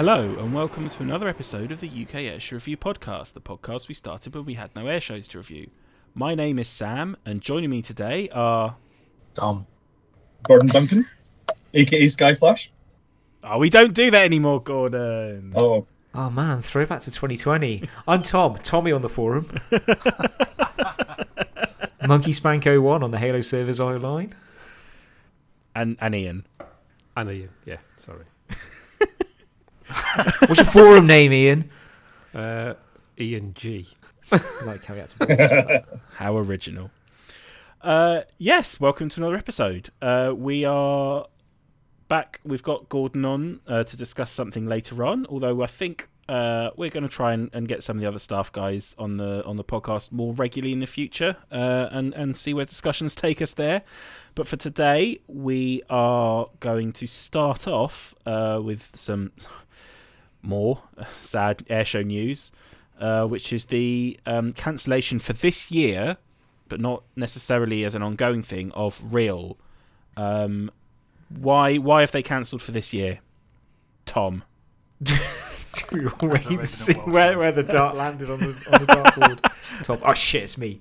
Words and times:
Hello, 0.00 0.34
and 0.38 0.54
welcome 0.54 0.88
to 0.88 1.02
another 1.02 1.28
episode 1.28 1.70
of 1.70 1.80
the 1.82 1.86
UK 1.86 2.22
Airshow 2.22 2.52
Review 2.52 2.78
podcast, 2.78 3.34
the 3.34 3.40
podcast 3.42 3.86
we 3.86 3.92
started 3.92 4.34
when 4.34 4.46
we 4.46 4.54
had 4.54 4.74
no 4.74 4.86
air 4.86 4.98
shows 4.98 5.28
to 5.28 5.36
review. 5.36 5.68
My 6.14 6.34
name 6.34 6.58
is 6.58 6.70
Sam, 6.70 7.18
and 7.26 7.42
joining 7.42 7.68
me 7.68 7.82
today 7.82 8.30
are. 8.30 8.76
Tom. 9.34 9.66
Gordon 10.44 10.70
Duncan, 10.70 11.06
aka 11.74 12.06
Skyflash. 12.06 12.70
Oh, 13.44 13.48
ah, 13.48 13.58
we 13.58 13.68
don't 13.68 13.92
do 13.92 14.10
that 14.10 14.22
anymore, 14.22 14.62
Gordon. 14.62 15.52
Oh, 15.60 15.86
Oh 16.14 16.30
man, 16.30 16.62
throwback 16.62 17.02
to 17.02 17.10
2020. 17.10 17.86
I'm 18.08 18.22
Tom, 18.22 18.56
Tommy 18.62 18.92
on 18.92 19.02
the 19.02 19.10
forum. 19.10 19.48
Monkey 22.06 22.32
Spanko 22.32 22.80
1 22.80 23.02
on 23.02 23.10
the 23.10 23.18
Halo 23.18 23.42
servers 23.42 23.80
online. 23.80 24.34
And, 25.74 25.98
and 26.00 26.14
Ian. 26.14 26.46
I 27.14 27.22
know 27.22 27.32
you. 27.32 27.50
Yeah, 27.66 27.80
sorry. 27.98 28.24
What's 30.40 30.58
your 30.58 30.66
forum 30.66 31.06
name, 31.06 31.32
Ian? 31.32 31.70
Uh, 32.34 32.74
Ian 33.18 33.54
G. 33.54 33.88
like 34.64 34.84
how 34.84 34.94
we 34.94 35.00
had 35.00 35.10
to. 35.10 35.84
How 36.14 36.36
original. 36.36 36.90
Uh, 37.82 38.20
yes, 38.38 38.78
welcome 38.78 39.08
to 39.08 39.20
another 39.20 39.36
episode. 39.36 39.90
Uh, 40.00 40.32
we 40.36 40.64
are 40.64 41.26
back. 42.08 42.40
We've 42.44 42.62
got 42.62 42.88
Gordon 42.88 43.24
on 43.24 43.60
uh, 43.66 43.82
to 43.84 43.96
discuss 43.96 44.30
something 44.30 44.66
later 44.66 45.04
on. 45.04 45.26
Although 45.26 45.62
I 45.62 45.66
think 45.66 46.08
uh, 46.28 46.70
we're 46.76 46.90
going 46.90 47.02
to 47.02 47.08
try 47.08 47.32
and, 47.32 47.50
and 47.52 47.66
get 47.66 47.82
some 47.82 47.96
of 47.96 48.00
the 48.00 48.06
other 48.06 48.20
staff 48.20 48.52
guys 48.52 48.94
on 48.96 49.16
the 49.16 49.44
on 49.44 49.56
the 49.56 49.64
podcast 49.64 50.12
more 50.12 50.32
regularly 50.32 50.72
in 50.72 50.78
the 50.78 50.86
future, 50.86 51.36
uh, 51.50 51.88
and 51.90 52.14
and 52.14 52.36
see 52.36 52.54
where 52.54 52.64
discussions 52.66 53.16
take 53.16 53.42
us 53.42 53.54
there. 53.54 53.82
But 54.36 54.46
for 54.46 54.56
today, 54.56 55.18
we 55.26 55.82
are 55.90 56.46
going 56.60 56.92
to 56.92 57.08
start 57.08 57.66
off 57.66 58.14
uh, 58.24 58.60
with 58.62 58.92
some 58.94 59.32
more 60.42 60.82
sad 61.22 61.58
airshow 61.68 62.04
news, 62.04 62.52
uh, 62.98 63.26
which 63.26 63.52
is 63.52 63.66
the 63.66 64.18
um, 64.26 64.52
cancellation 64.52 65.18
for 65.18 65.32
this 65.32 65.70
year, 65.70 66.16
but 66.68 66.80
not 66.80 67.02
necessarily 67.16 67.84
as 67.84 67.94
an 67.94 68.02
ongoing 68.02 68.42
thing 68.42 68.72
of 68.72 69.00
Rhyl. 69.00 69.56
Um, 70.16 70.70
why 71.28 71.76
why 71.76 72.00
have 72.00 72.12
they 72.12 72.22
cancelled 72.22 72.62
for 72.62 72.72
this 72.72 72.92
year, 72.92 73.20
Tom? 74.04 74.44
we 75.92 76.06
all 76.06 76.12
wait 76.22 76.34
original 76.34 76.58
to 76.58 76.66
see 76.66 76.92
where, 76.94 77.38
where 77.38 77.52
the 77.52 77.62
dart 77.62 77.96
landed 77.96 78.30
on 78.30 78.40
the, 78.40 78.46
on 78.46 78.80
the 78.80 78.86
dartboard. 78.86 79.52
Tom. 79.82 79.98
Oh 80.04 80.14
shit, 80.14 80.42
it's 80.42 80.58
me. 80.58 80.80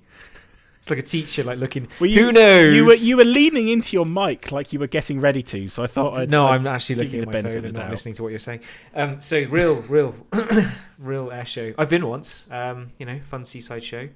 It's 0.79 0.89
like 0.89 0.99
a 0.99 1.03
teacher 1.03 1.43
like 1.43 1.59
looking. 1.59 1.89
Well, 1.99 2.09
you, 2.09 2.25
Who 2.25 2.31
knows? 2.31 2.73
You 2.73 2.85
were 2.85 2.93
you 2.93 3.17
were 3.17 3.25
leaning 3.25 3.67
into 3.67 3.97
your 3.97 4.05
mic 4.05 4.51
like 4.51 4.71
you 4.71 4.79
were 4.79 4.87
getting 4.87 5.19
ready 5.19 5.43
to, 5.43 5.67
so 5.67 5.83
I 5.83 5.87
thought 5.87 6.15
I'd, 6.15 6.31
no, 6.31 6.47
I'd 6.47 6.55
I'm 6.55 6.67
actually 6.67 6.95
looking 6.95 7.19
at 7.19 7.21
the 7.21 7.25
my 7.25 7.31
benefit 7.33 7.55
phone 7.55 7.65
of 7.65 7.65
and 7.65 7.77
not 7.77 7.89
listening 7.91 8.15
to 8.15 8.23
what 8.23 8.29
you're 8.29 8.39
saying. 8.39 8.61
Um, 8.95 9.19
so 9.19 9.45
Rhyl, 9.45 9.81
Rhyl, 9.83 10.15
Rhyl 11.03 11.33
air 11.33 11.45
show. 11.45 11.73
I've 11.77 11.89
been 11.89 12.07
once. 12.07 12.49
Um, 12.49 12.91
you 12.97 13.05
know, 13.05 13.19
fun 13.19 13.43
seaside 13.43 13.83
show. 13.83 14.07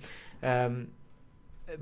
Um, 0.42 0.88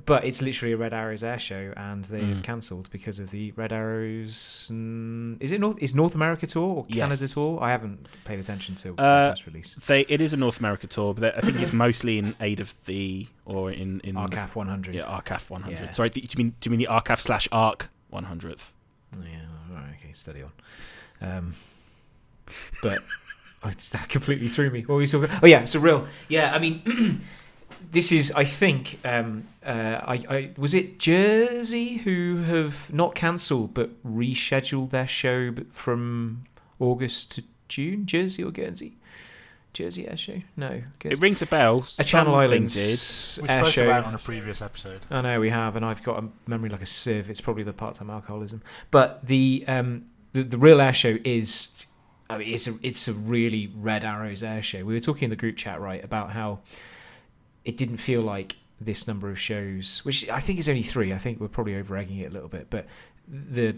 but 0.05 0.23
it's 0.25 0.41
literally 0.41 0.73
a 0.73 0.77
Red 0.77 0.93
Arrows 0.93 1.23
air 1.23 1.39
show, 1.39 1.73
and 1.77 2.05
they 2.05 2.21
have 2.23 2.37
Mm. 2.39 2.43
cancelled 2.43 2.89
because 2.91 3.19
of 3.19 3.31
the 3.31 3.51
Red 3.51 3.71
Arrows. 3.73 4.69
Mm, 4.73 5.37
is 5.41 5.51
it 5.51 5.59
North? 5.59 5.77
Is 5.79 5.93
North 5.95 6.15
America 6.15 6.47
tour 6.47 6.63
or 6.77 6.85
Canada 6.85 7.21
Yes. 7.21 7.33
tour? 7.33 7.59
I 7.61 7.71
haven't 7.71 8.07
paid 8.25 8.39
attention 8.39 8.75
to 8.75 8.93
the 8.93 9.01
Uh, 9.01 9.29
press 9.31 9.45
release. 9.47 9.75
They 9.87 10.01
it 10.01 10.21
is 10.21 10.33
a 10.33 10.37
North 10.37 10.59
America 10.59 10.87
tour, 10.87 11.13
but 11.13 11.37
I 11.37 11.41
think 11.41 11.59
it's 11.61 11.73
mostly 11.87 12.17
in 12.17 12.35
aid 12.39 12.59
of 12.59 12.73
the 12.85 13.27
or 13.45 13.71
in 13.71 13.99
in 14.01 14.15
RCAF 14.15 14.55
100. 14.55 14.95
yeah 14.95 15.03
ARCAF 15.03 15.49
100. 15.49 15.79
Yeah. 15.85 15.91
Sorry, 15.91 16.09
do 16.09 16.19
you 16.21 16.27
mean 16.37 16.55
do 16.61 16.69
you 16.69 16.71
mean 16.77 16.79
the 16.79 16.91
ARCAF 16.93 17.19
slash 17.19 17.47
ARC 17.51 17.89
100th? 18.11 18.71
Yeah, 19.21 19.39
right, 19.73 19.95
okay, 19.99 20.13
steady 20.13 20.41
on. 20.43 20.51
Um, 21.21 21.53
but 22.81 22.99
oh, 23.63 23.69
it's 23.69 23.89
that 23.89 24.09
completely 24.09 24.47
threw 24.47 24.69
me. 24.69 24.81
What 24.81 24.89
were 24.95 24.97
we 24.97 25.07
talking? 25.07 25.29
Oh 25.43 25.45
yeah, 25.47 25.65
so 25.65 25.79
Rhyl. 25.79 26.07
Yeah, 26.29 26.53
I 26.53 26.59
mean, 26.59 26.81
this 27.91 28.11
is. 28.11 28.31
I 28.31 28.43
think. 28.43 28.99
Um, 29.05 29.43
uh, 29.65 29.69
I, 30.03 30.23
I 30.29 30.49
was 30.57 30.73
it 30.73 30.97
Jersey 30.99 31.97
who 31.97 32.43
have 32.43 32.91
not 32.93 33.13
cancelled 33.15 33.73
but 33.73 33.89
rescheduled 34.03 34.89
their 34.89 35.07
show 35.07 35.51
b- 35.51 35.65
from 35.71 36.45
August 36.79 37.31
to 37.33 37.43
June. 37.67 38.05
Jersey 38.05 38.43
or 38.43 38.51
Guernsey? 38.51 38.97
Jersey 39.73 40.05
Air 40.07 40.17
Show? 40.17 40.41
No, 40.57 40.81
It 41.05 41.21
rings 41.21 41.41
a 41.41 41.45
bell. 41.45 41.85
A 41.97 42.03
Channel 42.03 42.33
Something 42.33 42.51
Islands 42.51 42.73
did. 42.73 43.41
We 43.41 43.49
air 43.49 43.59
spoke 43.61 43.73
show. 43.73 43.83
about 43.85 44.01
it 44.03 44.07
on 44.07 44.15
a 44.15 44.17
previous 44.17 44.61
episode. 44.61 44.99
I 45.09 45.21
know 45.21 45.39
we 45.39 45.49
have, 45.49 45.77
and 45.77 45.85
I've 45.85 46.03
got 46.03 46.21
a 46.21 46.27
memory 46.45 46.69
like 46.69 46.81
a 46.81 46.85
sieve. 46.85 47.29
It's 47.29 47.39
probably 47.39 47.63
the 47.63 47.71
part-time 47.71 48.09
alcoholism, 48.09 48.61
but 48.91 49.25
the 49.25 49.63
um, 49.69 50.07
the, 50.33 50.43
the 50.43 50.57
Rhyl 50.57 50.81
air 50.83 50.91
show 50.91 51.17
is, 51.23 51.85
I 52.29 52.37
mean, 52.39 52.53
it's 52.53 52.67
a 52.67 52.73
it's 52.83 53.07
a 53.07 53.13
really 53.13 53.71
Red 53.73 54.03
Arrows 54.03 54.43
air 54.43 54.61
show. 54.61 54.83
We 54.83 54.93
were 54.93 54.99
talking 54.99 55.23
in 55.25 55.29
the 55.29 55.37
group 55.37 55.55
chat 55.55 55.79
right 55.79 56.03
about 56.03 56.31
how 56.31 56.59
it 57.65 57.77
didn't 57.77 57.97
feel 57.97 58.21
like 58.21 58.55
this 58.79 59.07
number 59.07 59.29
of 59.29 59.39
shows, 59.39 59.99
which 60.03 60.27
I 60.29 60.39
think 60.39 60.57
is 60.59 60.67
only 60.67 60.81
three. 60.83 61.13
I 61.13 61.17
think 61.17 61.39
we're 61.39 61.47
probably 61.47 61.75
over 61.75 61.95
egging 61.97 62.17
it 62.19 62.31
a 62.31 62.33
little 62.33 62.49
bit, 62.49 62.67
but 62.69 62.87
the 63.27 63.75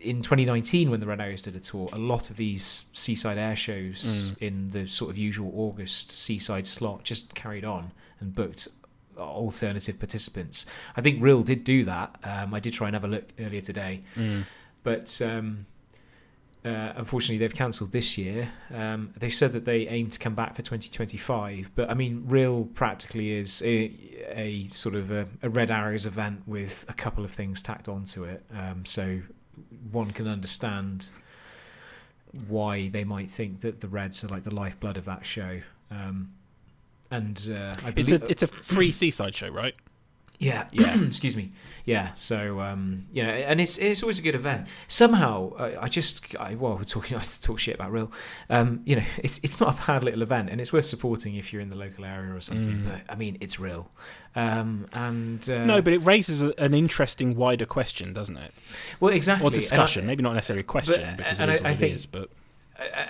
in 0.00 0.20
2019 0.22 0.90
when 0.90 0.98
the 0.98 1.06
Red 1.06 1.20
Arrows 1.20 1.42
did 1.42 1.54
a 1.54 1.60
tour, 1.60 1.88
a 1.92 1.98
lot 1.98 2.30
of 2.30 2.36
these 2.36 2.86
seaside 2.92 3.38
air 3.38 3.54
shows 3.54 4.32
Mm. 4.32 4.38
in 4.42 4.70
the 4.70 4.88
sort 4.88 5.10
of 5.12 5.18
usual 5.18 5.52
August 5.54 6.10
seaside 6.10 6.66
slot 6.66 7.04
just 7.04 7.34
carried 7.34 7.64
on 7.64 7.92
and 8.20 8.34
booked 8.34 8.66
alternative 9.16 9.98
participants. 10.00 10.66
I 10.96 11.00
think 11.02 11.20
Rhyl 11.22 11.44
did 11.44 11.62
do 11.62 11.84
that. 11.84 12.16
Um, 12.24 12.52
I 12.54 12.58
did 12.60 12.72
try 12.72 12.88
and 12.88 12.96
have 12.96 13.04
a 13.04 13.08
look 13.08 13.28
earlier 13.38 13.60
today, 13.60 14.00
Mm. 14.16 14.44
but 14.82 15.22
um, 15.22 15.66
uh, 16.64 16.92
unfortunately 16.96 17.38
they've 17.38 17.54
cancelled 17.54 17.92
this 17.92 18.16
year. 18.16 18.50
Um, 18.72 19.12
they've 19.18 19.34
said 19.34 19.52
that 19.52 19.64
they 19.64 19.88
aim 19.88 20.10
to 20.10 20.18
come 20.18 20.34
back 20.34 20.54
for 20.54 20.62
2025, 20.62 21.70
but 21.74 21.90
I 21.90 21.94
mean, 21.94 22.22
Rhyl 22.26 22.72
practically 22.74 23.32
is 23.32 23.62
a, 23.62 23.92
a 24.28 24.68
sort 24.68 24.94
of 24.94 25.10
a, 25.10 25.26
a 25.42 25.48
Red 25.48 25.70
Arrows 25.70 26.06
event 26.06 26.42
with 26.46 26.84
a 26.88 26.92
couple 26.92 27.24
of 27.24 27.32
things 27.32 27.62
tacked 27.62 27.88
onto 27.88 28.24
it. 28.24 28.44
Um, 28.56 28.84
so 28.86 29.22
one 29.90 30.12
can 30.12 30.28
understand 30.28 31.10
why 32.48 32.88
they 32.88 33.04
might 33.04 33.30
think 33.30 33.60
that 33.62 33.80
the 33.80 33.88
Reds 33.88 34.22
are 34.24 34.28
like 34.28 34.44
the 34.44 34.54
lifeblood 34.54 34.96
of 34.96 35.04
that 35.06 35.26
show. 35.26 35.60
Um, 35.90 36.32
and 37.10 37.50
uh, 37.52 37.74
I 37.84 37.92
It's 37.96 38.10
a 38.10 38.24
it's 38.30 38.42
a 38.42 38.46
free 38.46 38.92
seaside 38.92 39.34
show, 39.34 39.48
right? 39.48 39.74
Yeah, 40.42 40.66
Yeah. 40.72 41.00
Excuse 41.00 41.36
me. 41.36 41.52
Yeah. 41.84 42.12
So 42.14 42.60
um, 42.60 43.06
you 43.12 43.22
know, 43.22 43.30
and 43.30 43.60
it's 43.60 43.78
it's 43.78 44.02
always 44.02 44.18
a 44.18 44.22
good 44.22 44.34
event. 44.34 44.66
Somehow, 44.88 45.52
I, 45.56 45.84
I 45.84 45.88
just 45.88 46.34
I, 46.36 46.54
well, 46.56 46.76
we're 46.76 46.84
talking. 46.84 47.16
I 47.22 47.22
talk 47.22 47.58
shit 47.60 47.74
about 47.76 47.92
Rhyl. 47.92 48.10
Um, 48.50 48.82
you 48.84 48.96
know, 48.96 49.04
it's 49.18 49.38
it's 49.42 49.60
not 49.60 49.78
a 49.80 49.86
bad 49.86 50.02
little 50.04 50.22
event, 50.22 50.50
and 50.50 50.60
it's 50.60 50.72
worth 50.72 50.84
supporting 50.84 51.36
if 51.36 51.52
you're 51.52 51.62
in 51.62 51.70
the 51.70 51.76
local 51.76 52.04
area 52.04 52.34
or 52.34 52.40
something. 52.40 52.78
Mm. 52.78 52.88
But 52.88 53.12
I 53.12 53.16
mean, 53.16 53.38
it's 53.40 53.56
Rhyl. 53.56 53.86
Um, 54.34 54.86
and 54.92 55.48
uh, 55.48 55.64
No, 55.64 55.82
but 55.82 55.92
it 55.92 55.98
raises 55.98 56.40
an 56.40 56.72
interesting 56.74 57.36
wider 57.36 57.66
question, 57.66 58.12
doesn't 58.14 58.36
it? 58.38 58.52
well, 58.98 59.12
exactly 59.12 59.44
Or 59.44 59.48
And 59.48 59.56
I- 59.56 59.58
discussion. 59.60 60.06
Maybe 60.06 60.22
not 60.22 60.34
necessarily 60.34 60.60
a 60.62 60.64
question 60.64 60.94
but- 61.04 61.16
because 61.18 61.38
and 61.40 61.50
it 61.50 61.54
is 61.54 61.60
I- 61.60 61.62
what 61.64 61.72
it 61.72 61.76
think- 61.76 61.94
is, 61.94 62.06
But 62.06 62.30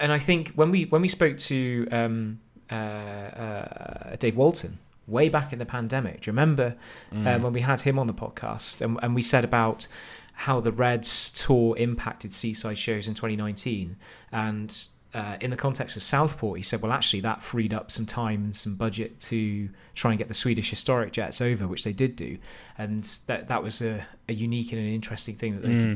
and 0.01 0.13
I 0.13 0.19
think 0.19 0.53
when 0.55 0.71
we 0.71 0.85
when 0.87 1.01
we 1.03 1.09
spoke 1.09 1.39
to 1.39 1.87
um, 1.93 2.41
uh, 2.71 2.75
uh, 2.75 4.17
Dave 4.17 4.37
Walton 4.37 4.79
way 5.07 5.29
back 5.29 5.53
in 5.53 5.59
the 5.59 5.67
pandemic, 5.67 6.23
do 6.23 6.29
you 6.29 6.33
remember 6.33 6.77
mm. 7.13 7.27
um, 7.27 7.43
when 7.43 7.53
we 7.53 7.61
had 7.61 7.81
him 7.83 7.99
on 7.99 8.07
the 8.07 8.15
podcast 8.15 8.81
and, 8.81 8.99
and 9.03 9.15
we 9.15 9.23
said 9.23 9.45
about 9.45 9.87
how 10.35 10.61
the 10.61 10.73
Reds 10.73 11.31
tour 11.31 11.77
impacted 11.77 12.33
seaside 12.33 12.79
shows 12.79 13.07
in 13.07 13.15
2019 13.15 13.97
and 14.33 14.87
uh, 15.15 15.37
in 15.41 15.51
the 15.51 15.57
context 15.57 15.95
of 15.95 16.03
Southport, 16.03 16.57
he 16.57 16.63
said, 16.63 16.81
well, 16.81 16.91
actually, 16.91 17.21
that 17.21 17.43
freed 17.43 17.75
up 17.75 17.91
some 17.91 18.07
time 18.07 18.45
and 18.45 18.57
some 18.57 18.77
budget 18.77 19.21
to 19.21 19.69
try 19.95 20.11
and 20.11 20.19
get 20.19 20.29
the 20.29 20.35
Swedish 20.35 20.71
historic 20.71 21.13
jets 21.13 21.41
over, 21.41 21.69
which 21.69 21.85
they 21.85 21.93
did 21.93 22.17
do. 22.17 22.39
And 22.79 23.05
that, 23.27 23.49
that 23.49 23.63
was 23.63 23.83
a, 23.83 24.07
a 24.29 24.33
unique 24.33 24.73
and 24.73 24.81
an 24.81 24.89
interesting 24.89 25.35
thing 25.35 25.55
that 25.55 25.63
they 25.63 25.75
Mm. 25.75 25.89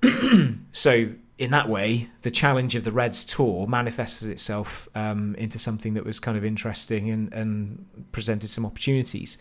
could 0.00 0.18
do. 0.42 0.58
so, 0.72 1.10
in 1.38 1.52
that 1.52 1.68
way, 1.68 2.10
the 2.22 2.30
challenge 2.30 2.74
of 2.74 2.84
the 2.84 2.92
Reds 2.92 3.24
tour 3.24 3.66
manifested 3.66 4.28
itself 4.28 4.88
um, 4.94 5.34
into 5.36 5.58
something 5.58 5.94
that 5.94 6.04
was 6.04 6.18
kind 6.18 6.36
of 6.36 6.44
interesting 6.44 7.10
and, 7.10 7.32
and 7.32 7.86
presented 8.12 8.48
some 8.48 8.66
opportunities. 8.66 9.38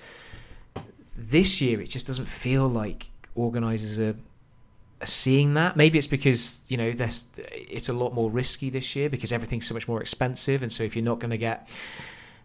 This 1.17 1.59
year, 1.59 1.81
it 1.81 1.89
just 1.89 2.05
doesn't 2.05 2.27
feel 2.27 2.67
like 2.67 3.09
organisers 3.35 3.99
are, 3.99 4.15
are 5.01 5.07
seeing 5.07 5.55
that. 5.55 5.75
Maybe 5.75 5.97
it's 5.97 6.07
because 6.07 6.61
you 6.67 6.77
know 6.77 6.91
there's 6.91 7.25
it's 7.51 7.89
a 7.89 7.93
lot 7.93 8.13
more 8.13 8.29
risky 8.29 8.69
this 8.69 8.95
year 8.95 9.09
because 9.09 9.31
everything's 9.31 9.67
so 9.67 9.73
much 9.73 9.87
more 9.87 9.99
expensive, 9.99 10.61
and 10.61 10.71
so 10.71 10.83
if 10.83 10.95
you're 10.95 11.03
not 11.05 11.19
going 11.19 11.31
to 11.31 11.37
get 11.37 11.67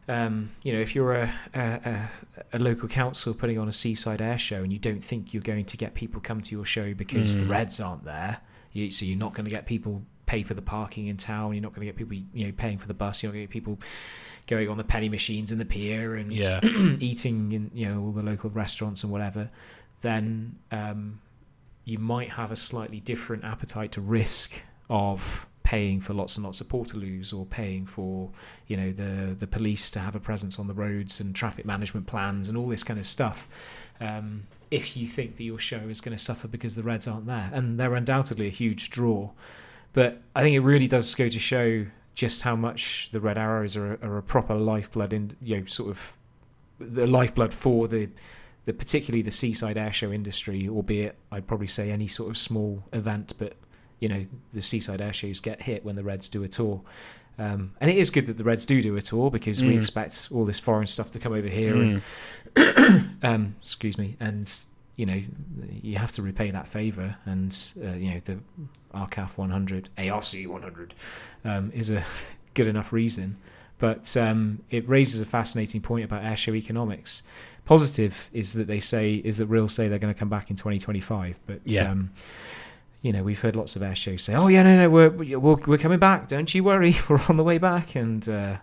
um, 0.09 0.51
you 0.63 0.73
know, 0.73 0.81
if 0.81 0.95
you're 0.95 1.15
a, 1.15 1.35
a, 1.55 1.61
a, 1.61 2.11
a 2.55 2.59
local 2.59 2.89
council 2.89 3.35
putting 3.35 3.59
on 3.59 3.69
a 3.69 3.73
seaside 3.73 4.21
air 4.21 4.39
show 4.39 4.63
and 4.63 4.73
you 4.73 4.79
don't 4.79 5.03
think 5.03 5.33
you're 5.33 5.43
going 5.43 5.65
to 5.67 5.77
get 5.77 5.95
people 5.95 6.21
come 6.21 6.41
to 6.41 6.55
your 6.55 6.65
show 6.65 6.93
because 6.95 7.37
the 7.37 7.45
Mm. 7.45 7.51
Reds 7.51 7.81
aren't 7.81 8.05
there, 8.05 8.41
you, 8.73 8.91
so 8.91 9.05
you're 9.05 9.19
not 9.19 9.35
going 9.35 9.45
to 9.45 9.51
get 9.51 9.67
people 9.67 10.03
pay 10.27 10.43
for 10.43 10.55
the 10.55 10.63
parking 10.63 11.09
in 11.09 11.17
town. 11.17 11.53
You're 11.53 11.63
not 11.63 11.75
going 11.75 11.87
to 11.87 11.93
get 11.93 11.97
people, 11.97 12.17
you 12.33 12.47
know, 12.47 12.53
paying 12.57 12.79
for 12.79 12.89
the 12.89 12.95
bus. 12.95 13.23
You're 13.23 13.31
not 13.31 13.35
going 13.35 13.43
to 13.43 13.47
get 13.49 13.53
people 13.53 13.79
going 14.47 14.69
on 14.69 14.77
the 14.77 14.85
penny 14.85 15.09
machines 15.09 15.53
in 15.53 15.59
the 15.59 15.65
pier 15.65 16.15
and 16.17 16.33
Yeah. 16.33 16.61
eating 17.01 17.53
in 17.53 17.71
you 17.75 17.89
know 17.89 18.01
all 18.03 18.13
the 18.13 18.23
local 18.23 18.51
restaurants 18.51 19.03
and 19.03 19.13
whatever. 19.13 19.51
Then 20.01 20.57
um, 20.71 21.21
you 21.85 21.99
might 21.99 22.31
have 22.31 22.51
a 22.51 22.57
slightly 22.57 23.01
different 23.01 23.45
appetite 23.45 23.93
to 23.93 24.01
risk 24.01 24.63
of 24.91 25.47
paying 25.63 26.01
for 26.01 26.13
lots 26.13 26.37
and 26.37 26.45
lots 26.45 26.61
of 26.61 26.69
portaloos 26.69 27.33
or 27.33 27.47
paying 27.47 27.87
for 27.87 28.31
you 28.67 28.77
know 28.77 28.91
the 28.93 29.35
the 29.39 29.47
police 29.47 29.91
to 29.91 30.01
have 30.01 30.15
a 30.17 30.21
presence 30.21 30.59
on 30.59 30.67
the 30.67 30.75
roads 30.75 31.21
and 31.21 31.35
traffic 31.37 31.65
management 31.65 32.07
plans 32.07 32.49
and 32.49 32.59
all 32.59 32.69
this 32.69 32.83
kind 32.83 32.99
of 32.99 33.07
stuff 33.07 33.49
um, 34.01 34.43
if 34.73 34.97
you 34.97 35.07
think 35.07 35.37
that 35.37 35.45
your 35.45 35.59
show 35.59 35.77
is 35.89 36.01
going 36.01 36.17
to 36.17 36.23
suffer 36.23 36.49
because 36.49 36.75
the 36.77 36.83
Reds 36.83 37.07
aren't 37.07 37.27
there 37.27 37.51
and 37.53 37.79
they're 37.79 37.95
undoubtedly 37.95 38.47
a 38.47 38.51
huge 38.51 38.91
draw 38.91 39.31
but 39.93 40.23
I 40.35 40.43
think 40.43 40.57
it 40.57 40.61
really 40.61 40.87
does 40.89 41.15
go 41.15 41.29
to 41.29 41.39
show 41.39 41.87
just 42.15 42.43
how 42.43 42.57
much 42.57 43.11
the 43.13 43.21
Red 43.21 43.37
Arrows 43.39 43.77
are, 43.77 43.99
are 44.03 44.17
a 44.19 44.23
proper 44.23 44.55
lifeblood 44.55 45.13
in 45.13 45.37
you 45.43 45.61
know 45.61 45.67
sort 45.67 45.91
of 45.91 46.13
the 46.81 47.07
lifeblood 47.07 47.53
for 47.53 47.87
the 47.89 48.09
the 48.65 48.73
particularly 48.73 49.23
the 49.23 49.31
seaside 49.33 49.77
airshow 49.77 50.15
industry, 50.15 50.69
albeit 50.69 51.17
I'd 51.33 51.47
probably 51.49 51.67
say 51.67 51.91
any 51.91 52.07
sort 52.09 52.31
of 52.31 52.39
small 52.39 52.83
event, 52.93 53.33
but 53.39 53.55
you 53.99 54.09
know 54.09 54.25
the 54.55 54.63
seaside 54.63 55.01
airshows 55.01 55.43
get 55.43 55.63
hit 55.63 55.85
when 55.85 55.97
the 55.97 56.05
Reds 56.05 56.29
do 56.29 56.43
a 56.45 56.49
tour. 56.49 56.81
Um, 57.39 57.73
and 57.81 57.91
it 57.91 57.97
is 57.97 58.11
good 58.11 58.27
that 58.27 58.37
the 58.39 58.45
Reds 58.45 58.65
do 58.67 58.81
do 58.83 58.97
a 58.97 59.03
tour 59.03 59.31
because 59.31 59.63
we 59.63 59.75
Mm. 59.75 59.81
expect 59.81 60.29
all 60.31 60.45
this 60.45 60.59
foreign 60.59 60.87
stuff 60.87 61.11
to 61.13 61.19
come 61.19 61.33
over 61.33 61.49
here. 61.49 61.75
Mm. 61.75 61.81
And, 61.83 62.03
um, 63.23 63.55
excuse 63.61 63.99
me, 63.99 64.17
and 64.21 64.53
you 64.97 65.07
know 65.07 65.21
you 65.83 65.97
have 65.97 66.13
to 66.13 66.23
repay 66.23 66.51
that 66.51 66.69
favour. 66.69 67.17
And 67.27 67.57
uh, 67.83 67.93
you 67.93 68.11
know 68.13 68.21
the 68.25 68.39
RCAF 68.95 69.37
100, 69.37 69.89
ARC 69.99 70.25
100, 70.35 70.95
um, 71.45 71.73
is 71.75 71.91
a 71.91 72.05
good 72.55 72.67
enough 72.67 72.93
reason. 72.93 73.37
But 73.79 74.17
um, 74.17 74.61
it 74.71 74.89
raises 74.89 75.21
a 75.21 75.27
fascinating 75.27 75.81
point 75.81 76.05
about 76.05 76.23
airshow 76.23 76.55
economics. 76.55 77.23
Positive 77.65 78.29
is 78.33 78.53
that 78.55 78.67
they 78.67 78.81
say 78.81 79.15
is 79.15 79.39
that 79.39 79.49
Rhyl 79.49 79.71
say 79.71 79.89
they're 79.89 79.99
going 79.99 80.13
to 80.13 80.19
come 80.19 80.29
back 80.29 80.51
in 80.51 80.57
2025, 80.57 81.39
but 81.47 81.61
Yeah. 81.65 81.91
um, 81.91 82.11
you 83.01 83.13
know 83.13 83.23
we've 83.25 83.41
heard 83.41 83.57
lots 83.57 83.75
of 83.77 83.83
air 83.83 83.95
shows 83.97 84.23
say, 84.23 84.35
"Oh 84.35 84.47
yeah, 84.49 84.63
no, 84.63 84.77
no, 84.77 84.91
we're 84.91 85.11
we're, 85.11 85.39
we're 85.57 85.79
coming 85.79 85.99
back. 85.99 86.29
Don't 86.29 86.53
you 86.55 86.63
worry, 86.63 86.97
we're 87.09 87.21
on 87.29 87.37
the 87.37 87.43
way 87.45 87.59
back." 87.59 87.95
And 87.97 88.29
uh, 88.29 88.57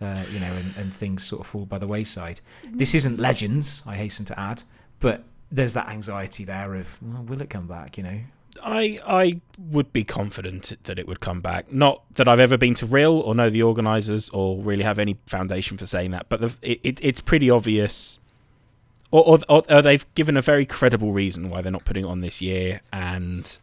uh, 0.00 0.24
you 0.32 0.40
know, 0.40 0.52
and, 0.52 0.76
and 0.76 0.94
things 0.94 1.24
sort 1.24 1.40
of 1.40 1.46
fall 1.46 1.66
by 1.66 1.78
the 1.78 1.86
wayside. 1.86 2.40
This 2.64 2.94
isn't 2.94 3.18
legends, 3.18 3.82
I 3.86 3.96
hasten 3.96 4.26
to 4.26 4.38
add, 4.38 4.62
but 5.00 5.24
there's 5.50 5.72
that 5.74 5.88
anxiety 5.88 6.44
there 6.44 6.74
of, 6.74 6.98
well, 7.02 7.22
will 7.22 7.40
it 7.40 7.50
come 7.50 7.66
back? 7.66 7.96
You 7.96 8.02
know, 8.04 8.20
I 8.62 8.98
I 9.06 9.40
would 9.58 9.92
be 9.92 10.04
confident 10.04 10.72
that 10.84 10.98
it 10.98 11.06
would 11.06 11.20
come 11.20 11.40
back. 11.40 11.72
Not 11.72 12.02
that 12.14 12.28
I've 12.28 12.40
ever 12.40 12.56
been 12.56 12.74
to 12.76 12.86
Rhyl 12.86 13.20
or 13.24 13.34
know 13.34 13.50
the 13.50 13.62
organisers 13.62 14.28
or 14.30 14.62
really 14.62 14.84
have 14.84 14.98
any 14.98 15.16
foundation 15.26 15.76
for 15.76 15.86
saying 15.86 16.10
that, 16.12 16.28
but 16.28 16.40
the, 16.40 16.56
it, 16.62 16.80
it, 16.82 17.04
it's 17.04 17.20
pretty 17.20 17.50
obvious. 17.50 18.18
Or, 19.10 19.22
or, 19.28 19.38
or, 19.48 19.62
or 19.68 19.80
they've 19.80 20.04
given 20.16 20.36
a 20.36 20.42
very 20.42 20.66
credible 20.66 21.12
reason 21.12 21.48
why 21.48 21.62
they're 21.62 21.70
not 21.70 21.84
putting 21.84 22.04
it 22.04 22.08
on 22.08 22.20
this 22.20 22.42
year, 22.42 22.80
and 22.92 23.58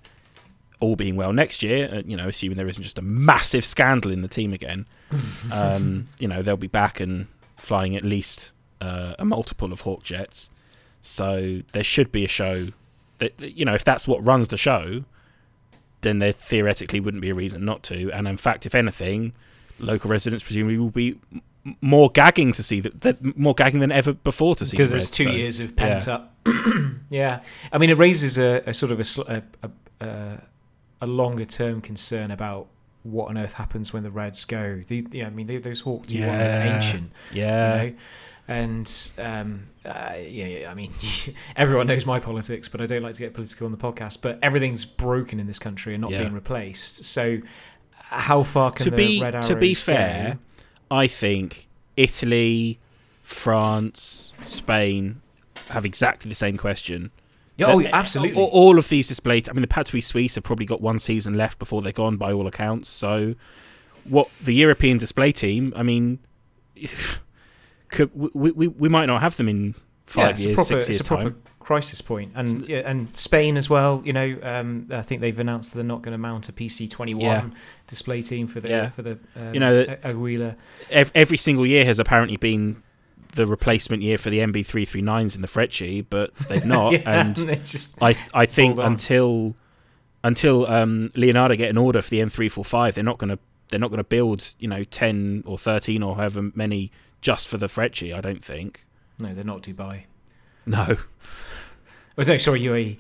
all 0.82 0.96
being 0.96 1.16
well 1.16 1.32
next 1.32 1.64
year, 1.64 1.90
uh, 1.94 2.02
you 2.06 2.18
know, 2.18 2.28
assuming 2.28 2.58
there 2.58 2.68
isn't 2.68 2.84
just 2.84 3.00
a 3.00 3.02
massive 3.02 3.64
scandal 3.64 4.12
in 4.12 4.22
the 4.22 4.28
team 4.28 4.52
again, 4.52 4.86
um, 5.52 6.08
you 6.20 6.28
know, 6.28 6.42
they'll 6.42 6.58
be 6.58 6.68
back 6.68 7.00
and 7.00 7.28
flying 7.56 7.96
at 7.96 8.04
least 8.04 8.52
uh, 8.82 9.14
a 9.18 9.24
multiple 9.24 9.72
of 9.72 9.82
Hawk 9.82 10.04
jets. 10.04 10.50
So 11.02 11.62
there 11.72 11.84
should 11.84 12.12
be 12.12 12.26
a 12.26 12.28
show 12.28 12.68
that 13.20 13.40
you 13.40 13.64
know 13.66 13.74
if 13.74 13.84
that's 13.86 14.08
what 14.08 14.26
runs 14.26 14.50
the 14.50 14.58
show, 14.58 15.06
then 16.02 16.20
there 16.20 16.32
theoretically 16.32 17.00
wouldn't 17.00 17.22
be 17.22 17.30
a 17.30 17.36
reason 17.36 17.64
not 17.64 17.84
to. 17.84 18.12
And 18.12 18.28
in 18.28 18.38
fact, 18.38 18.66
if 18.66 18.76
anything, 18.76 19.34
local 19.80 20.10
residents 20.10 20.44
presumably 20.44 20.78
will 20.78 20.90
be 20.90 21.20
more 21.80 22.10
gagging 22.10 22.54
to 22.54 22.64
see 22.64 22.80
that, 22.80 23.02
that 23.02 23.38
more 23.38 23.54
gagging 23.54 23.80
than 23.80 23.92
ever 23.92 24.14
before 24.14 24.56
to 24.56 24.66
see 24.66 24.76
because 24.76 24.90
the 24.90 24.98
there's 24.98 25.10
two 25.10 25.26
so- 25.26 25.32
years 25.32 25.60
of 25.60 25.76
pent 25.76 26.08
up. 26.08 26.36
yeah, 27.10 27.44
I 27.72 27.78
mean, 27.78 27.92
it 27.92 27.98
raises 27.98 28.38
a, 28.38 28.64
a 28.66 28.74
sort 28.74 28.92
of 28.92 29.00
a, 29.00 29.44
a, 29.64 30.06
a, 30.06 30.42
a, 31.02 31.08
longer 31.08 31.46
term 31.46 31.82
concern 31.82 32.32
about 32.32 32.68
what 33.04 33.30
on 33.30 33.38
earth 33.38 33.54
happens 33.54 33.92
when 33.92 34.04
the 34.04 34.12
Reds 34.12 34.46
go. 34.46 34.84
The, 34.88 35.06
yeah, 35.12 35.28
I 35.28 35.30
mean, 35.32 35.48
they, 35.48 35.58
those 35.58 35.82
Hawk 35.82 36.06
T1 36.08 36.20
Yeah. 36.20 36.62
are 36.70 36.76
ancient, 36.76 37.12
Yeah, 37.34 37.82
you 37.84 37.90
know. 37.92 37.96
And 38.48 39.12
um, 39.18 39.68
uh, 39.86 40.14
yeah, 40.18 40.46
yeah, 40.46 40.72
I 40.72 40.74
mean, 40.74 40.92
everyone 41.56 41.88
knows 41.88 42.06
my 42.06 42.20
politics, 42.20 42.68
but 42.68 42.82
I 42.82 42.86
don't 42.86 43.02
like 43.02 43.14
to 43.14 43.20
get 43.22 43.34
political 43.34 43.66
on 43.66 43.72
the 43.72 43.78
podcast. 43.78 44.22
But 44.22 44.40
everything's 44.42 44.84
broken 44.84 45.40
in 45.40 45.48
this 45.48 45.60
country 45.60 45.94
and 45.94 46.02
not 46.02 46.12
Yeah. 46.12 46.20
being 46.24 46.34
replaced. 46.34 47.04
So, 47.06 47.40
how 47.94 48.44
far 48.44 48.72
can 48.72 48.86
to 48.86 48.92
be 48.92 49.20
to 49.22 49.56
be 49.56 49.74
go? 49.74 49.80
fair, 49.80 50.40
I 50.90 51.08
think 51.08 51.68
Italy, 51.96 52.80
France, 53.24 54.34
Spain 54.44 55.22
have 55.70 55.86
exactly 55.86 56.28
the 56.30 56.36
same 56.36 56.58
question. 56.58 57.12
Yeah, 57.62 57.74
oh, 57.74 57.82
That- 57.82 57.94
absolutely. 57.96 58.42
All, 58.42 58.50
all 58.50 58.78
of 58.78 58.90
these 58.90 59.08
display. 59.08 59.42
I 59.50 59.54
mean, 59.54 59.62
the 59.62 59.68
Patrouille 59.68 60.04
Suisse 60.04 60.36
have 60.36 60.44
probably 60.44 60.66
got 60.66 60.82
one 60.82 61.00
season 61.00 61.36
left 61.36 61.60
before 61.60 61.82
they're 61.82 61.92
gone, 61.92 62.18
by 62.18 62.32
all 62.34 62.48
accounts. 62.48 62.90
So, 62.90 63.36
what 64.04 64.30
the 64.44 64.54
European 64.54 64.98
display 64.98 65.32
team? 65.32 65.74
I 65.76 65.84
mean, 65.84 66.20
could 67.90 68.12
we 68.14 68.52
we, 68.52 68.68
we 68.68 68.90
might 68.90 69.06
not 69.08 69.22
have 69.22 69.38
them 69.38 69.50
in 69.50 69.76
five 70.06 70.32
it's 70.36 70.42
years, 70.44 70.54
a 70.54 70.56
proper, 70.56 70.82
six 70.82 70.90
years 70.90 71.04
time. 71.04 71.42
crisis 71.60 72.02
point. 72.02 72.32
and 72.36 72.68
yeah, 72.68 72.80
and 72.80 73.16
Spain 73.16 73.58
as 73.58 73.70
well. 73.70 74.02
You 74.06 74.14
know, 74.14 74.38
um, 74.44 74.88
I 74.92 75.02
think 75.02 75.22
they've 75.22 75.38
announced 75.40 75.74
they're 75.74 75.84
not 75.84 76.02
going 76.02 76.14
to 76.14 76.18
mount 76.18 76.50
a 76.50 76.54
PC 76.54 76.90
twenty 76.90 77.14
one 77.14 77.24
Yeah. 77.24 77.50
display 77.88 78.22
team 78.22 78.48
for 78.48 78.60
the 78.60 78.70
Yeah. 78.70 78.90
for 78.92 79.02
the 79.02 79.20
um, 79.36 79.54
You 79.54 79.60
know, 79.60 79.84
that- 79.84 80.04
Aguila. 80.06 80.56
Ev- 80.90 81.12
Every 81.16 81.38
single 81.38 81.66
year 81.66 81.86
has 81.86 82.00
apparently 82.00 82.38
been 82.38 82.82
the 83.34 83.46
replacement 83.46 84.04
year 84.04 84.18
for 84.18 84.30
the 84.30 84.40
MB 84.40 84.66
three 84.66 84.86
three 84.86 85.02
nines 85.02 85.36
in 85.36 85.42
the 85.42 85.48
Frecce, 85.48 86.06
but 86.10 86.36
they've 86.48 86.66
not. 86.66 86.92
yeah, 86.94 87.22
and 87.22 87.36
they 87.36 87.56
just 87.58 88.02
I 88.02 88.16
I 88.34 88.46
think 88.46 88.80
until 88.80 89.56
until 90.24 90.68
um, 90.68 91.12
Leonardo 91.16 91.56
get 91.56 91.70
an 91.70 91.78
order 91.78 92.02
for 92.02 92.10
the 92.10 92.20
M345, 92.20 92.94
they're 92.94 93.04
not 93.04 93.18
going 93.18 93.30
to 93.30 93.40
they're 93.70 93.80
not 93.80 93.90
going 93.90 93.98
to 93.98 94.04
build 94.04 94.54
you 94.60 94.68
know 94.68 94.84
ten 94.84 95.44
or 95.46 95.58
thirteen 95.58 96.04
or 96.04 96.16
however 96.16 96.52
many 96.54 96.92
just 97.22 97.48
for 97.48 97.58
the 97.58 97.68
Frecce. 97.68 98.14
I 98.14 98.22
don't 98.22 98.44
think. 98.44 98.86
no, 99.20 99.34
they're 99.34 99.44
not 99.44 99.64
Dubai. 99.64 100.04
No. 100.66 100.98
Oh 102.18 102.24
no, 102.24 102.38
sorry, 102.38 102.62
UAE. 102.62 102.98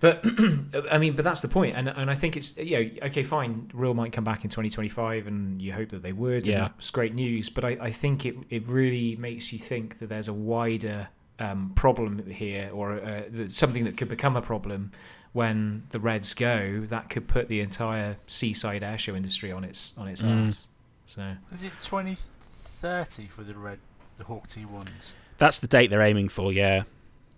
But 0.00 0.22
I 0.92 0.98
mean, 0.98 1.16
but 1.16 1.24
that's 1.24 1.40
the 1.40 1.48
point, 1.48 1.74
and 1.76 1.88
and 1.88 2.10
I 2.10 2.14
think 2.14 2.36
it's 2.36 2.56
you 2.58 2.76
know 3.00 3.06
okay, 3.06 3.22
fine. 3.22 3.70
Rhyl 3.74 3.94
might 3.94 4.12
come 4.12 4.24
back 4.24 4.44
in 4.44 4.50
2025, 4.50 5.26
and 5.26 5.60
you 5.62 5.72
hope 5.72 5.88
that 5.90 6.02
they 6.02 6.12
would. 6.12 6.46
Yeah. 6.46 6.54
and 6.66 6.74
that's 6.74 6.90
great 6.90 7.14
news. 7.14 7.48
But 7.48 7.64
I, 7.64 7.78
I 7.80 7.90
think 7.90 8.26
it 8.26 8.36
it 8.50 8.66
really 8.68 9.16
makes 9.16 9.52
you 9.52 9.58
think 9.58 9.98
that 10.00 10.08
there's 10.08 10.28
a 10.28 10.34
wider 10.34 11.08
um, 11.38 11.72
problem 11.74 12.26
here, 12.30 12.70
or 12.72 12.92
uh, 13.00 13.22
something 13.48 13.84
that 13.84 13.96
could 13.96 14.08
become 14.08 14.36
a 14.36 14.42
problem 14.42 14.92
when 15.32 15.84
the 15.90 15.98
Reds 16.00 16.34
go. 16.34 16.82
That 16.88 17.08
could 17.08 17.26
put 17.26 17.48
the 17.48 17.60
entire 17.60 18.16
seaside 18.26 18.82
airshow 18.82 19.16
industry 19.16 19.50
on 19.50 19.64
its 19.64 19.96
on 19.96 20.08
its 20.08 20.20
Mm. 20.20 20.48
ass. 20.48 20.68
So 21.06 21.22
Is 21.52 21.62
it 21.62 21.72
2030 21.80 23.26
for 23.28 23.42
the 23.44 23.54
red, 23.54 23.78
the 24.18 24.24
Hawk 24.24 24.46
T1s? 24.48 25.14
That's 25.38 25.58
the 25.60 25.66
date 25.66 25.88
they're 25.90 26.02
aiming 26.02 26.28
for. 26.28 26.52
Yeah, 26.52 26.82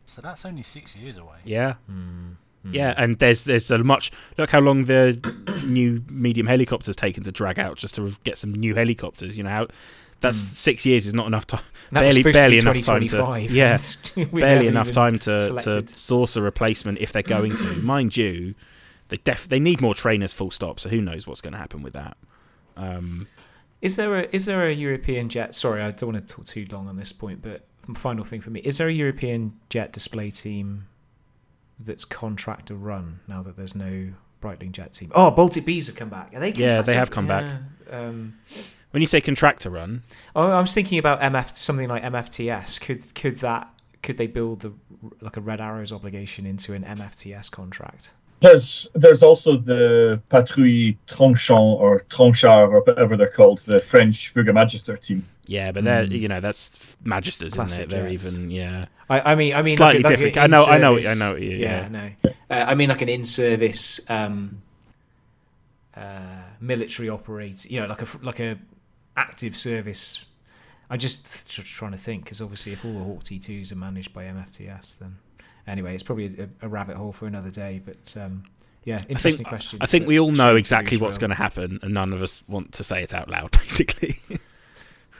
So 0.04 0.22
that's 0.22 0.44
only 0.44 0.62
six 0.62 0.96
years 0.96 1.18
away. 1.18 1.36
yeah, 1.44 1.74
mm. 1.90 2.36
Yeah. 2.72 2.94
And 2.96 3.18
there's 3.18 3.44
there's 3.44 3.70
a 3.70 3.78
much 3.78 4.10
look 4.36 4.50
how 4.50 4.60
long 4.60 4.84
the 4.84 5.18
new 5.66 6.02
medium 6.10 6.46
helicopters 6.46 6.96
taken 6.96 7.22
to 7.24 7.32
drag 7.32 7.58
out 7.58 7.76
just 7.76 7.94
to 7.96 8.14
get 8.24 8.38
some 8.38 8.52
new 8.52 8.74
helicopters. 8.74 9.36
You 9.38 9.44
know 9.44 9.50
how 9.50 9.66
that's 10.20 10.36
Mm. 10.38 10.54
six 10.54 10.84
years 10.86 11.06
is 11.06 11.14
not 11.14 11.26
enough 11.28 11.46
time. 11.46 11.62
That 11.92 12.00
barely- 12.00 12.22
barely 12.24 12.58
enough 12.58 12.80
time 12.82 13.06
to- 13.08 13.46
yeah, 13.50 13.78
barely 14.32 14.66
enough 14.66 14.90
time 14.90 15.18
to, 15.20 15.58
to 15.62 15.86
source 15.88 16.34
a 16.36 16.42
replacement 16.42 16.98
if 16.98 17.12
they're 17.12 17.22
going 17.22 17.56
to. 17.56 17.72
Mind 17.82 18.16
you, 18.16 18.54
they 19.08 19.18
def- 19.18 19.48
they 19.48 19.60
need 19.60 19.80
more 19.80 19.94
trainers. 19.94 20.34
Full 20.34 20.50
stop. 20.50 20.80
So 20.80 20.88
who 20.88 21.00
knows 21.00 21.26
what's 21.26 21.40
going 21.40 21.52
to 21.52 21.58
happen 21.58 21.82
with 21.82 21.92
that? 21.94 22.16
Um, 22.76 23.26
Is 23.80 23.94
there 23.96 24.18
a 24.18 24.28
is 24.32 24.44
there 24.46 24.66
a 24.66 24.72
European 24.72 25.28
jet? 25.28 25.54
Sorry, 25.54 25.80
I 25.80 25.92
don't 25.92 26.12
want 26.12 26.26
to 26.28 26.34
talk 26.34 26.44
too 26.46 26.66
long 26.70 26.88
on 26.88 26.96
this 26.96 27.12
point, 27.12 27.40
but 27.42 27.64
final 27.94 28.24
thing 28.24 28.40
for 28.40 28.50
me: 28.50 28.58
is 28.60 28.78
there 28.78 28.88
a 28.88 28.92
European 28.92 29.52
jet 29.70 29.92
display 29.92 30.30
team 30.32 30.86
that's 31.78 32.04
contractor 32.04 32.74
run 32.74 33.20
now 33.28 33.42
that 33.42 33.56
there's 33.56 33.74
no 33.74 34.12
Breitling 34.42 34.72
jet 34.72 34.92
team? 34.92 35.10
Oh, 35.14 35.30
Baltic 35.30 35.64
Bees 35.64 35.88
have 35.88 35.96
come 35.96 36.08
back. 36.10 36.34
Are 36.34 36.40
they? 36.40 36.52
Yeah, 36.52 36.82
they 36.82 36.94
have 36.94 37.10
come 37.10 37.26
back. 37.26 37.52
Um, 37.90 38.38
when 38.90 39.00
you 39.00 39.06
say 39.06 39.20
contractor 39.20 39.70
run, 39.70 40.02
oh, 40.36 40.50
I 40.50 40.60
was 40.60 40.72
thinking 40.72 40.98
about 40.98 41.20
MF 41.20 41.56
something 41.56 41.88
like 41.88 42.02
MFTS. 42.02 42.80
Could 42.80 43.14
could 43.14 43.36
that 43.38 43.68
could 44.02 44.16
they 44.16 44.26
build 44.26 44.60
the 44.60 44.72
like 45.20 45.36
a 45.36 45.40
Red 45.40 45.60
Arrows 45.60 45.92
obligation 45.92 46.46
into 46.46 46.72
an 46.74 46.84
MFTS 46.84 47.50
contract? 47.50 48.12
There's 48.40 48.88
there's 48.94 49.22
also 49.22 49.56
the 49.56 50.22
Patrouille 50.30 50.96
Tranchant 51.08 51.80
or 51.80 52.00
Tranchard 52.08 52.70
or 52.72 52.80
whatever 52.82 53.16
they're 53.16 53.28
called, 53.28 53.60
the 53.60 53.80
French 53.80 54.32
Fouga 54.32 54.54
Magister 54.54 54.96
team. 54.96 55.26
Yeah, 55.48 55.72
but 55.72 55.82
they're 55.82 56.06
Mm. 56.06 56.20
you 56.20 56.28
know 56.28 56.40
that's 56.40 56.70
Magisters, 57.04 57.56
isn't 57.56 57.72
it? 57.80 57.88
They're 57.88 58.08
jets. 58.08 58.26
even 58.26 58.50
yeah. 58.50 58.86
I, 59.10 59.32
I 59.32 59.34
mean, 59.34 59.54
I 59.54 59.62
mean, 59.62 59.76
Slightly 59.76 60.02
like 60.02 60.10
a- 60.12 60.22
like 60.22 60.32
different. 60.32 60.36
I 60.44 60.46
know- 60.46 60.66
I 60.66 60.78
know- 60.78 60.98
I 60.98 61.14
know 61.14 61.32
what 61.32 61.42
you- 61.42 61.56
yeah. 61.56 61.88
no. 61.88 62.10
Uh, 62.24 62.32
I 62.54 62.74
mean, 62.74 62.88
like 62.90 63.00
an 63.02 63.08
in-service 63.08 64.00
um, 64.10 64.60
uh, 65.96 66.42
military 66.60 67.08
operator. 67.08 67.68
You 67.68 67.80
know, 67.80 67.86
like 67.86 68.02
a 68.02 68.06
like 68.22 68.40
a 68.40 68.58
active 69.16 69.56
service. 69.56 70.24
I'm 70.90 70.98
just 70.98 71.50
tr- 71.50 71.62
trying 71.62 71.92
to 71.92 71.98
think 71.98 72.24
because 72.24 72.40
obviously, 72.40 72.72
if 72.72 72.84
all 72.84 72.92
the 72.92 73.04
Hawk 73.04 73.24
T2s 73.24 73.72
are 73.72 73.76
managed 73.76 74.12
by 74.14 74.24
MFTS, 74.24 74.98
then 74.98 75.16
anyway, 75.66 75.94
it's 75.94 76.02
probably 76.02 76.26
a, 76.38 76.48
a 76.66 76.68
rabbit 76.68 76.96
hole 76.96 77.12
for 77.12 77.26
another 77.26 77.50
day. 77.50 77.80
But 77.84 78.14
um, 78.22 78.44
yeah, 78.84 78.96
I 78.96 79.10
interesting 79.10 79.32
think 79.36 79.48
question. 79.48 79.78
I 79.82 79.86
think 79.86 80.06
we 80.06 80.18
all 80.18 80.30
know 80.32 80.56
exactly 80.56 80.96
what's 80.96 81.18
going 81.18 81.30
to 81.30 81.36
happen, 81.36 81.78
and 81.82 81.92
none 81.92 82.12
of 82.12 82.22
us 82.22 82.42
want 82.48 82.72
to 82.74 82.84
say 82.84 83.02
it 83.02 83.12
out 83.14 83.28
loud. 83.28 83.50
Basically, 83.52 84.16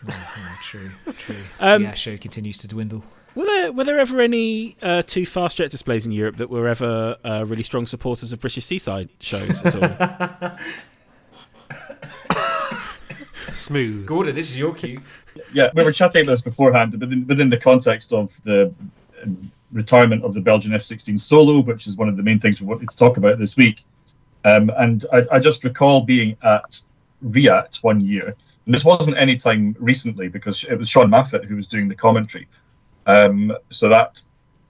Oh, 0.07 0.59
true, 0.63 0.91
true. 1.17 1.37
Um, 1.61 1.83
yeah, 1.83 1.95
show 1.95 2.17
continues 2.17 2.59
to 2.59 2.69
dwindle. 2.69 3.03
were 3.35 3.45
there 3.45 3.73
were 3.73 3.85
there 3.85 3.99
ever 3.99 4.21
any 4.21 4.77
uh, 4.83 5.03
two 5.03 5.27
fast 5.27 5.57
jet 5.57 5.71
displays 5.71 6.07
in 6.07 6.13
Europe 6.13 6.37
that 6.37 6.51
were 6.51 6.69
ever 6.69 7.17
uh, 7.25 7.45
really 7.47 7.63
strong 7.63 7.87
supporters 7.87 8.33
of 8.33 8.41
British 8.41 8.65
seaside 8.65 9.09
shows 9.21 9.63
at 9.65 9.75
all? 9.75 10.59
Smooth. 13.51 14.07
Gordon, 14.07 14.35
this 14.35 14.51
is 14.51 14.59
your 14.59 14.75
cue. 14.75 15.01
Yeah, 15.53 15.71
we 15.75 15.85
were 15.85 15.93
chatting 15.93 16.23
about 16.23 16.33
this 16.33 16.43
beforehand, 16.43 16.93
but 16.93 17.01
within, 17.01 17.27
within 17.27 17.51
the 17.51 17.57
context 17.57 18.13
of 18.13 18.41
the 18.43 18.73
um, 19.23 19.53
retirement 19.73 20.25
of 20.25 20.35
the 20.35 20.41
Belgian 20.41 20.73
F-16 20.75 21.21
Solo, 21.21 21.61
which 21.61 21.87
is 21.87 21.97
one 21.97 22.09
of 22.09 22.17
the 22.17 22.23
main 22.23 22.39
things 22.39 22.61
we 22.61 22.67
wanted 22.67 22.89
to 22.89 22.97
talk 22.97 23.17
about 23.17 23.39
this 23.39 23.57
week. 23.57 23.85
Um, 24.45 24.71
and 24.79 25.05
I, 25.13 25.25
I 25.33 25.39
just 25.39 25.65
recall 25.65 26.01
being 26.03 26.37
at 26.43 26.81
Riat 27.25 27.83
one 27.83 28.01
year, 28.01 28.29
and 28.29 28.37
this 28.75 28.85
wasn't 28.85 29.17
any 29.17 29.37
time 29.37 29.75
recently 29.79 30.29
because 30.29 30.65
it 30.65 30.77
was 30.77 30.89
Sean 30.89 31.11
Maffett 31.11 31.47
who 31.47 31.57
was 31.57 31.67
doing 31.67 31.89
the 31.89 31.95
commentary. 31.95 32.47
Um, 33.07 33.53
so 33.71 33.89
that 33.89 34.23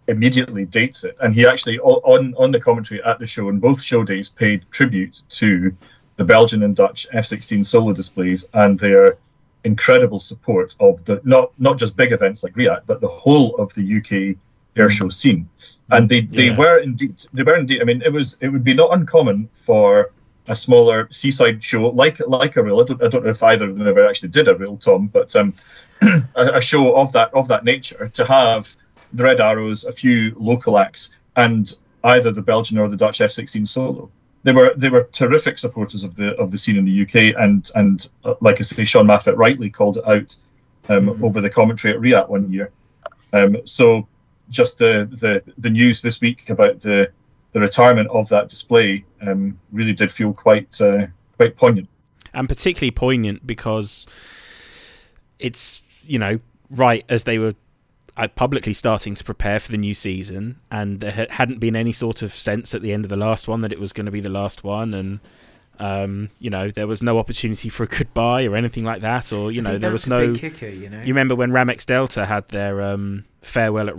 immediately 0.07 0.65
dates 0.65 1.05
it, 1.05 1.17
and 1.21 1.35
he 1.35 1.47
actually 1.47 1.79
on 1.81 2.35
on 2.35 2.51
the 2.51 2.61
commentary 2.61 3.03
at 3.03 3.19
the 3.19 3.27
show 3.27 3.49
on 3.49 3.59
both 3.59 3.83
show 3.83 4.05
days 4.05 4.29
paid 4.29 4.65
tribute 4.71 5.23
to 5.31 5.75
the 6.17 6.25
Belgian 6.25 6.63
and 6.63 6.75
Dutch 6.75 7.07
F-16 7.13 7.65
Solo 7.65 7.93
displays 7.93 8.49
and 8.55 8.79
their 8.79 9.19
incredible 9.65 10.19
support 10.21 10.75
of 10.81 11.05
the 11.05 11.21
not 11.25 11.53
not 11.59 11.79
just 11.79 11.97
big 11.97 12.13
events 12.13 12.43
like 12.45 12.55
RIAT, 12.57 12.83
but 12.87 13.01
the 13.01 13.09
whole 13.09 13.57
of 13.57 13.73
the 13.75 13.83
UK 13.99 14.37
airshow 14.77 15.13
scene. 15.13 15.49
And 15.91 16.09
they, 16.09 16.21
they 16.21 16.47
Yeah. 16.47 16.57
were 16.57 16.79
indeed 16.79 17.15
they 17.33 17.43
were 17.43 17.57
indeed. 17.57 17.81
I 17.81 17.85
mean, 17.85 18.03
it 18.03 18.13
was 18.13 18.39
it 18.41 18.49
would 18.49 18.65
be 18.65 18.75
not 18.75 18.93
uncommon 18.93 19.49
for 19.53 20.13
a 20.49 20.57
smaller 20.57 21.09
seaside 21.11 21.63
show 21.63 21.89
like 21.89 22.19
like 22.27 22.57
a 22.57 22.61
Rhyl. 22.63 22.83
I 22.83 22.87
don't, 22.87 23.03
I 23.03 23.09
don't 23.09 23.25
know 23.25 23.31
if 23.31 23.43
either 23.43 23.69
of 23.69 23.79
them 23.79 23.87
ever 23.87 24.07
actually 24.07 24.31
did 24.31 24.49
a 24.49 24.55
Rhyl 24.55 24.81
Tom, 24.81 25.07
but 25.09 25.35
um, 25.37 25.55
a, 26.03 26.55
a 26.55 26.61
show 26.61 26.97
of 26.97 27.13
that 27.13 27.33
of 27.35 27.49
that 27.49 27.65
nature 27.65 28.09
to 28.15 28.25
have 28.25 28.75
the 29.13 29.25
Red 29.25 29.41
Arrows, 29.41 29.85
a 29.85 29.93
few 29.93 30.35
local 30.39 30.79
acts, 30.79 31.11
and 31.37 31.75
either 32.05 32.31
the 32.31 32.43
Belgian 32.43 32.79
or 32.79 32.89
the 32.89 32.97
Dutch 32.97 33.21
F-16 33.21 33.67
solo. 33.67 34.11
They 34.45 34.53
were 34.53 34.73
they 34.77 34.89
were 34.89 35.05
terrific 35.13 35.59
supporters 35.59 36.05
of 36.05 36.15
the 36.15 36.37
of 36.37 36.51
the 36.51 36.59
scene 36.59 36.77
in 36.77 36.85
the 36.85 37.03
UK, 37.03 37.35
and 37.41 37.71
and 37.75 38.09
uh, 38.25 38.35
like 38.41 38.59
I 38.59 38.63
say, 38.63 38.85
Sean 38.85 39.07
Maffett 39.07 39.37
rightly 39.37 39.71
called 39.71 39.99
it 39.99 40.07
out 40.07 40.37
um, 40.89 41.07
Mhm. 41.09 41.23
over 41.23 41.41
the 41.41 41.51
commentary 41.51 41.95
at 41.95 42.01
Riat 42.01 42.29
one 42.29 42.51
year. 42.53 42.71
Um, 43.33 43.57
so 43.65 44.07
just 44.49 44.79
the, 44.79 45.09
the 45.11 45.43
the 45.59 45.69
news 45.71 46.01
this 46.01 46.21
week 46.21 46.49
about 46.49 46.81
the 46.81 47.11
the 47.59 47.63
retirement 47.63 48.09
of 48.11 48.29
that 48.29 48.49
display 48.49 49.05
um, 49.27 49.59
really 49.73 49.93
did 49.93 50.13
feel 50.13 50.33
quite 50.33 50.81
uh, 50.81 51.07
quite 51.37 51.57
poignant. 51.57 51.89
and 52.33 52.49
particularly 52.49 52.91
poignant 52.91 53.47
because 53.47 54.07
it's 55.39 55.83
you 56.05 56.19
know 56.19 56.39
right 56.71 57.05
as 57.09 57.25
they 57.25 57.39
were 57.39 57.55
uh, 58.17 58.29
publicly 58.29 58.73
starting 58.73 59.15
to 59.15 59.25
prepare 59.25 59.61
for 59.61 59.71
the 59.71 59.79
new 59.79 59.95
season, 59.95 60.59
and 60.71 61.01
there 61.01 61.27
hadn't 61.31 61.61
been 61.61 61.77
any 61.77 61.93
sort 61.93 62.23
of 62.23 62.35
sense 62.35 62.75
at 62.75 62.83
the 62.83 62.93
end 62.93 63.05
of 63.05 63.09
the 63.09 63.17
last 63.17 63.47
one 63.49 63.61
that 63.61 63.73
it 63.73 63.81
was 63.81 63.93
going 63.93 64.07
to 64.07 64.13
be 64.13 64.21
the 64.21 64.29
last 64.29 64.65
one, 64.65 64.93
and 64.95 65.21
um, 65.79 66.31
you 66.39 66.51
know 66.51 66.71
there 66.71 66.87
was 66.87 67.03
no 67.03 67.19
opportunity 67.19 67.69
for 67.69 67.85
a 67.85 67.87
goodbye 67.87 68.45
or 68.45 68.57
anything 68.57 68.85
like 68.85 69.01
that, 69.03 69.33
or 69.33 69.51
you 69.53 69.61
I 69.61 69.65
know 69.65 69.71
think 69.71 69.81
there 69.83 69.91
that's 69.91 70.07
was 70.07 70.13
a 70.13 70.27
no. 70.27 70.33
big 70.33 70.41
kicker, 70.41 70.69
you 70.69 70.89
know. 70.91 70.99
You 70.99 71.07
remember 71.15 71.35
when 71.35 71.51
Ramex 71.51 71.87
Delta 71.87 72.27
had 72.27 72.49
their 72.49 72.83
um, 72.83 73.25
farewell 73.43 73.89
at 73.89 73.97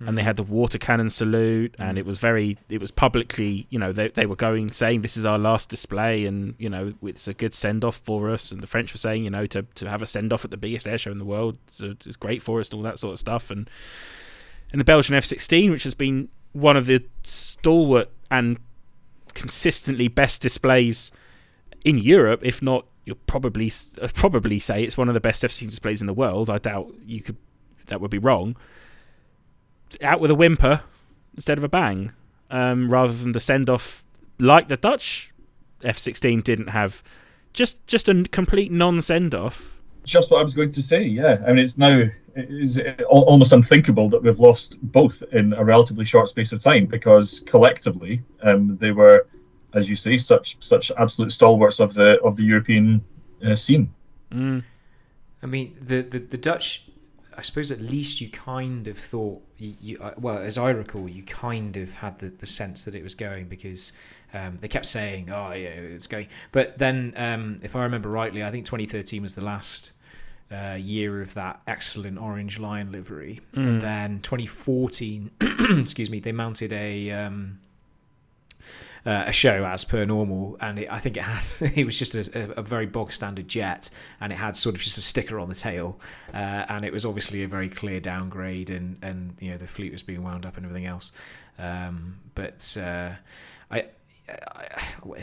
Riat, 0.00 0.08
and 0.08 0.18
they 0.18 0.22
had 0.22 0.36
the 0.36 0.42
water 0.42 0.76
cannon 0.76 1.08
salute 1.08 1.74
and 1.78 1.96
Mm. 1.96 2.00
it 2.00 2.04
was 2.06 2.18
very 2.18 2.58
it 2.68 2.80
was 2.80 2.90
publicly 2.90 3.66
you 3.70 3.78
know 3.78 3.92
they, 3.92 4.08
they 4.08 4.26
were 4.26 4.36
going 4.36 4.70
saying 4.70 5.00
this 5.00 5.16
is 5.16 5.24
our 5.24 5.38
last 5.38 5.70
display 5.70 6.26
and 6.26 6.54
you 6.58 6.68
know 6.68 6.92
it's 7.02 7.26
a 7.26 7.32
good 7.34 7.54
send 7.54 7.82
off 7.82 7.96
for 8.04 8.30
us. 8.30 8.52
And 8.52 8.62
the 8.62 8.66
french 8.66 8.92
were 8.92 8.98
saying 8.98 9.24
you 9.24 9.30
know 9.30 9.46
to, 9.46 9.62
to 9.62 9.88
have 9.88 10.02
a 10.02 10.06
send 10.06 10.32
off 10.32 10.44
at 10.44 10.50
the 10.50 10.58
biggest 10.58 10.86
air 10.86 10.98
show 10.98 11.10
in 11.10 11.18
the 11.18 11.24
world 11.24 11.56
so 11.70 11.94
it's 12.04 12.16
great 12.16 12.42
for 12.42 12.60
us 12.60 12.68
and 12.68 12.74
all 12.74 12.82
that 12.82 12.98
sort 12.98 13.14
of 13.14 13.18
stuff. 13.18 13.50
And 13.50 13.70
and 14.70 14.80
the 14.80 14.84
belgian 14.84 15.14
f-16 15.14 15.70
which 15.70 15.84
has 15.84 15.94
been 15.94 16.28
one 16.52 16.76
of 16.76 16.86
the 16.86 17.04
stalwart 17.22 18.10
and 18.30 18.58
consistently 19.34 20.08
best 20.08 20.40
displays 20.42 21.12
in 21.84 21.98
europe 21.98 22.40
if 22.42 22.60
not 22.60 22.86
you'll 23.04 23.16
probably 23.26 23.70
uh, 24.02 24.08
probably 24.14 24.58
say 24.58 24.82
it's 24.82 24.96
one 24.98 25.08
of 25.08 25.14
the 25.14 25.20
best 25.20 25.44
f-16 25.44 25.68
displays 25.68 26.00
in 26.00 26.06
the 26.06 26.14
world 26.14 26.50
i 26.50 26.58
doubt 26.58 26.92
you 27.04 27.20
could 27.22 27.36
that 27.86 28.00
would 28.00 28.10
be 28.10 28.18
wrong 28.18 28.56
out 30.02 30.20
with 30.20 30.30
a 30.30 30.34
whimper 30.34 30.82
instead 31.34 31.58
of 31.58 31.64
a 31.64 31.68
bang, 31.68 32.12
um, 32.50 32.90
rather 32.90 33.12
than 33.12 33.32
the 33.32 33.40
send 33.40 33.68
off 33.70 34.04
like 34.38 34.68
the 34.68 34.76
Dutch 34.76 35.32
F16 35.82 36.42
didn't 36.42 36.68
have. 36.68 37.02
Just 37.52 37.86
just 37.86 38.08
a 38.08 38.12
n- 38.12 38.26
complete 38.26 38.70
non 38.70 39.00
send 39.02 39.34
off. 39.34 39.76
Just 40.04 40.30
what 40.30 40.40
I 40.40 40.42
was 40.42 40.54
going 40.54 40.72
to 40.72 40.82
say. 40.82 41.02
Yeah, 41.02 41.42
I 41.46 41.48
mean 41.48 41.58
it's 41.58 41.78
now 41.78 42.04
it 42.36 42.50
is 42.50 42.80
almost 43.08 43.52
unthinkable 43.52 44.08
that 44.10 44.22
we've 44.22 44.38
lost 44.38 44.78
both 44.92 45.22
in 45.32 45.54
a 45.54 45.64
relatively 45.64 46.04
short 46.04 46.28
space 46.28 46.52
of 46.52 46.60
time 46.60 46.86
because 46.86 47.40
collectively 47.46 48.22
um, 48.42 48.76
they 48.76 48.92
were, 48.92 49.26
as 49.72 49.88
you 49.88 49.96
say, 49.96 50.18
such 50.18 50.62
such 50.62 50.92
absolute 50.98 51.32
stalwarts 51.32 51.80
of 51.80 51.94
the 51.94 52.20
of 52.22 52.36
the 52.36 52.44
European 52.44 53.02
uh, 53.44 53.56
scene. 53.56 53.90
Mm. 54.30 54.62
I 55.42 55.46
mean, 55.46 55.76
the, 55.80 56.02
the, 56.02 56.18
the 56.18 56.38
Dutch, 56.38 56.86
I 57.36 57.42
suppose 57.42 57.70
at 57.70 57.80
least 57.80 58.20
you 58.20 58.30
kind 58.30 58.88
of 58.88 58.96
thought, 58.96 59.42
you, 59.58 59.74
you, 59.80 59.98
uh, 59.98 60.14
well, 60.18 60.38
as 60.38 60.56
I 60.56 60.70
recall, 60.70 61.08
you 61.08 61.22
kind 61.22 61.76
of 61.76 61.94
had 61.94 62.18
the, 62.18 62.28
the 62.28 62.46
sense 62.46 62.84
that 62.84 62.94
it 62.94 63.02
was 63.02 63.14
going 63.14 63.48
because 63.48 63.92
um, 64.32 64.58
they 64.60 64.68
kept 64.68 64.86
saying, 64.86 65.30
oh, 65.30 65.52
yeah, 65.52 65.68
it's 65.68 66.06
going. 66.06 66.28
But 66.52 66.78
then, 66.78 67.12
um, 67.16 67.58
if 67.62 67.76
I 67.76 67.82
remember 67.82 68.08
rightly, 68.08 68.42
I 68.42 68.50
think 68.50 68.64
2013 68.64 69.22
was 69.22 69.34
the 69.34 69.42
last 69.42 69.92
uh, 70.50 70.76
year 70.80 71.20
of 71.20 71.34
that 71.34 71.60
excellent 71.66 72.18
orange 72.18 72.58
lion 72.58 72.92
livery. 72.92 73.40
And 73.52 73.82
then 73.82 74.20
2014, 74.20 75.30
excuse 75.78 76.10
me, 76.10 76.20
they 76.20 76.32
mounted 76.32 76.72
a. 76.72 77.10
Um, 77.10 77.58
uh, 79.06 79.24
a 79.26 79.32
show 79.32 79.64
as 79.64 79.84
per 79.84 80.04
normal, 80.04 80.56
and 80.60 80.80
it, 80.80 80.90
I 80.90 80.98
think 80.98 81.16
it 81.16 81.22
had 81.22 81.42
it 81.76 81.84
was 81.84 81.98
just 81.98 82.14
a, 82.14 82.38
a, 82.38 82.60
a 82.60 82.62
very 82.62 82.86
bog 82.86 83.12
standard 83.12 83.48
jet, 83.48 83.88
and 84.20 84.32
it 84.32 84.36
had 84.36 84.56
sort 84.56 84.74
of 84.74 84.80
just 84.80 84.98
a 84.98 85.00
sticker 85.00 85.38
on 85.38 85.48
the 85.48 85.54
tail, 85.54 86.00
uh, 86.34 86.66
and 86.68 86.84
it 86.84 86.92
was 86.92 87.04
obviously 87.04 87.44
a 87.44 87.48
very 87.48 87.68
clear 87.68 88.00
downgrade, 88.00 88.70
and 88.70 88.98
and 89.02 89.36
you 89.40 89.50
know 89.50 89.56
the 89.56 89.66
fleet 89.66 89.92
was 89.92 90.02
being 90.02 90.22
wound 90.22 90.44
up 90.44 90.56
and 90.56 90.66
everything 90.66 90.86
else, 90.86 91.12
um, 91.58 92.18
but 92.34 92.76
uh, 92.80 93.12
I. 93.70 93.86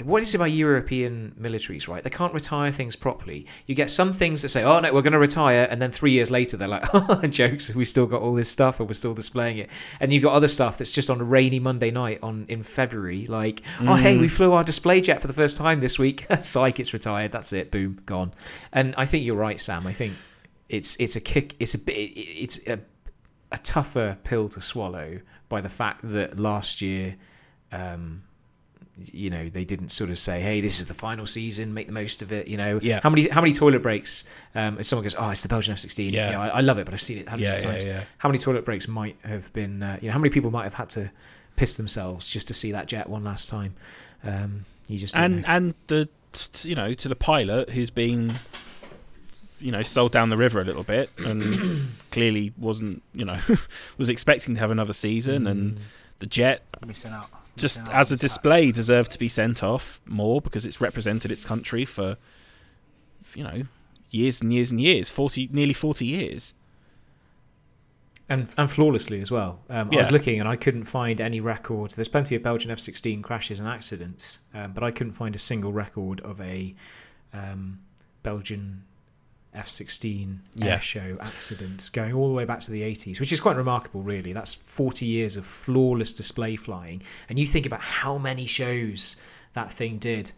What 0.04 0.24
is 0.24 0.34
it 0.34 0.38
about 0.38 0.52
European 0.52 1.36
militaries, 1.40 1.90
right? 1.90 2.02
They 2.02 2.10
can't 2.10 2.34
retire 2.34 2.72
things 2.72 2.96
properly. 2.96 3.46
You 3.68 3.76
get 3.76 3.92
some 3.92 4.14
things 4.14 4.42
that 4.42 4.50
say, 4.50 4.64
"Oh 4.64 4.80
no, 4.80 4.94
we're 4.94 5.02
going 5.02 5.14
to 5.14 5.20
retire," 5.20 5.68
and 5.70 5.82
then 5.82 5.92
three 5.92 6.12
years 6.12 6.32
later, 6.32 6.56
they're 6.56 6.70
like, 6.70 6.86
"Oh, 6.94 7.22
jokes! 7.28 7.74
We 7.76 7.84
still 7.84 8.06
got 8.06 8.22
all 8.22 8.34
this 8.34 8.50
stuff, 8.50 8.80
and 8.80 8.88
we're 8.88 8.94
still 8.94 9.14
displaying 9.14 9.58
it." 9.58 9.70
And 10.00 10.14
you've 10.14 10.24
got 10.24 10.34
other 10.34 10.48
stuff 10.48 10.78
that's 10.78 10.92
just 10.92 11.10
on 11.10 11.20
a 11.20 11.24
rainy 11.24 11.60
Monday 11.60 11.92
night 11.92 12.20
on 12.24 12.46
in 12.48 12.64
February, 12.64 13.28
like, 13.28 13.62
"Oh 13.82 13.96
hey, 13.96 14.18
we 14.18 14.30
flew 14.30 14.54
our 14.54 14.64
display 14.64 15.02
jet 15.02 15.20
for 15.20 15.28
the 15.28 15.34
first 15.34 15.58
time 15.58 15.82
this 15.82 16.00
week." 16.00 16.26
Psych, 16.40 16.80
it's 16.80 16.94
retired. 16.94 17.34
That's 17.34 17.52
it. 17.52 17.72
Boom, 17.72 18.00
gone. 18.06 18.34
And 18.72 18.96
I 18.98 19.04
think 19.06 19.26
you're 19.26 19.36
right, 19.36 19.60
Sam. 19.60 19.86
I 19.86 19.94
think 19.94 20.14
it's 20.70 20.96
it's 20.96 21.18
a 21.18 21.22
kick. 21.22 21.56
It's 21.60 21.74
a 21.74 21.80
bit. 21.80 21.94
It's 21.94 22.66
a 22.68 22.80
a 23.52 23.58
tougher 23.58 24.18
pill 24.24 24.48
to 24.50 24.62
swallow 24.62 25.20
by 25.50 25.60
the 25.60 25.70
fact 25.70 26.02
that 26.04 26.40
last 26.40 26.82
year. 26.82 27.18
Um, 27.72 28.24
you 29.12 29.30
know 29.30 29.50
they 29.50 29.66
didn't 29.66 29.90
sort 29.90 30.10
of 30.12 30.20
say 30.20 30.40
hey 30.40 30.62
this 30.62 30.80
is 30.80 30.86
the 30.86 30.94
final 30.94 31.26
season 31.26 31.74
make 31.74 31.88
the 31.88 31.94
most 31.94 32.22
of 32.22 32.32
it 32.32 32.48
you 32.48 32.58
know 32.58 32.80
Yeah. 32.82 33.00
how 33.02 33.10
many 33.10 33.28
how 33.28 33.42
many 33.42 33.52
toilet 33.54 33.82
breaks 33.82 34.24
um 34.54 34.78
if 34.80 34.86
someone 34.86 35.04
goes 35.04 35.16
oh 35.18 35.30
it's 35.32 35.42
the 35.42 35.50
belgian 35.50 35.74
f-16 35.74 36.12
Yeah. 36.12 36.28
you 36.28 36.32
know, 36.34 36.42
I, 36.42 36.48
I 36.50 36.62
love 36.62 36.78
it 36.78 36.86
but 36.86 36.94
i've 36.94 37.02
seen 37.02 37.18
it 37.18 37.28
hundreds 37.28 37.52
Yeah, 37.64 37.70
of 37.70 37.74
times 37.74 37.86
yeah. 37.86 38.04
how 38.20 38.30
many 38.30 38.38
toilet 38.38 38.66
breaks 38.66 38.88
might 38.88 39.18
have 39.24 39.52
been 39.54 39.82
uh, 39.82 39.98
you 40.00 40.08
know 40.10 40.14
how 40.14 40.20
many 40.20 40.30
people 40.30 40.52
might 40.52 40.66
have 40.66 40.76
had 40.76 40.90
to 40.92 41.10
piss 41.56 41.76
themselves 41.76 42.30
just 42.30 42.48
to 42.50 42.54
see 42.54 42.72
that 42.72 42.88
jet 42.88 43.10
one 43.10 43.24
last 43.24 43.50
time 43.50 43.74
um 44.24 44.66
you 44.88 45.00
just 45.00 45.16
And 45.18 45.42
know. 45.42 45.48
and 45.48 45.74
the 45.88 46.08
you 46.62 46.76
know 46.76 46.94
to 46.94 47.08
the 47.10 47.16
pilot 47.16 47.72
who's 47.72 47.90
been 47.90 48.36
you 49.60 49.72
know 49.72 49.82
sold 49.82 50.12
down 50.12 50.30
the 50.30 50.38
river 50.38 50.62
a 50.62 50.66
little 50.66 50.84
bit 50.84 51.10
and 51.18 51.88
clearly 52.12 52.54
wasn't 52.58 53.02
you 53.14 53.26
know 53.26 53.40
was 53.98 54.10
expecting 54.10 54.54
to 54.54 54.60
have 54.60 54.70
another 54.72 54.94
season 54.94 55.48
and 55.48 55.80
the 56.20 56.26
jet 56.28 56.64
Missing 56.86 57.12
out. 57.14 57.30
Just 57.56 57.80
as 57.92 58.12
a 58.12 58.18
display 58.18 58.72
deserved 58.72 59.12
to 59.12 59.20
be 59.20 59.28
sent 59.28 59.64
off 59.64 60.02
more 60.06 60.42
because 60.42 60.66
it's 60.66 60.82
represented 60.82 61.32
its 61.32 61.46
country 61.46 61.86
for 61.86 62.18
you 63.36 63.44
know 63.44 63.64
years 64.10 64.42
and 64.42 64.54
years 64.54 64.72
and 64.72 64.82
years 64.82 65.10
40 65.10 65.50
nearly 65.52 65.74
40 65.74 66.06
years 66.06 66.54
and 68.30 68.50
and 68.58 68.72
flawlessly 68.72 69.22
as 69.22 69.32
well. 69.32 69.60
Um, 69.70 69.90
I 69.92 69.98
was 69.98 70.12
looking 70.12 70.40
and 70.40 70.48
I 70.48 70.56
couldn't 70.56 70.86
find 70.86 71.20
any 71.20 71.40
record. 71.40 71.92
There's 71.92 72.08
plenty 72.08 72.36
of 72.36 72.44
Belgian 72.44 72.72
F-16 72.72 73.22
crashes 73.22 73.60
and 73.60 73.68
accidents, 73.68 74.40
um, 74.54 74.72
but 74.72 74.84
I 74.84 74.92
couldn't 74.92 75.14
find 75.14 75.36
a 75.36 75.40
single 75.40 75.74
record 75.74 76.22
of 76.22 76.40
a 76.40 76.74
um, 77.34 77.80
Belgian 78.24 78.84
F-16 79.54 80.38
Yeah. 80.56 80.66
air 80.74 80.80
show 80.82 81.18
accident, 81.22 81.90
going 81.94 82.14
all 82.14 82.28
the 82.28 82.34
way 82.34 82.46
back 82.46 82.60
to 82.62 82.72
the 82.72 82.82
80s, 82.84 83.20
which 83.20 83.32
is 83.32 83.40
quite 83.40 83.56
remarkable, 83.56 84.02
really. 84.02 84.34
That's 84.34 84.54
40 84.54 85.06
years 85.06 85.38
of 85.38 85.46
flawless 85.46 86.12
display 86.14 86.56
flying, 86.56 87.02
and 87.30 87.38
you 87.40 87.46
think 87.46 87.66
about 87.66 87.82
how 87.82 88.18
many 88.18 88.46
shows 88.46 89.18
that 89.54 89.72
thing 89.72 89.98
did, 90.00 90.32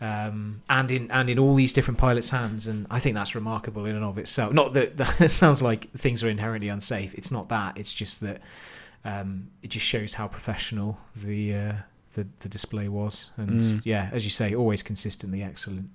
um, 0.00 0.62
and 0.68 0.90
in 0.90 1.10
and 1.10 1.30
in 1.30 1.38
all 1.38 1.54
these 1.54 1.72
different 1.72 1.98
pilots' 1.98 2.30
hands, 2.30 2.66
and 2.66 2.86
I 2.90 2.98
think 2.98 3.14
that's 3.14 3.34
remarkable 3.34 3.84
in 3.86 3.94
and 3.96 4.04
of 4.04 4.18
itself. 4.18 4.52
Not 4.52 4.72
that 4.74 4.96
that 5.18 5.30
sounds 5.30 5.62
like 5.62 5.90
things 5.92 6.22
are 6.24 6.28
inherently 6.28 6.68
unsafe. 6.68 7.14
It's 7.14 7.30
not 7.30 7.48
that. 7.48 7.76
It's 7.78 7.94
just 7.94 8.20
that 8.20 8.40
um, 9.04 9.48
it 9.62 9.70
just 9.70 9.86
shows 9.86 10.14
how 10.14 10.28
professional 10.28 10.98
the 11.16 11.54
uh, 11.54 11.72
the, 12.14 12.26
the 12.40 12.48
display 12.48 12.88
was, 12.88 13.30
and 13.36 13.60
Mm. 13.60 13.80
yeah, 13.84 14.10
as 14.12 14.24
you 14.24 14.30
say, 14.30 14.54
always 14.54 14.82
consistently 14.82 15.42
excellent. 15.42 15.90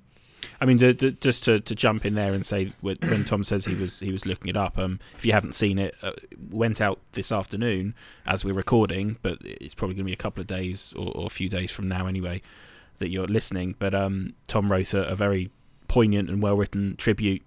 I 0.62 0.66
mean, 0.66 0.78
the, 0.78 0.92
the, 0.92 1.12
just 1.12 1.46
to, 1.46 1.60
to 1.62 1.74
jump 1.74 2.06
in 2.06 2.16
there 2.16 2.34
and 2.34 2.46
say 2.46 2.74
when, 2.82 2.98
Tom 3.26 3.44
says 3.44 3.66
he 3.66 3.76
was 3.76 4.00
he 4.00 4.12
was 4.12 4.26
looking 4.26 4.50
it 4.50 4.58
up. 4.58 4.78
Um, 4.78 5.00
if 5.18 5.26
you 5.26 5.32
haven't 5.32 5.56
seen 5.56 5.80
it, 5.80 5.96
uh, 6.02 6.12
went 6.52 6.82
out 6.82 7.00
this 7.14 7.32
afternoon 7.32 7.96
as 8.28 8.44
we're 8.44 8.54
recording, 8.54 9.18
but 9.22 9.38
it's 9.42 9.74
probably 9.74 9.96
going 9.96 10.06
to 10.06 10.10
be 10.10 10.14
a 10.14 10.18
couple 10.18 10.42
of 10.42 10.48
days 10.48 10.94
or, 10.98 11.12
or 11.16 11.28
a 11.28 11.30
few 11.30 11.48
days 11.48 11.72
from 11.72 11.88
now 11.88 12.08
anyway 12.08 12.42
that 12.98 13.10
you're 13.10 13.28
listening. 13.28 13.76
But 13.80 13.96
um, 13.96 14.34
Tom 14.48 14.72
wrote 14.72 14.94
a, 14.94 15.08
a 15.08 15.16
very 15.16 15.50
poignant 15.88 16.30
and 16.30 16.42
well 16.42 16.58
written 16.58 16.96
tribute 16.98 17.42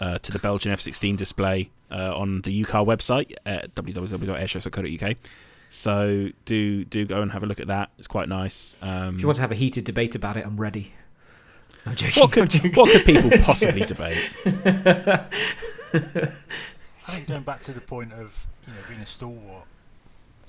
uh, 0.00 0.18
to 0.18 0.32
the 0.32 0.38
Belgian 0.38 0.72
F16 0.72 1.16
display 1.16 1.70
uh, 1.90 2.16
on 2.16 2.40
the 2.42 2.64
UKAR 2.64 2.86
website 2.86 3.34
at 3.44 3.74
www.airshows.co.uk. 3.74 5.16
So 5.68 6.28
do 6.44 6.84
do 6.84 7.04
go 7.04 7.20
and 7.20 7.32
have 7.32 7.42
a 7.42 7.46
look 7.46 7.60
at 7.60 7.66
that. 7.66 7.90
It's 7.98 8.06
quite 8.06 8.28
nice. 8.28 8.76
Um, 8.80 9.16
If 9.16 9.20
you 9.22 9.26
want 9.26 9.36
to 9.36 9.42
have 9.42 9.52
a 9.52 9.56
heated 9.56 9.84
debate 9.84 10.14
about 10.14 10.36
it, 10.36 10.46
I'm 10.46 10.56
ready. 10.56 10.92
I'm 11.86 11.94
joking. 11.96 12.20
what 12.22 12.26
I'm 12.26 12.30
could 12.30 12.50
joking. 12.50 12.72
what 12.72 12.90
could 12.90 13.04
people 13.04 13.30
possibly 13.42 13.84
debate? 13.84 14.18
I 17.06 17.10
think 17.10 17.26
going 17.28 17.42
back 17.42 17.60
to 17.60 17.72
the 17.72 17.80
point 17.80 18.12
of 18.12 18.46
you 18.66 18.72
know 18.72 18.80
being 18.88 19.00
a 19.00 19.06
stalwart, 19.06 19.66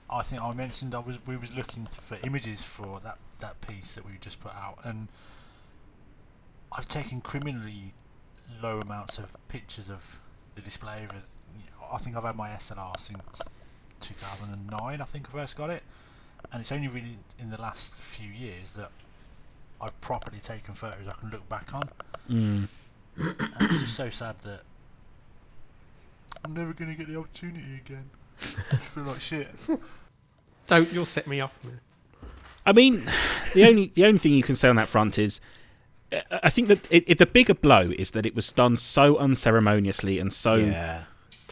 I 0.09 0.21
think 0.21 0.41
I 0.41 0.53
mentioned 0.53 0.95
I 0.95 0.99
was 0.99 1.19
we 1.25 1.37
was 1.37 1.55
looking 1.55 1.85
for 1.85 2.17
images 2.23 2.63
for 2.63 2.99
that 3.01 3.17
that 3.39 3.59
piece 3.61 3.95
that 3.95 4.05
we 4.05 4.13
just 4.21 4.39
put 4.39 4.53
out, 4.53 4.79
and 4.83 5.09
I've 6.71 6.87
taken 6.87 7.21
criminally 7.21 7.93
low 8.61 8.79
amounts 8.79 9.17
of 9.17 9.35
pictures 9.47 9.89
of 9.89 10.19
the 10.55 10.61
display. 10.61 11.03
Of, 11.03 11.13
you 11.57 11.65
know, 11.71 11.87
I 11.91 11.97
think 11.97 12.15
I've 12.15 12.23
had 12.23 12.35
my 12.35 12.49
SLR 12.51 12.97
since 12.99 13.41
2009. 13.99 15.01
I 15.01 15.03
think 15.03 15.27
I 15.29 15.31
first 15.31 15.57
got 15.57 15.69
it, 15.69 15.83
and 16.51 16.61
it's 16.61 16.71
only 16.71 16.87
really 16.87 17.17
in 17.37 17.49
the 17.49 17.61
last 17.61 17.95
few 17.95 18.31
years 18.31 18.71
that 18.73 18.91
I've 19.81 19.99
properly 20.01 20.39
taken 20.39 20.73
photos 20.73 21.07
I 21.07 21.19
can 21.19 21.29
look 21.29 21.47
back 21.49 21.73
on. 21.73 21.83
Mm. 22.29 22.67
And 23.17 23.61
it's 23.61 23.81
just 23.81 23.95
so 23.95 24.09
sad 24.09 24.39
that 24.39 24.61
I'm 26.43 26.53
never 26.53 26.73
going 26.73 26.91
to 26.91 26.97
get 26.97 27.07
the 27.07 27.17
opportunity 27.17 27.75
again. 27.85 28.09
I 28.71 28.75
just 28.75 28.95
feel 28.95 29.03
like 29.03 29.19
shit. 29.19 29.47
Don't 30.67 30.91
you'll 30.91 31.05
set 31.05 31.27
me 31.27 31.41
off. 31.41 31.57
Man. 31.63 31.79
I 32.65 32.73
mean, 32.73 33.09
the 33.53 33.65
only 33.65 33.91
the 33.93 34.05
only 34.05 34.19
thing 34.19 34.33
you 34.33 34.43
can 34.43 34.55
say 34.55 34.67
on 34.67 34.75
that 34.75 34.87
front 34.87 35.17
is, 35.17 35.39
uh, 36.11 36.19
I 36.43 36.49
think 36.49 36.67
that 36.67 36.79
it, 36.89 37.03
it, 37.07 37.17
the 37.19 37.25
bigger 37.25 37.53
blow 37.53 37.91
is 37.97 38.11
that 38.11 38.25
it 38.25 38.35
was 38.35 38.51
done 38.51 38.75
so 38.75 39.17
unceremoniously 39.17 40.19
and 40.19 40.33
so 40.33 40.55
yeah, 40.55 41.03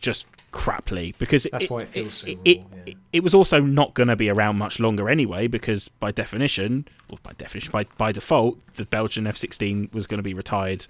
just 0.01 0.25
craply 0.53 1.13
because 1.17 1.45
That's 1.51 1.69
why 1.69 1.81
it 1.81 1.89
feels 1.89 2.13
so 2.13 2.27
it, 2.27 2.37
raw, 2.37 2.43
yeah. 2.45 2.83
it, 2.85 2.95
it 3.11 3.23
was 3.23 3.33
also 3.33 3.59
not 3.59 3.93
going 3.93 4.07
to 4.07 4.15
be 4.15 4.29
around 4.29 4.57
much 4.57 4.79
longer 4.79 5.09
anyway 5.09 5.47
because 5.47 5.87
by 5.89 6.11
definition, 6.11 6.87
or 7.09 7.17
by 7.23 7.33
definition, 7.33 7.71
by 7.71 7.83
by 7.97 8.11
default, 8.13 8.65
the 8.75 8.85
Belgian 8.85 9.25
F16 9.25 9.93
was 9.93 10.07
going 10.07 10.19
to 10.19 10.23
be 10.23 10.33
retired 10.33 10.87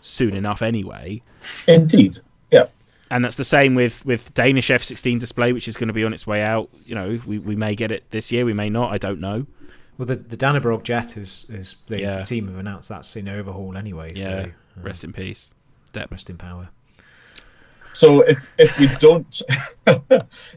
soon 0.00 0.34
enough 0.34 0.62
anyway. 0.62 1.22
Indeed. 1.66 2.18
Yeah. 2.50 2.66
and 3.10 3.24
that's 3.24 3.36
the 3.36 3.44
same 3.44 3.74
with 3.74 4.04
with 4.04 4.32
Danish 4.34 4.68
F16 4.68 5.18
display, 5.18 5.52
which 5.52 5.66
is 5.68 5.76
going 5.76 5.88
to 5.88 5.94
be 5.94 6.04
on 6.04 6.12
its 6.12 6.26
way 6.26 6.42
out. 6.42 6.68
You 6.84 6.94
know, 6.94 7.20
we, 7.26 7.38
we 7.38 7.56
may 7.56 7.74
get 7.74 7.90
it 7.90 8.04
this 8.10 8.30
year, 8.30 8.44
we 8.44 8.52
may 8.52 8.68
not. 8.70 8.92
I 8.92 8.98
don't 8.98 9.20
know. 9.20 9.46
well, 9.98 10.06
the 10.06 10.16
the 10.16 10.36
Dannebrog 10.36 10.82
jet 10.82 11.16
is 11.16 11.46
is 11.48 11.76
the, 11.88 12.00
Yeah. 12.00 12.18
the 12.18 12.24
team 12.24 12.48
have 12.48 12.58
announced 12.58 12.88
that's 12.90 13.16
in 13.16 13.28
overhaul 13.28 13.76
anyway. 13.76 14.12
Yeah, 14.14 14.22
so 14.22 14.50
uh, 14.78 14.82
Rest 14.82 15.04
in 15.04 15.12
peace. 15.12 15.48
Dep. 15.92 16.10
rest 16.10 16.28
in 16.30 16.36
power. 16.38 16.68
So 17.92 18.20
if 18.22 18.46
if 18.58 18.78
we 18.78 18.86
don't 18.98 19.42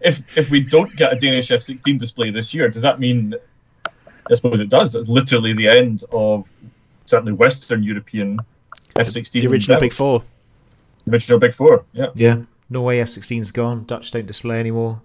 if 0.01 0.37
if 0.37 0.49
we 0.49 0.61
don't 0.61 0.95
get 0.95 1.13
a 1.13 1.15
Danish 1.19 1.49
F16 1.49 1.99
display 1.99 2.31
this 2.31 2.53
year, 2.53 2.69
does 2.69 2.81
that 2.83 2.99
mean? 2.99 3.35
I 4.29 4.33
suppose 4.33 4.59
it 4.59 4.69
does. 4.69 4.95
It's 4.95 5.09
literally 5.09 5.53
the 5.53 5.67
end 5.67 6.03
of 6.11 6.49
certainly 7.05 7.33
Western 7.33 7.83
European 7.83 8.39
F16. 8.95 9.31
The 9.31 9.47
original 9.47 9.79
Big. 9.79 9.93
Four. 9.93 10.23
The 11.05 11.11
original 11.11 11.39
Big 11.39 11.53
Four. 11.53 11.85
Yeah. 11.93 12.07
Yeah, 12.15 12.41
Norway 12.69 12.99
F16's 12.99 13.51
gone. 13.51 13.85
Dutch 13.85 14.11
don't 14.11 14.25
display 14.25 14.59
anymore. 14.59 15.01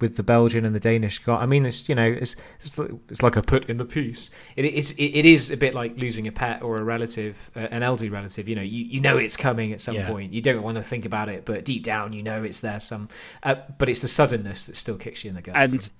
With 0.00 0.16
the 0.16 0.22
Belgian 0.22 0.64
and 0.64 0.74
the 0.74 0.80
Danish 0.80 1.18
got, 1.18 1.42
I 1.42 1.46
mean, 1.46 1.66
it's 1.66 1.88
you 1.88 1.94
know, 1.94 2.06
it's 2.06 2.36
it's 2.60 2.78
like, 2.78 2.90
it's 3.08 3.22
like 3.22 3.34
a 3.36 3.42
put 3.42 3.68
in 3.68 3.78
the 3.78 3.84
piece. 3.84 4.30
It 4.54 4.64
is 4.64 4.92
it, 4.92 5.02
it 5.02 5.26
is 5.26 5.50
a 5.50 5.56
bit 5.56 5.74
like 5.74 5.96
losing 5.98 6.28
a 6.28 6.32
pet 6.32 6.62
or 6.62 6.76
a 6.76 6.84
relative, 6.84 7.50
uh, 7.56 7.60
an 7.70 7.82
elderly 7.82 8.08
relative. 8.08 8.48
You 8.48 8.54
know, 8.56 8.62
you, 8.62 8.84
you 8.84 9.00
know 9.00 9.16
it's 9.18 9.36
coming 9.36 9.72
at 9.72 9.80
some 9.80 9.96
Yeah. 9.96 10.06
point. 10.08 10.32
You 10.32 10.40
don't 10.40 10.62
want 10.62 10.76
to 10.76 10.82
think 10.82 11.04
about 11.04 11.28
it, 11.28 11.44
but 11.44 11.64
deep 11.64 11.82
down, 11.82 12.12
you 12.12 12.22
know 12.22 12.44
it's 12.44 12.60
there. 12.60 12.78
Some, 12.78 13.08
uh, 13.42 13.56
but 13.76 13.88
it's 13.88 14.02
the 14.02 14.08
suddenness 14.08 14.66
that 14.66 14.76
still 14.76 14.96
kicks 14.96 15.24
you 15.24 15.30
in 15.30 15.34
the 15.34 15.42
guts. 15.42 15.72
and 15.72 15.90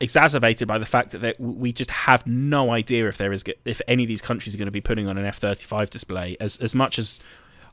exacerbated 0.00 0.68
by 0.68 0.78
the 0.78 0.86
fact 0.86 1.10
that 1.10 1.40
we 1.40 1.72
just 1.72 1.90
have 1.90 2.26
no 2.26 2.70
idea 2.70 3.08
if 3.08 3.16
there 3.16 3.32
is 3.32 3.42
if 3.64 3.80
any 3.88 4.04
of 4.04 4.08
these 4.08 4.22
countries 4.22 4.54
are 4.54 4.58
going 4.58 4.66
to 4.66 4.70
be 4.72 4.80
putting 4.80 5.08
on 5.08 5.18
an 5.18 5.24
F35 5.24 5.90
display 5.90 6.36
as 6.38 6.56
as 6.58 6.74
much 6.74 6.98
as 6.98 7.18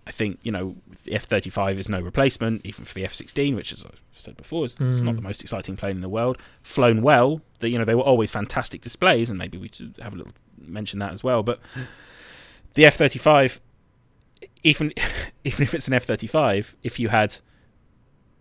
I 0.08 0.12
think 0.12 0.40
you 0.44 0.52
know 0.52 0.76
the 1.04 1.12
F35 1.12 1.78
is 1.78 1.90
no 1.90 2.00
replacement 2.00 2.66
even 2.66 2.86
for 2.86 2.94
the 2.94 3.04
F16 3.04 3.56
which 3.56 3.74
as 3.74 3.84
I've 3.84 4.02
said 4.12 4.38
before 4.38 4.66
is, 4.66 4.80
is 4.80 5.02
not 5.02 5.16
the 5.16 5.22
most 5.22 5.42
exciting 5.42 5.76
plane 5.76 5.96
in 5.96 6.02
the 6.02 6.10
world 6.10 6.38
flown 6.62 7.02
well 7.02 7.42
that 7.60 7.70
you 7.70 7.78
know 7.80 7.86
they 7.86 7.96
were 7.96 8.04
always 8.04 8.30
fantastic 8.32 8.82
displays 8.82 9.30
and 9.30 9.40
maybe 9.40 9.58
we 9.58 9.70
should 9.74 9.96
have 10.02 10.14
a 10.14 10.18
little 10.18 10.34
mention 10.60 11.00
that 11.00 11.12
as 11.12 11.24
well 11.24 11.42
but 11.44 11.60
the 12.76 12.84
F35 12.84 13.60
even 14.64 14.94
even 15.44 15.64
if 15.64 15.74
it's 15.74 15.88
an 15.88 15.94
F35 15.94 16.76
if 16.84 17.00
you 17.00 17.10
had 17.10 17.38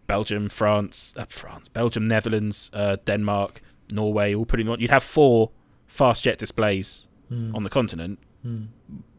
Belgium, 0.06 0.50
France, 0.50 1.14
uh, 1.16 1.24
France, 1.30 1.70
Belgium, 1.70 2.04
Netherlands, 2.04 2.70
uh, 2.74 2.96
Denmark, 3.06 3.62
Norway, 3.90 4.34
all 4.34 4.44
putting 4.44 4.68
on. 4.68 4.78
You'd 4.78 4.90
have 4.90 5.02
four 5.02 5.50
fast 5.86 6.24
jet 6.24 6.38
displays 6.38 7.08
Mm. 7.32 7.54
on 7.54 7.62
the 7.62 7.70
continent. 7.70 8.18
Mm. 8.46 8.66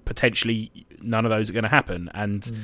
Potentially, 0.06 0.72
none 1.02 1.26
of 1.26 1.32
those 1.32 1.50
are 1.50 1.54
going 1.54 1.63
to 1.63 1.70
happen, 1.70 2.10
and 2.13 2.41
Mm. 2.44 2.58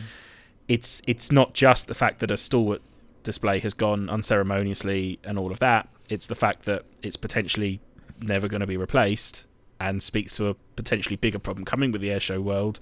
it's 0.67 1.01
it's 1.07 1.31
not 1.31 1.53
just 1.53 1.87
the 1.87 1.93
fact 1.95 2.19
that 2.19 2.31
a 2.31 2.37
stalwart 2.37 2.81
display 3.23 3.59
has 3.59 3.73
gone 3.73 4.09
unceremoniously 4.09 5.19
and 5.23 5.37
all 5.37 5.51
of 5.51 5.59
that. 5.59 5.87
It's 6.09 6.27
the 6.27 6.35
fact 6.35 6.63
that 6.65 6.83
it's 7.01 7.15
potentially 7.17 7.79
never 8.21 8.47
going 8.47 8.61
to 8.61 8.67
be 8.67 8.77
replaced, 8.77 9.45
and 9.79 10.01
speaks 10.03 10.35
to 10.37 10.47
a 10.49 10.53
potentially 10.75 11.15
bigger 11.15 11.39
problem 11.39 11.65
coming 11.65 11.91
with 11.91 12.01
the 12.01 12.09
airshow 12.09 12.39
world, 12.41 12.79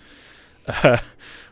uh, 0.68 0.98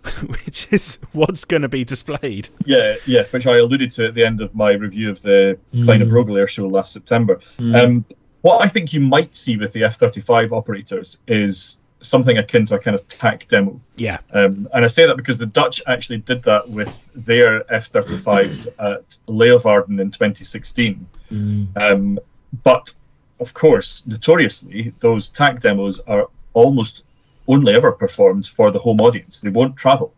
which 0.28 0.68
is 0.72 0.98
what's 1.14 1.46
going 1.46 1.62
to 1.62 1.70
be 1.70 1.84
displayed. 1.84 2.50
Yeah, 2.66 2.96
yeah, 3.06 3.24
which 3.32 3.48
I 3.48 3.58
alluded 3.58 3.92
to 3.94 4.08
at 4.08 4.14
the 4.14 4.26
end 4.26 4.42
of 4.42 4.54
my 4.56 4.72
review 4.74 5.10
of 5.10 5.22
the 5.22 5.58
Kleine 5.74 6.02
Mm. 6.04 6.10
Brogel 6.10 6.38
Air 6.38 6.48
Show 6.48 6.68
last 6.68 6.94
September. 6.94 7.38
Mm. 7.58 7.76
Um, 7.84 8.06
what 8.42 8.64
I 8.64 8.68
think 8.68 8.94
you 8.94 9.00
might 9.00 9.36
see 9.36 9.58
with 9.58 9.74
the 9.74 9.84
F-35 9.84 10.52
operators 10.52 11.20
is 11.28 11.82
something 12.02 12.38
akin 12.38 12.66
to 12.68 12.76
a 12.76 12.80
kind 12.80 12.96
of 12.96 13.08
TAC 13.08 13.48
demo. 13.48 13.80
Yeah, 13.96 14.20
Um, 14.32 14.68
and 14.74 14.84
I 14.86 14.88
say 14.88 15.06
that 15.06 15.18
because 15.18 15.38
the 15.38 15.46
Dutch 15.46 15.82
actually 15.88 16.20
did 16.20 16.44
that 16.44 16.70
with 16.70 17.10
their 17.16 17.72
F-35s 17.74 18.68
at 18.80 19.18
Leeuwarden 19.28 20.00
in 20.00 20.12
2016. 20.12 21.08
Mm. 21.32 21.78
Um, 21.78 22.20
but 22.64 22.94
of 23.40 23.54
course, 23.54 24.06
notoriously, 24.08 24.94
those 25.00 25.30
TAC 25.30 25.60
demos 25.60 26.00
are 26.02 26.28
almost 26.54 27.04
only 27.48 27.74
ever 27.74 27.92
performed 27.92 28.48
for 28.48 28.72
the 28.72 28.80
home 28.80 29.00
audience. 29.02 29.42
They 29.42 29.50
won't 29.50 29.76
travel, 29.76 30.14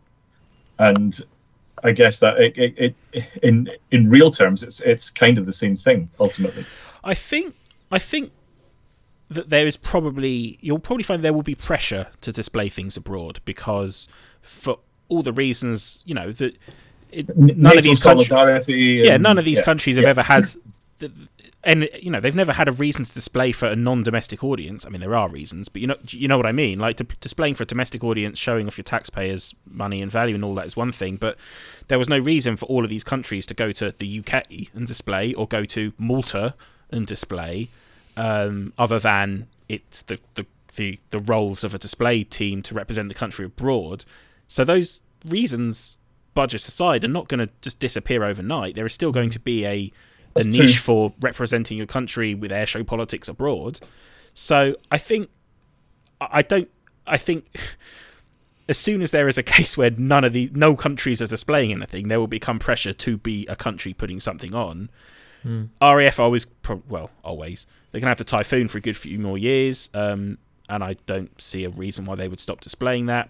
and 0.77 1.19
I 1.83 1.91
guess 1.91 2.19
that 2.19 2.39
it, 2.39 2.57
it, 2.57 2.95
it 3.11 3.25
in 3.43 3.69
in 3.91 4.09
real 4.09 4.31
terms, 4.31 4.63
it's 4.63 4.79
it's 4.81 5.09
kind 5.09 5.37
of 5.37 5.45
the 5.45 5.53
same 5.53 5.75
thing 5.75 6.09
ultimately. 6.19 6.65
I 7.03 7.13
think 7.13 7.55
I 7.91 7.99
think 7.99 8.31
that 9.29 9.49
there 9.49 9.67
is 9.67 9.77
probably 9.77 10.57
you'll 10.61 10.79
probably 10.79 11.03
find 11.03 11.23
there 11.23 11.33
will 11.33 11.43
be 11.43 11.55
pressure 11.55 12.07
to 12.21 12.31
display 12.31 12.69
things 12.69 12.97
abroad 12.97 13.39
because 13.45 14.07
for 14.41 14.79
all 15.07 15.23
the 15.23 15.33
reasons 15.33 15.99
you 16.05 16.13
know 16.13 16.31
that 16.31 16.57
it, 17.11 17.35
none 17.37 17.77
of 17.77 17.83
these 17.83 18.01
countries 18.03 18.29
yeah 18.69 19.17
none 19.17 19.37
of 19.37 19.45
these 19.45 19.59
yeah, 19.59 19.63
countries 19.63 19.95
have 19.95 20.03
yeah. 20.03 20.09
ever 20.09 20.21
had 20.21 20.47
the, 20.99 21.11
and 21.63 21.89
you 22.01 22.09
know 22.09 22.19
they've 22.19 22.35
never 22.35 22.53
had 22.53 22.67
a 22.67 22.71
reason 22.71 23.03
to 23.03 23.13
display 23.13 23.51
for 23.51 23.67
a 23.67 23.75
non-domestic 23.75 24.43
audience 24.43 24.85
i 24.85 24.89
mean 24.89 25.01
there 25.01 25.15
are 25.15 25.29
reasons 25.29 25.67
but 25.69 25.81
you 25.81 25.87
know 25.87 25.95
you 26.07 26.27
know 26.27 26.37
what 26.37 26.45
i 26.45 26.51
mean 26.51 26.79
like 26.79 26.97
to, 26.97 27.03
displaying 27.19 27.53
for 27.53 27.63
a 27.63 27.65
domestic 27.65 28.03
audience 28.03 28.37
showing 28.39 28.67
off 28.67 28.77
your 28.77 28.83
taxpayers 28.83 29.53
money 29.65 30.01
and 30.01 30.11
value 30.11 30.35
and 30.35 30.43
all 30.43 30.55
that 30.55 30.65
is 30.65 30.75
one 30.75 30.91
thing 30.91 31.17
but 31.17 31.37
there 31.87 31.99
was 31.99 32.07
no 32.07 32.17
reason 32.17 32.55
for 32.55 32.65
all 32.67 32.83
of 32.83 32.89
these 32.89 33.03
countries 33.03 33.45
to 33.45 33.53
go 33.53 33.71
to 33.71 33.93
the 33.97 34.19
uk 34.19 34.45
and 34.73 34.87
display 34.87 35.33
or 35.33 35.47
go 35.47 35.65
to 35.65 35.91
malta 35.97 36.53
and 36.91 37.05
display 37.07 37.69
um, 38.19 38.73
other 38.77 38.99
than 38.99 39.47
it's 39.67 40.01
the, 40.03 40.19
the 40.36 40.45
the 40.75 40.99
the 41.10 41.19
roles 41.19 41.63
of 41.63 41.73
a 41.73 41.79
display 41.79 42.23
team 42.23 42.62
to 42.62 42.73
represent 42.73 43.10
the 43.10 43.15
country 43.15 43.45
abroad 43.45 44.05
so 44.49 44.65
those 44.65 45.01
reasons, 45.23 45.95
budget 46.34 46.67
aside, 46.67 47.05
are 47.05 47.08
not 47.08 47.27
going 47.27 47.39
to 47.39 47.49
just 47.62 47.79
disappear 47.79 48.23
overnight. 48.23 48.75
There 48.75 48.86
is 48.86 48.93
still 48.93 49.12
going 49.12 49.29
to 49.29 49.39
be 49.39 49.65
a 49.65 49.91
a 50.36 50.43
That's 50.43 50.58
niche 50.58 50.73
true. 50.75 50.82
for 50.82 51.13
representing 51.21 51.77
your 51.77 51.88
country 51.88 52.36
with 52.36 52.51
airshow 52.51 52.86
politics 52.86 53.27
abroad. 53.27 53.79
So 54.34 54.75
I 54.91 54.97
think 54.97 55.29
I 56.19 56.27
I 56.32 56.41
don't. 56.41 56.69
I 57.05 57.17
think 57.17 57.45
as 58.67 58.77
soon 58.77 59.01
as 59.01 59.12
there 59.12 59.27
is 59.27 59.38
a 59.38 59.43
case 59.43 59.77
where 59.77 59.91
none 59.91 60.23
of 60.23 60.34
the 60.34 60.49
no 60.53 60.75
countries 60.75 61.21
are 61.21 61.27
displaying 61.27 61.71
anything, 61.71 62.08
there 62.08 62.19
will 62.19 62.27
become 62.27 62.58
pressure 62.58 62.93
to 62.93 63.17
be 63.17 63.45
a 63.47 63.55
country 63.55 63.93
putting 63.93 64.19
something 64.19 64.55
on. 64.55 64.89
RAF 65.82 66.19
always, 66.19 66.45
well, 66.88 67.10
always 67.23 67.65
they 67.91 67.99
can 67.99 68.08
have 68.08 68.17
the 68.17 68.23
Typhoon 68.23 68.67
for 68.67 68.78
a 68.78 68.82
good 68.82 68.97
few 68.97 69.17
more 69.19 69.38
years, 69.38 69.89
um, 69.93 70.38
and 70.67 70.84
I 70.84 70.95
don't 71.06 71.39
see 71.41 71.63
a 71.63 71.69
reason 71.69 72.06
why 72.06 72.15
they 72.15 72.28
would 72.28 72.39
stop 72.39 72.62
displaying 72.62 73.06
that. 73.08 73.30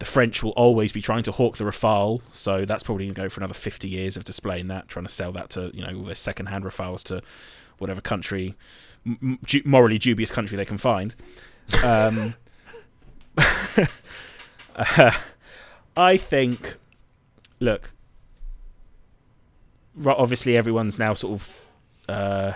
The 0.00 0.04
French 0.04 0.42
will 0.42 0.50
always 0.52 0.92
be 0.92 1.00
trying 1.00 1.22
to 1.22 1.32
hawk 1.32 1.56
the 1.56 1.64
Rafale, 1.64 2.20
so 2.32 2.64
that's 2.64 2.82
probably 2.82 3.04
going 3.06 3.14
to 3.14 3.20
go 3.22 3.28
for 3.28 3.40
another 3.40 3.54
50 3.54 3.88
years 3.88 4.16
of 4.16 4.24
displaying 4.24 4.66
that, 4.68 4.88
trying 4.88 5.06
to 5.06 5.12
sell 5.12 5.30
that 5.32 5.50
to 5.50 5.70
you 5.72 5.86
know 5.86 5.96
all 5.98 6.02
their 6.02 6.16
second-hand 6.16 6.64
Rafales 6.64 7.04
to 7.04 7.22
whatever 7.78 8.00
country, 8.00 8.56
m- 9.06 9.38
morally 9.64 9.98
dubious 9.98 10.30
country 10.32 10.56
they 10.56 10.64
can 10.64 10.78
find. 10.78 11.14
Um, 11.84 12.34
I 15.96 16.16
think, 16.16 16.74
look, 17.60 17.92
obviously 20.06 20.56
everyone's 20.56 20.98
now 20.98 21.14
sort 21.14 21.40
of, 21.40 21.60
uh, 22.08 22.52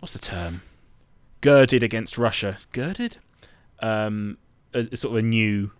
what's 0.00 0.12
the 0.12 0.18
term? 0.18 0.62
Girded 1.40 1.82
against 1.82 2.18
Russia. 2.18 2.58
Girded? 2.72 3.18
Um, 3.80 4.38
a, 4.74 4.88
a 4.92 4.96
sort 4.96 5.12
of 5.12 5.18
a 5.18 5.22
new 5.22 5.70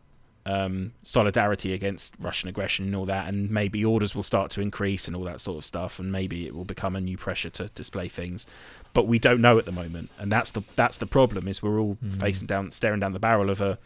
um, 0.46 0.92
solidarity 1.02 1.74
against 1.74 2.14
Russian 2.18 2.48
aggression 2.48 2.86
and 2.86 2.96
all 2.96 3.04
that, 3.06 3.28
and 3.28 3.50
maybe 3.50 3.84
orders 3.84 4.14
will 4.14 4.22
start 4.22 4.50
to 4.52 4.62
increase 4.62 5.06
and 5.06 5.14
all 5.14 5.24
that 5.24 5.40
sort 5.40 5.58
of 5.58 5.64
stuff, 5.64 5.98
and 5.98 6.10
maybe 6.10 6.46
it 6.46 6.54
will 6.54 6.64
become 6.64 6.96
a 6.96 7.00
new 7.00 7.18
pressure 7.18 7.50
to 7.50 7.68
display 7.74 8.08
things. 8.08 8.46
But 8.94 9.06
we 9.06 9.18
don't 9.18 9.42
know 9.42 9.58
at 9.58 9.66
the 9.66 9.72
moment, 9.72 10.10
and 10.18 10.32
that's 10.32 10.50
the 10.50 10.62
that's 10.74 10.96
the 10.96 11.06
problem. 11.06 11.48
Is 11.48 11.62
we're 11.62 11.78
all 11.78 11.98
facing 12.18 12.46
down, 12.46 12.70
staring 12.70 13.00
down 13.00 13.12
the 13.12 13.18
barrel 13.18 13.50
of 13.50 13.60
a 13.60 13.78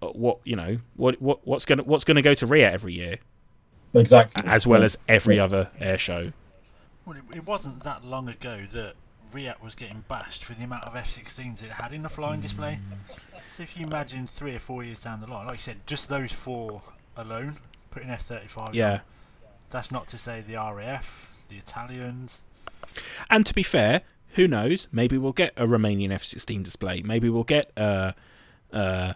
uh, 0.00 0.08
what 0.08 0.38
you 0.44 0.54
know 0.54 0.78
what 0.94 1.20
what 1.20 1.44
what's 1.44 1.64
gonna 1.64 1.82
what's 1.82 2.04
gonna 2.04 2.22
go 2.22 2.34
to 2.34 2.46
RIA 2.46 2.70
every 2.70 2.92
year, 2.92 3.18
Exactly. 3.94 4.48
as 4.48 4.66
well 4.66 4.82
as 4.82 4.96
every 5.08 5.36
Yeah. 5.36 5.44
other 5.44 5.70
air 5.78 5.98
show. 5.98 6.32
Well, 7.06 7.16
it, 7.16 7.36
it 7.38 7.46
wasn't 7.46 7.82
that 7.84 8.04
long 8.04 8.28
ago 8.28 8.62
that 8.72 8.94
Riat 9.32 9.62
was 9.62 9.74
getting 9.74 10.04
bashed 10.08 10.44
for 10.44 10.54
the 10.54 10.64
amount 10.64 10.84
of 10.84 10.94
F-16s 10.96 11.62
it 11.62 11.70
had 11.70 11.92
in 11.92 12.02
the 12.02 12.08
flying 12.08 12.40
display. 12.40 12.78
So 13.46 13.62
if 13.62 13.78
you 13.78 13.86
imagine 13.86 14.26
three 14.26 14.54
or 14.54 14.58
four 14.58 14.84
years 14.84 15.00
down 15.00 15.20
the 15.20 15.26
line, 15.26 15.46
like 15.46 15.54
you 15.54 15.58
said, 15.60 15.86
just 15.86 16.08
those 16.08 16.32
four 16.32 16.80
alone, 17.16 17.54
putting 17.90 18.10
F-35s 18.10 18.74
Yeah. 18.74 18.92
on, 18.92 19.00
that's 19.70 19.90
not 19.90 20.06
to 20.08 20.18
say 20.18 20.40
the 20.40 20.54
RAF, 20.54 21.44
the 21.48 21.56
Italians. 21.56 22.40
And 23.28 23.44
to 23.46 23.52
be 23.54 23.62
fair, 23.62 24.02
who 24.34 24.46
knows? 24.48 24.88
Maybe 24.92 25.18
we'll 25.18 25.32
get 25.32 25.52
a 25.56 25.66
Romanian 25.66 26.10
F-16 26.12 26.62
display. 26.62 27.02
Maybe 27.04 27.28
we'll 27.28 27.44
get 27.44 27.70
uh, 27.76 28.12
uh, 28.72 29.14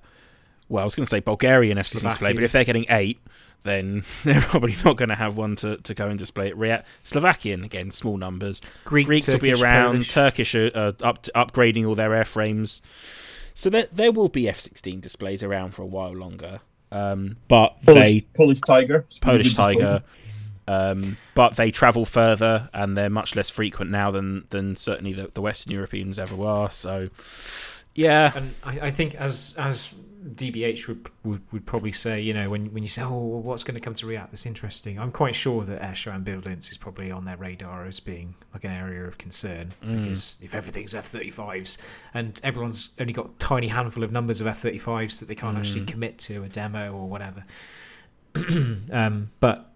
well, 0.69 0.83
I 0.83 0.85
was 0.85 0.95
going 0.95 1.05
to 1.07 1.11
say 1.11 1.21
Bulgarian 1.21 1.79
F-16 1.79 2.03
display, 2.03 2.33
but 2.35 2.43
if 2.43 2.53
they're 2.53 2.65
getting 2.65 2.87
eight, 2.91 3.19
then 3.63 4.05
they're 4.25 4.41
probably 4.41 4.77
not 4.85 4.97
going 4.97 5.09
to 5.09 5.15
have 5.15 5.37
one 5.37 5.57
to, 5.57 5.77
to 5.79 5.95
go 5.95 6.09
and 6.09 6.19
display 6.19 6.49
it. 6.49 6.57
Riyadh. 6.57 6.85
Slovakian 7.03 7.65
again, 7.65 7.91
small 7.91 8.17
numbers. 8.17 8.61
Greek, 8.85 9.07
Greeks 9.07 9.29
will 9.29 9.39
be 9.39 9.53
around. 9.53 9.93
Polish. 9.93 10.13
Turkish 10.13 10.55
are 10.55 10.71
uh, 10.75 10.93
up 11.03 11.23
upgrading 11.35 11.87
all 11.87 11.95
their 11.95 12.11
airframes, 12.11 12.81
so 13.55 13.71
there 13.71 13.87
there 13.93 14.13
will 14.13 14.29
be 14.29 14.49
F-16 14.49 15.01
displays 15.01 15.43
around 15.43 15.73
for 15.73 15.83
a 15.83 15.87
while 15.87 16.15
longer. 16.15 16.61
Um, 16.91 17.37
but 17.49 17.83
Polish, 17.85 18.09
they 18.09 18.21
Polish 18.35 18.61
Tiger. 18.61 19.07
Polish. 19.21 19.55
Tiger. 19.55 20.03
Um, 20.67 21.17
but 21.35 21.57
they 21.57 21.71
travel 21.71 22.05
further 22.05 22.69
and 22.75 22.95
they're 22.95 23.09
much 23.09 23.35
less 23.35 23.49
frequent 23.49 23.91
now 23.91 24.11
than 24.11 24.47
than 24.51 24.77
certainly 24.77 25.15
the, 25.15 25.31
the 25.33 25.41
Western 25.41 25.73
Europeans 25.73 26.19
ever 26.19 26.37
were. 26.37 26.69
So, 26.71 27.09
yeah, 27.95 28.33
And 28.35 28.55
I, 28.63 28.81
I 28.81 28.91
think 28.91 29.15
as 29.15 29.55
as 29.59 29.95
DBH 30.25 30.89
would, 30.89 31.07
would 31.25 31.43
would 31.53 31.67
probably 31.67 31.93
say, 31.93 32.21
you 32.21 32.35
know, 32.35 32.51
when 32.51 32.73
when 32.73 32.83
you 32.83 32.89
say, 32.89 33.03
oh, 33.03 33.11
well, 33.11 33.41
what's 33.41 33.63
going 33.63 33.75
to 33.75 33.81
come 33.81 33.95
to 33.95 34.07
RIAT 34.07 34.29
that's 34.31 34.47
interesting, 34.47 34.99
I'm 34.99 35.13
quite 35.13 35.35
sure 35.35 35.65
that 35.65 35.81
airshow 35.81 36.13
ambivalence 36.13 36.71
is 36.71 36.77
probably 36.77 37.11
on 37.11 37.25
their 37.25 37.37
radar 37.37 37.87
as 37.87 38.01
being 38.01 38.35
like 38.53 38.65
an 38.65 38.73
area 38.73 39.05
of 39.05 39.19
concern 39.19 39.75
because 39.81 40.39
if 40.43 40.55
everything's 40.55 40.95
F-35s 40.95 41.79
and 42.15 42.41
everyone's 42.43 42.91
only 43.01 43.13
got 43.13 43.27
a 43.27 43.39
tiny 43.39 43.69
handful 43.69 44.03
of 44.03 44.11
numbers 44.11 44.41
of 44.41 44.47
F-35s 44.47 45.21
that 45.21 45.29
they 45.29 45.35
can't 45.35 45.57
actually 45.57 45.85
commit 45.85 46.19
to 46.19 46.43
a 46.43 46.49
demo 46.49 46.93
or 46.93 47.09
whatever, 47.09 47.45
um, 48.93 49.31
but 49.41 49.68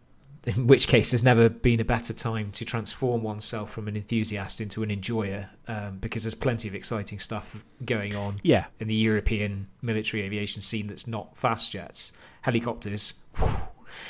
in 0.45 0.67
which 0.67 0.89
case 0.89 1.13
there's 1.13 1.23
never 1.23 1.49
been 1.49 1.79
a 1.81 1.85
better 1.85 2.13
time 2.13 2.51
to 2.53 2.65
transform 2.65 3.23
oneself 3.23 3.71
from 3.71 3.87
an 3.87 3.97
enthusiast 3.97 4.61
into 4.61 4.83
an 4.83 4.91
enjoyer 4.91 5.49
um, 5.69 5.99
because 6.01 6.25
there's 6.25 6.35
plenty 6.35 6.67
of 6.67 6.75
exciting 6.75 7.19
stuff 7.21 7.65
going 7.85 8.17
on 8.17 8.41
yeah, 8.43 8.65
in 8.81 8.89
the 8.89 8.95
European 8.95 9.69
military 9.83 10.23
aviation 10.25 10.61
scene 10.61 10.89
that's 10.89 11.07
not 11.07 11.37
fast 11.37 11.71
jets, 11.73 12.13
helicopters, 12.41 13.21
whew, 13.37 13.49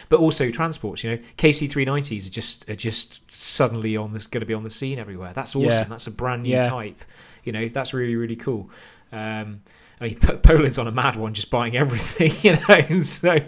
but 0.08 0.20
also 0.20 0.50
transports. 0.50 1.04
You 1.04 1.10
know, 1.10 1.18
KC-390s 1.36 2.26
are 2.26 2.30
just 2.30 2.68
are 2.70 2.76
just 2.76 3.20
suddenly 3.30 3.96
on 3.96 4.12
this 4.14 4.26
going 4.26 4.40
to 4.40 4.46
be 4.46 4.54
on 4.54 4.62
the 4.62 4.70
scene 4.70 4.98
everywhere. 4.98 5.32
That's 5.34 5.54
awesome. 5.54 5.68
Yeah. 5.70 5.84
That's 5.84 6.06
a 6.06 6.10
brand 6.12 6.44
new 6.44 6.50
Yeah. 6.50 6.62
type. 6.62 7.02
You 7.44 7.52
know, 7.52 7.68
that's 7.68 7.92
really 7.92 8.16
really 8.16 8.36
cool. 8.36 8.70
Um, 9.12 9.60
I 10.00 10.06
mean, 10.06 10.18
Po- 10.18 10.38
Poland's 10.38 10.78
on 10.78 10.88
a 10.88 10.92
mad 10.92 11.16
one, 11.16 11.34
just 11.34 11.50
buying 11.50 11.76
everything. 11.76 12.32
You 12.42 12.58
know, 12.68 13.00
so 13.02 13.38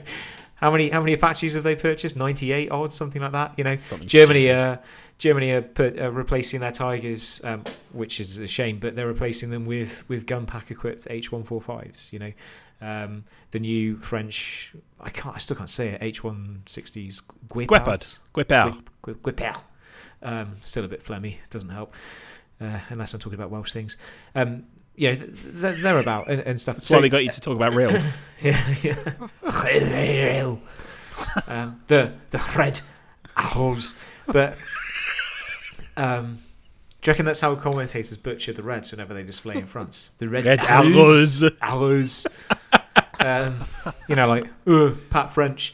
how 0.65 0.71
many 0.71 0.89
how 0.89 1.01
many 1.01 1.13
Apaches 1.13 1.53
have 1.55 1.63
they 1.63 1.77
purchased? 1.77 2.17
Ninety 2.17 2.51
eight 2.51 2.71
odd, 2.71 2.91
something 2.91 3.21
like 3.21 3.33
that. 3.33 3.53
You 3.59 3.65
know, 3.65 3.77
Something 3.77 4.09
Germany, 4.09 4.51
uh, 4.51 4.79
Germany 5.19 5.51
are 5.51 5.61
put, 5.61 6.01
uh, 6.01 6.11
replacing 6.11 6.61
their 6.61 6.73
Tigers, 6.73 7.43
um, 7.45 7.65
which 7.93 8.19
is 8.19 8.39
a 8.39 8.49
shame, 8.49 8.79
but 8.79 8.97
they're 8.97 9.07
replacing 9.07 9.51
them 9.51 9.67
with 9.67 10.09
with 10.09 10.27
gun 10.27 10.47
pack 10.47 10.71
equipped 10.71 11.07
H 11.11 11.31
one 11.31 11.45
four 11.45 11.61
fives. 11.61 12.11
You 12.15 12.19
know, 12.19 12.33
um, 12.81 13.25
the 13.51 13.59
new 13.59 13.99
French, 13.99 14.73
I 14.99 15.11
can't, 15.11 15.37
I 15.37 15.39
still 15.39 15.57
can't 15.57 15.69
say 15.69 15.89
it. 15.89 15.99
H 16.03 16.25
one 16.25 16.63
sixties 16.65 17.21
Guepards, 17.51 18.21
Guepard. 18.33 18.83
Guepard. 19.03 19.63
Um, 20.23 20.57
still 20.63 20.85
a 20.87 20.89
bit 20.89 21.05
phlegmy, 21.05 21.35
it 21.45 21.51
doesn't 21.51 21.69
help, 21.69 21.93
uh, 22.59 22.81
unless 22.89 23.13
I'm 23.13 23.21
talking 23.21 23.39
about 23.39 23.51
Welsh 23.51 23.75
things. 23.75 23.99
Um, 24.35 24.65
yeah, 24.97 25.15
th- 25.15 25.31
th- 25.61 25.83
they're 25.83 25.99
about 25.99 26.29
and, 26.29 26.41
and 26.43 26.61
stuff. 26.61 26.77
That's 26.77 26.91
why 26.91 27.01
we 27.01 27.09
got 27.09 27.25
you 27.25 27.31
to 27.33 27.41
talk 27.41 27.57
about 27.57 27.73
Rhyl. 27.73 28.03
Yeah, 28.43 28.75
yeah. 28.83 29.13
um, 31.47 31.81
the 31.89 32.13
the 32.31 32.45
red 32.57 32.81
arrows, 33.37 33.95
but 34.27 34.59
um, 35.97 36.39
do 37.01 37.09
you 37.09 37.13
reckon 37.13 37.27
that's 37.27 37.41
how 37.41 37.55
commentators 37.55 38.17
butcher 38.17 38.53
the 38.53 38.63
Reds 38.63 38.91
whenever 38.91 39.15
they 39.15 39.23
display 39.23 39.57
in 39.57 39.67
France? 39.67 40.13
The 40.19 40.29
red, 40.29 40.45
Red 40.47 40.61
arrows. 40.61 41.43
arrows. 41.63 42.27
um, 43.21 43.55
you 44.09 44.15
know, 44.17 44.27
like 44.29 44.47
uh, 44.67 44.91
Pat 45.11 45.33
French. 45.33 45.73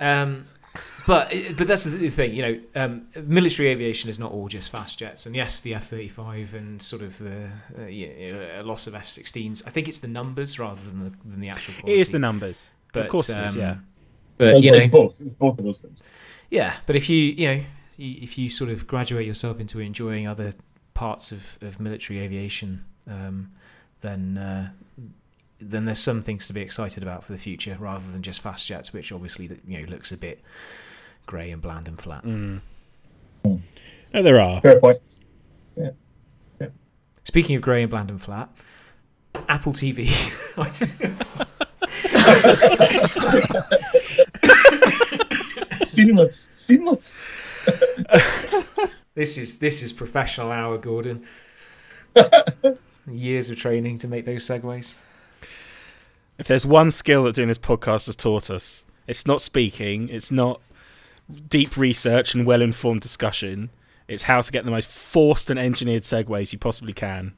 Um, 0.00 0.46
but 1.08 1.32
but 1.56 1.66
that's 1.66 1.84
the 1.84 2.10
thing, 2.10 2.34
you 2.34 2.42
know, 2.42 2.60
um, 2.74 3.06
military 3.24 3.68
aviation 3.70 4.10
is 4.10 4.18
not 4.18 4.30
all 4.30 4.46
just 4.46 4.70
fast 4.70 4.98
jets, 4.98 5.24
and 5.24 5.34
yes, 5.34 5.62
the 5.62 5.72
F 5.72 5.86
thirty 5.86 6.06
five 6.06 6.54
and 6.54 6.82
sort 6.82 7.00
of 7.00 7.16
the 7.16 7.48
uh, 7.78 7.86
yeah, 7.86 8.60
a 8.60 8.62
loss 8.62 8.86
of 8.86 8.94
F 8.94 9.08
sixteens. 9.08 9.62
I 9.66 9.70
think 9.70 9.88
it's 9.88 10.00
the 10.00 10.08
numbers 10.08 10.58
rather 10.58 10.78
than 10.82 11.04
the 11.04 11.12
than 11.24 11.40
the 11.40 11.48
actual. 11.48 11.72
It 11.72 11.80
Quality. 11.80 11.98
is 11.98 12.10
the 12.10 12.18
numbers. 12.18 12.70
But, 12.92 13.06
of 13.06 13.08
course 13.08 13.30
it 13.30 13.38
is, 13.38 13.54
um, 13.54 13.60
yeah. 13.60 13.76
But 14.36 14.52
Well, 14.52 14.62
you 14.62 14.70
know, 14.70 14.88
both. 14.88 15.14
Both 15.38 15.58
of 15.58 15.64
those 15.64 15.80
things. 15.80 16.02
yeah. 16.50 16.76
But 16.84 16.94
if 16.94 17.08
you 17.08 17.16
you 17.16 17.46
know 17.48 17.64
if 17.96 18.36
you 18.36 18.50
sort 18.50 18.68
of 18.68 18.86
graduate 18.86 19.26
yourself 19.26 19.60
into 19.60 19.80
enjoying 19.80 20.28
other 20.28 20.52
parts 20.92 21.32
of, 21.32 21.56
of 21.62 21.80
military 21.80 22.18
aviation, 22.18 22.84
um, 23.06 23.52
then 24.02 24.36
uh, 24.36 24.70
then 25.58 25.86
there's 25.86 26.00
some 26.00 26.22
things 26.22 26.46
to 26.48 26.52
be 26.52 26.60
excited 26.60 27.02
about 27.02 27.24
for 27.24 27.32
the 27.32 27.38
future 27.38 27.78
rather 27.80 28.12
than 28.12 28.22
just 28.22 28.42
fast 28.42 28.66
jets, 28.66 28.92
which 28.92 29.10
obviously 29.10 29.48
you 29.66 29.80
know 29.80 29.88
looks 29.88 30.12
a 30.12 30.18
bit 30.18 30.42
grey 31.28 31.52
and 31.52 31.62
bland 31.62 31.86
and 31.86 32.00
flat. 32.00 32.24
Mm. 32.24 32.60
No, 33.44 33.60
there 34.22 34.40
are. 34.40 34.60
Fair 34.60 34.80
point. 34.80 34.98
Speaking 37.22 37.54
of 37.56 37.62
grey 37.62 37.82
and 37.82 37.90
bland 37.90 38.10
and 38.10 38.20
flat, 38.20 38.48
Apple 39.48 39.72
TV. 39.74 40.08
Seamless. 45.84 46.52
Seamless. 46.54 47.18
this 49.14 49.36
is 49.36 49.58
this 49.58 49.82
is 49.82 49.92
professional 49.92 50.50
hour, 50.50 50.78
Gordon. 50.78 51.26
Years 53.06 53.50
of 53.50 53.58
training 53.58 53.98
to 53.98 54.08
make 54.08 54.24
those 54.24 54.46
segues. 54.46 54.96
If 56.38 56.46
there's 56.46 56.64
one 56.64 56.90
skill 56.90 57.24
that 57.24 57.34
doing 57.34 57.48
this 57.48 57.58
podcast 57.58 58.06
has 58.06 58.16
taught 58.16 58.48
us, 58.48 58.86
it's 59.06 59.26
not 59.26 59.42
speaking, 59.42 60.08
it's 60.08 60.30
not 60.30 60.62
deep 61.48 61.76
research 61.76 62.34
and 62.34 62.46
well 62.46 62.62
informed 62.62 63.00
discussion. 63.00 63.70
It's 64.06 64.24
how 64.24 64.40
to 64.40 64.50
get 64.52 64.64
the 64.64 64.70
most 64.70 64.88
forced 64.88 65.50
and 65.50 65.58
engineered 65.58 66.04
segues 66.04 66.52
you 66.52 66.58
possibly 66.58 66.92
can. 66.92 67.34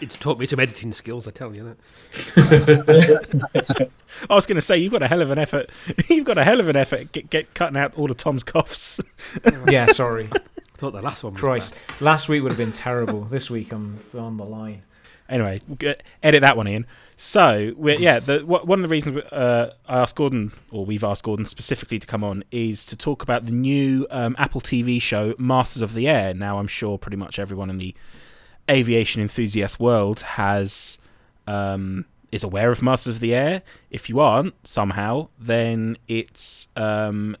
It's 0.00 0.16
taught 0.16 0.38
me 0.38 0.46
some 0.46 0.60
editing 0.60 0.92
skills, 0.92 1.26
I 1.26 1.30
tell 1.30 1.54
you 1.54 1.76
that. 2.12 3.90
I 4.30 4.34
was 4.34 4.46
going 4.46 4.56
to 4.56 4.62
say 4.62 4.78
you've 4.78 4.92
got 4.92 5.02
a 5.02 5.08
hell 5.08 5.20
of 5.20 5.30
an 5.30 5.38
effort. 5.38 5.70
You've 6.08 6.24
got 6.24 6.38
a 6.38 6.44
hell 6.44 6.60
of 6.60 6.68
an 6.68 6.76
effort 6.76 7.12
get, 7.12 7.28
get 7.28 7.52
cutting 7.54 7.76
out 7.76 7.94
all 7.96 8.10
of 8.10 8.16
Tom's 8.16 8.42
coughs. 8.42 9.00
yeah, 9.68 9.86
sorry. 9.86 10.28
I 10.32 10.38
thought 10.74 10.92
the 10.92 11.02
last 11.02 11.22
one 11.24 11.34
was 11.34 11.40
Christ. 11.40 11.76
bad. 11.88 12.00
Last 12.00 12.28
week 12.28 12.42
would 12.42 12.52
have 12.52 12.58
been 12.58 12.72
terrible. 12.72 13.22
This 13.24 13.50
week 13.50 13.72
I'm 13.72 13.98
on 14.16 14.36
the 14.36 14.44
line. 14.44 14.82
Anyway, 15.30 15.60
edit 16.22 16.40
that 16.40 16.56
one 16.56 16.66
in. 16.66 16.84
So, 17.14 17.74
yeah, 17.78 18.18
the, 18.18 18.40
one 18.40 18.80
of 18.80 18.82
the 18.82 18.88
reasons 18.88 19.18
uh, 19.18 19.74
I 19.86 20.00
asked 20.00 20.16
Gordon, 20.16 20.52
or 20.72 20.84
we've 20.84 21.04
asked 21.04 21.22
Gordon 21.22 21.46
specifically 21.46 22.00
to 22.00 22.06
come 22.06 22.24
on, 22.24 22.42
is 22.50 22.84
to 22.86 22.96
talk 22.96 23.22
about 23.22 23.46
the 23.46 23.52
new 23.52 24.08
um, 24.10 24.34
Apple 24.38 24.60
TV 24.60 25.00
show, 25.00 25.34
Masters 25.38 25.82
of 25.82 25.94
the 25.94 26.08
Air. 26.08 26.34
Now, 26.34 26.58
I'm 26.58 26.66
sure 26.66 26.98
pretty 26.98 27.16
much 27.16 27.38
everyone 27.38 27.70
in 27.70 27.78
the 27.78 27.94
aviation 28.68 29.22
enthusiast 29.22 29.78
world 29.78 30.20
has 30.20 30.98
um, 31.46 32.06
is 32.32 32.44
aware 32.44 32.70
of 32.70 32.82
Masters 32.82 33.16
of 33.16 33.20
the 33.20 33.34
Air. 33.34 33.62
If 33.90 34.08
you 34.08 34.20
aren't 34.20 34.54
somehow, 34.66 35.28
then 35.38 35.96
it's 36.08 36.68
um, 36.76 37.36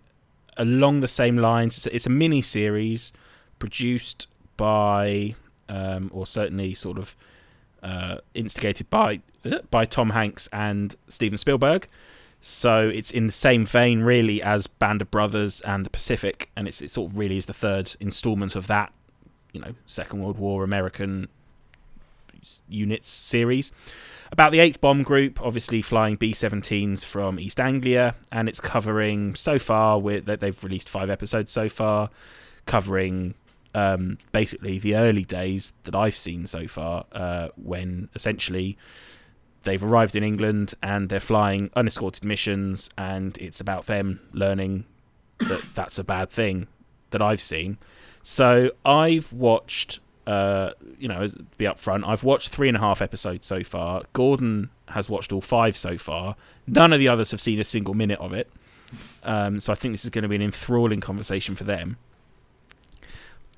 along 0.56 1.00
the 1.00 1.08
same 1.08 1.36
lines. 1.36 1.76
It's 1.76 1.86
a, 1.86 1.94
it's 1.94 2.06
a 2.06 2.10
mini 2.10 2.42
series 2.42 3.12
produced 3.58 4.28
by, 4.56 5.34
um, 5.68 6.10
or 6.12 6.26
certainly 6.26 6.74
sort 6.74 6.98
of 6.98 7.16
uh, 7.82 8.18
instigated 8.34 8.90
by 8.90 9.20
uh, 9.44 9.58
by 9.70 9.84
Tom 9.84 10.10
Hanks 10.10 10.48
and 10.52 10.96
Steven 11.08 11.38
Spielberg. 11.38 11.88
So 12.42 12.88
it's 12.88 13.10
in 13.10 13.26
the 13.26 13.32
same 13.32 13.66
vein, 13.66 14.00
really, 14.00 14.42
as 14.42 14.66
Band 14.66 15.02
of 15.02 15.10
Brothers 15.10 15.60
and 15.60 15.84
the 15.84 15.90
Pacific, 15.90 16.50
and 16.56 16.66
it's 16.66 16.80
it 16.80 16.90
sort 16.90 17.10
of 17.10 17.18
really 17.18 17.36
is 17.36 17.46
the 17.46 17.52
third 17.52 17.94
installment 18.00 18.56
of 18.56 18.66
that, 18.66 18.92
you 19.52 19.60
know, 19.60 19.74
Second 19.86 20.22
World 20.22 20.38
War 20.38 20.64
American 20.64 21.28
units 22.68 23.08
series. 23.08 23.72
About 24.32 24.52
the 24.52 24.60
Eighth 24.60 24.80
Bomb 24.80 25.02
Group, 25.02 25.42
obviously 25.42 25.82
flying 25.82 26.14
B-17s 26.14 27.04
from 27.04 27.40
East 27.40 27.58
Anglia, 27.58 28.14
and 28.30 28.48
it's 28.48 28.60
covering 28.60 29.34
so 29.34 29.58
far 29.58 29.98
with 29.98 30.24
they've 30.24 30.64
released 30.64 30.88
five 30.88 31.10
episodes 31.10 31.50
so 31.50 31.68
far, 31.68 32.10
covering 32.64 33.34
um, 33.74 34.18
basically 34.32 34.78
the 34.78 34.96
early 34.96 35.24
days 35.24 35.72
that 35.84 35.94
I've 35.94 36.16
seen 36.16 36.46
so 36.46 36.66
far, 36.66 37.04
uh, 37.12 37.48
when 37.56 38.08
essentially 38.14 38.76
they've 39.62 39.82
arrived 39.82 40.16
in 40.16 40.24
England 40.24 40.74
and 40.82 41.08
they're 41.08 41.20
flying 41.20 41.70
unescorted 41.74 42.24
missions, 42.24 42.90
and 42.96 43.36
it's 43.38 43.60
about 43.60 43.86
them 43.86 44.20
learning 44.32 44.84
that 45.38 45.62
that's 45.74 45.98
a 45.98 46.04
bad 46.04 46.30
thing 46.30 46.66
that 47.10 47.22
I've 47.22 47.40
seen. 47.40 47.78
So 48.22 48.70
I've 48.84 49.32
watched, 49.32 50.00
uh, 50.26 50.70
you 50.98 51.08
know, 51.08 51.28
to 51.28 51.44
be 51.56 51.64
upfront, 51.64 52.06
I've 52.06 52.24
watched 52.24 52.50
three 52.50 52.68
and 52.68 52.76
a 52.76 52.80
half 52.80 53.00
episodes 53.00 53.46
so 53.46 53.62
far. 53.62 54.02
Gordon 54.12 54.70
has 54.88 55.08
watched 55.08 55.32
all 55.32 55.40
five 55.40 55.76
so 55.76 55.96
far. 55.96 56.36
None 56.66 56.92
of 56.92 56.98
the 56.98 57.08
others 57.08 57.30
have 57.30 57.40
seen 57.40 57.58
a 57.60 57.64
single 57.64 57.94
minute 57.94 58.20
of 58.20 58.32
it. 58.32 58.50
Um, 59.22 59.60
so 59.60 59.72
I 59.72 59.76
think 59.76 59.94
this 59.94 60.04
is 60.04 60.10
going 60.10 60.22
to 60.22 60.28
be 60.28 60.36
an 60.36 60.42
enthralling 60.42 61.00
conversation 61.00 61.54
for 61.54 61.64
them. 61.64 61.96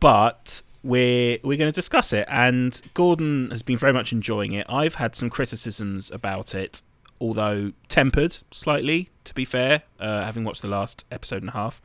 But 0.02 0.62
we're 0.82 1.38
we're 1.44 1.56
going 1.56 1.70
to 1.70 1.74
discuss 1.74 2.12
it, 2.12 2.26
and 2.28 2.82
Gordon 2.92 3.52
has 3.52 3.62
been 3.62 3.78
very 3.78 3.92
much 3.92 4.12
enjoying 4.12 4.52
it. 4.52 4.66
I've 4.68 4.96
had 4.96 5.14
some 5.14 5.30
criticisms 5.30 6.10
about 6.10 6.56
it, 6.56 6.82
although 7.20 7.70
tempered 7.88 8.38
slightly. 8.50 9.10
To 9.22 9.32
be 9.32 9.44
fair, 9.44 9.82
uh, 10.00 10.24
having 10.24 10.42
watched 10.42 10.60
the 10.60 10.66
last 10.66 11.04
episode 11.12 11.42
and 11.42 11.50
a 11.50 11.52
half. 11.52 11.80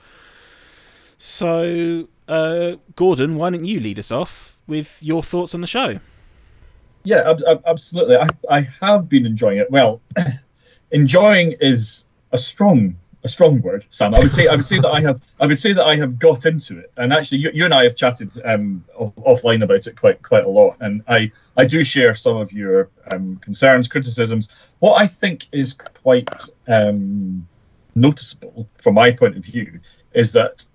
So, 1.19 2.07
uh, 2.27 2.77
Gordon, 2.95 3.35
why 3.35 3.51
don't 3.51 3.65
you 3.65 3.79
lead 3.79 3.99
us 3.99 4.11
off 4.11 4.57
with 4.65 4.97
your 4.99 5.21
thoughts 5.21 5.53
on 5.53 5.61
the 5.61 5.67
show? 5.67 5.99
Yeah, 7.03 7.29
ab- 7.29 7.43
ab- 7.47 7.61
absolutely. 7.67 8.17
I, 8.17 8.27
I 8.49 8.61
have 8.81 9.07
been 9.07 9.27
enjoying 9.27 9.59
it. 9.59 9.69
Well, 9.69 10.01
enjoying 10.91 11.55
is 11.61 12.07
a 12.31 12.39
strong 12.39 12.97
a 13.27 13.29
strong 13.37 13.61
word, 13.61 13.85
Sam. 13.89 14.15
I 14.15 14.19
would 14.19 14.33
say 14.33 14.47
I 14.47 14.55
would 14.55 14.65
say 14.65 14.79
that 14.79 14.89
I 14.89 15.01
have 15.01 15.19
I 15.39 15.45
would 15.45 15.59
say 15.59 15.73
that 15.73 15.85
I 15.85 15.95
have 15.97 16.17
got 16.17 16.45
into 16.45 16.79
it, 16.79 16.91
and 16.97 17.11
actually 17.13 17.39
you, 17.39 17.51
you 17.53 17.65
and 17.65 17.73
I 17.73 17.83
have 17.83 17.95
chatted 17.95 18.29
um, 18.45 18.83
off, 18.95 19.13
offline 19.15 19.63
about 19.63 19.85
it 19.87 19.95
quite 19.99 20.21
quite 20.21 20.45
a 20.45 20.49
lot, 20.49 20.77
and 20.79 21.03
I 21.07 21.31
I 21.57 21.65
do 21.65 21.83
share 21.83 22.13
some 22.15 22.37
of 22.37 22.51
your 22.53 22.89
um, 23.11 23.35
concerns, 23.37 23.87
criticisms. 23.87 24.69
What 24.79 25.01
I 25.01 25.07
think 25.07 25.47
is 25.51 25.73
quite 25.73 26.29
um, 26.67 27.47
noticeable 27.95 28.67
from 28.77 28.93
my 28.95 29.11
point 29.11 29.35
of 29.37 29.43
view 29.45 29.79
is 30.13 30.31
that 30.33 30.65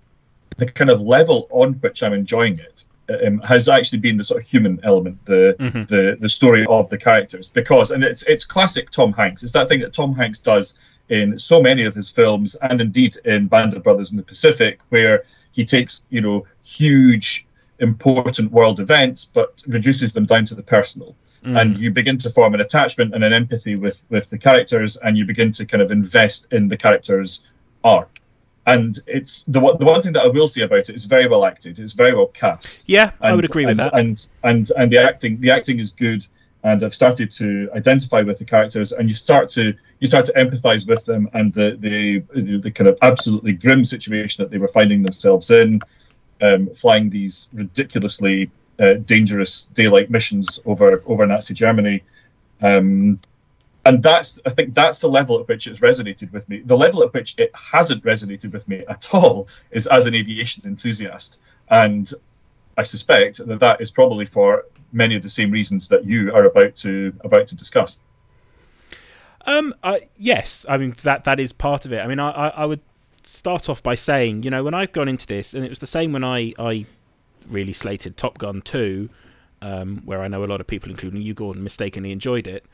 the 0.57 0.65
kind 0.67 0.89
of 0.91 1.01
level 1.01 1.47
on 1.49 1.73
which 1.75 2.03
I'm 2.03 2.13
enjoying 2.13 2.59
it 2.59 2.85
um, 3.25 3.39
has 3.39 3.67
actually 3.67 3.99
been 3.99 4.17
the 4.17 4.23
sort 4.23 4.41
of 4.41 4.47
human 4.47 4.79
element, 4.83 5.17
the 5.25 5.55
Mhm. 5.59 5.87
the 5.87 6.17
the 6.19 6.29
story 6.29 6.65
of 6.67 6.89
the 6.89 6.97
characters, 6.97 7.49
because 7.49 7.91
and 7.91 8.03
it's 8.03 8.23
it's 8.23 8.45
classic 8.45 8.91
Tom 8.91 9.11
Hanks. 9.13 9.43
It's 9.43 9.51
that 9.53 9.67
thing 9.67 9.81
that 9.81 9.93
Tom 9.93 10.13
Hanks 10.15 10.39
does 10.39 10.75
in 11.09 11.37
so 11.37 11.61
many 11.61 11.83
of 11.83 11.93
his 11.93 12.09
films, 12.09 12.55
and 12.55 12.81
indeed 12.81 13.17
in 13.25 13.47
Band 13.47 13.73
of 13.73 13.83
Brothers 13.83 14.11
in 14.11 14.17
the 14.17 14.23
Pacific, 14.23 14.79
where 14.89 15.23
he 15.51 15.65
takes 15.65 16.03
you 16.09 16.21
know 16.21 16.45
huge, 16.63 17.45
important 17.79 18.51
world 18.51 18.79
events, 18.79 19.25
but 19.25 19.63
reduces 19.67 20.13
them 20.13 20.25
down 20.25 20.45
to 20.45 20.55
the 20.55 20.63
personal. 20.63 21.15
Mm. 21.43 21.59
and 21.59 21.77
you 21.77 21.91
begin 21.91 22.17
to 22.19 22.29
form 22.29 22.53
an 22.53 22.61
attachment 22.61 23.13
and 23.13 23.21
an 23.21 23.33
empathy 23.33 23.75
with 23.75 24.05
with 24.09 24.29
the 24.29 24.37
characters 24.37 24.95
and 24.95 25.17
you 25.17 25.25
begin 25.25 25.51
to 25.51 25.65
kind 25.65 25.81
of 25.81 25.91
invest 25.91 26.47
in 26.53 26.69
the 26.69 26.77
characters 26.77 27.45
arc. 27.83 28.21
And 28.65 28.97
it's 29.07 29.43
the 29.43 29.59
one 29.59 29.75
the 29.77 29.83
one 29.83 30.01
thing 30.01 30.13
that 30.13 30.23
I 30.23 30.27
will 30.27 30.47
say 30.47 30.61
about 30.61 30.89
it 30.89 30.95
is 30.95 31.03
very 31.03 31.27
well 31.27 31.43
acted. 31.43 31.79
It's 31.79 31.91
very 31.91 32.13
well 32.13 32.27
cast. 32.27 32.85
Yeah, 32.87 33.11
I 33.19 33.33
would 33.35 33.43
agree 33.43 33.65
with 33.65 33.77
and, 33.77 33.79
that. 33.79 33.93
and 33.93 34.27
and 34.43 34.71
and 34.77 34.89
the 34.89 34.99
acting 34.99 35.41
the 35.41 35.51
acting 35.51 35.79
is 35.79 35.91
good 35.91 36.25
and 36.63 36.83
I've 36.83 36.93
started 36.93 37.31
to 37.33 37.69
identify 37.75 38.21
with 38.21 38.39
the 38.39 38.45
characters 38.45 38.93
and 38.93 39.09
you 39.09 39.15
start 39.15 39.49
to 39.49 39.73
you 39.99 40.07
start 40.07 40.25
to 40.25 40.33
empathize 40.33 40.87
with 40.87 41.05
them 41.05 41.29
and 41.33 41.53
the 41.53 41.75
the 41.79 42.19
the 42.59 42.71
kind 42.71 42.87
of 42.87 42.97
absolutely 43.01 43.53
grim 43.53 43.83
situation 43.83 44.43
that 44.43 44.49
they 44.49 44.57
were 44.57 44.67
finding 44.67 45.03
themselves 45.03 45.51
in 45.51 45.81
um, 46.41 46.67
flying 46.73 47.09
these 47.09 47.49
ridiculously 47.53 48.49
uh, 48.79 48.93
dangerous 49.05 49.63
daylight 49.73 50.09
missions 50.09 50.59
over 50.65 51.03
over 51.05 51.25
Nazi 51.25 51.53
Germany. 51.53 52.03
Um, 52.61 53.19
and 53.85 54.01
that's 54.01 54.39
I 54.45 54.49
think 54.49 54.73
that's 54.73 54.99
the 54.99 55.09
level 55.09 55.39
at 55.39 55.47
which 55.47 55.67
it's 55.67 55.79
resonated 55.79 56.31
with 56.31 56.47
me. 56.47 56.61
The 56.65 56.77
level 56.77 57.03
at 57.03 57.13
which 57.13 57.35
it 57.37 57.51
hasn't 57.53 58.03
resonated 58.03 58.53
with 58.53 58.67
me 58.67 58.83
at 58.87 59.13
all 59.13 59.47
is 59.71 59.87
as 59.87 60.07
an 60.07 60.15
aviation 60.15 60.63
enthusiast, 60.65 61.39
and 61.69 62.11
I 62.77 62.83
suspect 62.83 63.37
that 63.45 63.59
that 63.59 63.81
is 63.81 63.91
probably 63.91 64.25
for 64.25 64.65
many 64.91 65.15
of 65.15 65.23
the 65.23 65.29
same 65.29 65.51
reasons 65.51 65.87
that 65.89 66.05
you 66.05 66.33
are 66.33 66.45
about 66.45 66.75
to 66.77 67.13
about 67.23 67.47
to 67.47 67.55
discuss. 67.55 67.99
Um, 69.45 69.75
uh, 69.83 69.97
yes, 70.17 70.65
I 70.69 70.77
mean 70.77 70.95
that 71.03 71.23
that 71.25 71.39
is 71.39 71.51
part 71.51 71.85
of 71.85 71.93
it. 71.93 71.99
I 71.99 72.07
mean, 72.07 72.19
I, 72.19 72.31
I, 72.31 72.47
I 72.49 72.65
would 72.65 72.81
start 73.23 73.69
off 73.69 73.83
by 73.83 73.95
saying, 73.95 74.43
you 74.43 74.49
know, 74.49 74.63
when 74.63 74.73
I've 74.73 74.91
gone 74.91 75.07
into 75.07 75.27
this, 75.27 75.53
and 75.53 75.65
it 75.65 75.69
was 75.69 75.79
the 75.79 75.87
same 75.87 76.13
when 76.13 76.23
I 76.23 76.53
I 76.57 76.85
really 77.47 77.73
slated 77.73 78.15
Top 78.17 78.37
Gun 78.37 78.61
two, 78.61 79.09
um, 79.61 80.01
where 80.05 80.21
I 80.21 80.27
know 80.27 80.43
a 80.43 80.47
lot 80.47 80.61
of 80.61 80.67
people, 80.67 80.89
including 80.89 81.21
you, 81.21 81.33
Gordon, 81.33 81.63
mistakenly 81.63 82.11
enjoyed 82.11 82.47
it. 82.47 82.65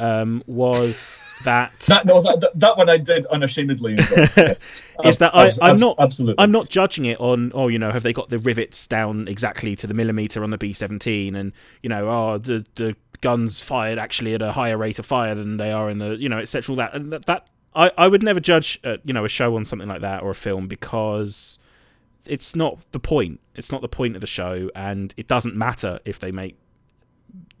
Um, 0.00 0.42
was 0.46 1.20
that 1.44 1.72
That 1.88 2.06
no, 2.06 2.20
that, 2.22 2.40
that, 2.40 2.58
that 2.58 2.76
one 2.76 2.88
I 2.88 2.96
did 2.96 3.24
unashamedly. 3.26 3.94
Yes. 3.98 4.80
Is 5.04 5.18
that 5.18 5.32
Abs- 5.34 5.58
I- 5.60 5.68
I'm 5.70 5.78
not- 5.78 5.96
absolutely. 6.00 6.42
I'm 6.42 6.50
not 6.50 6.68
judging 6.68 7.04
it 7.04 7.20
on, 7.20 7.52
oh, 7.54 7.68
you 7.68 7.78
know, 7.78 7.92
have 7.92 8.02
they 8.02 8.12
got 8.12 8.28
the 8.28 8.38
rivets 8.38 8.86
down 8.88 9.28
exactly 9.28 9.76
to 9.76 9.86
the 9.86 9.94
millimeter 9.94 10.42
on 10.42 10.50
the 10.50 10.58
B17, 10.58 11.34
and 11.36 11.52
you 11.82 11.88
know, 11.88 12.08
oh, 12.08 12.38
the 12.38 12.64
the 12.74 12.96
guns 13.20 13.62
fired 13.62 13.98
actually 13.98 14.34
at 14.34 14.42
a 14.42 14.50
higher 14.52 14.76
rate 14.76 14.98
of 14.98 15.06
fire 15.06 15.34
than 15.36 15.56
they 15.56 15.70
are 15.70 15.88
in 15.88 15.98
the, 15.98 16.16
you 16.16 16.28
know, 16.28 16.38
etc. 16.38 16.72
All 16.72 16.76
that, 16.76 16.94
and 16.94 17.12
that, 17.12 17.26
that 17.26 17.46
I 17.74 17.92
I 17.96 18.08
would 18.08 18.22
never 18.24 18.40
judge, 18.40 18.80
uh, 18.82 18.96
you 19.04 19.12
know, 19.12 19.24
a 19.24 19.28
show 19.28 19.54
on 19.54 19.64
something 19.64 19.88
like 19.88 20.00
that 20.00 20.22
or 20.22 20.30
a 20.30 20.34
film 20.34 20.66
because 20.66 21.58
it's 22.26 22.56
not 22.56 22.78
the 22.92 22.98
point. 23.00 23.38
It's 23.54 23.70
not 23.70 23.82
the 23.82 23.88
point 23.88 24.16
of 24.16 24.20
the 24.20 24.26
show, 24.26 24.68
and 24.74 25.14
it 25.16 25.28
doesn't 25.28 25.54
matter 25.54 26.00
if 26.04 26.18
they 26.18 26.32
make, 26.32 26.56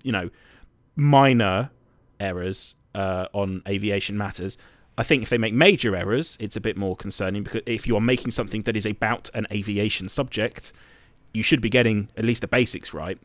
you 0.02 0.10
know, 0.10 0.30
minor 0.96 1.70
errors 2.22 2.76
uh, 2.94 3.26
on 3.32 3.62
aviation 3.66 4.16
matters. 4.16 4.56
I 4.96 5.02
think 5.02 5.22
if 5.22 5.30
they 5.30 5.38
make 5.38 5.54
major 5.54 5.96
errors, 5.96 6.36
it's 6.38 6.56
a 6.56 6.60
bit 6.60 6.76
more 6.76 6.96
concerning 6.96 7.42
because 7.42 7.62
if 7.66 7.86
you 7.86 7.96
are 7.96 8.00
making 8.00 8.30
something 8.30 8.62
that 8.62 8.76
is 8.76 8.86
about 8.86 9.30
an 9.34 9.46
aviation 9.50 10.08
subject, 10.08 10.72
you 11.32 11.42
should 11.42 11.60
be 11.60 11.70
getting 11.70 12.08
at 12.16 12.24
least 12.24 12.42
the 12.42 12.48
basics 12.48 12.92
right, 12.92 13.18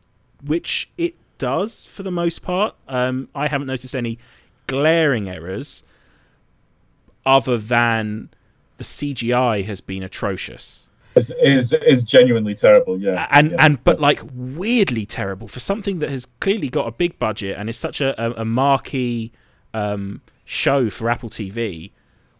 which 0.43 0.89
it 0.97 1.15
does 1.37 1.85
for 1.85 2.03
the 2.03 2.11
most 2.11 2.41
part. 2.41 2.75
Um, 2.87 3.29
I 3.35 3.47
haven't 3.47 3.67
noticed 3.67 3.95
any 3.95 4.17
glaring 4.65 5.29
errors 5.29 5.83
other 7.25 7.57
than 7.57 8.29
the 8.77 8.83
CGI 8.83 9.65
has 9.65 9.81
been 9.81 10.03
atrocious 10.03 10.86
is, 11.17 11.33
is 11.41 11.73
is 11.73 12.03
genuinely 12.03 12.55
terrible. 12.55 12.99
Yeah, 12.99 13.27
and 13.31 13.51
yeah. 13.51 13.57
and 13.65 13.83
but 13.83 13.99
like 13.99 14.21
weirdly 14.33 15.05
terrible 15.05 15.47
for 15.47 15.59
something 15.59 15.99
that 15.99 16.09
has 16.09 16.25
clearly 16.39 16.69
got 16.69 16.87
a 16.87 16.91
big 16.91 17.17
budget 17.19 17.57
and 17.57 17.69
is 17.69 17.77
such 17.77 18.01
a 18.01 18.41
a, 18.41 18.45
marquee 18.45 19.31
um, 19.73 20.21
show 20.45 20.89
for 20.89 21.09
Apple 21.09 21.29
TV. 21.29 21.91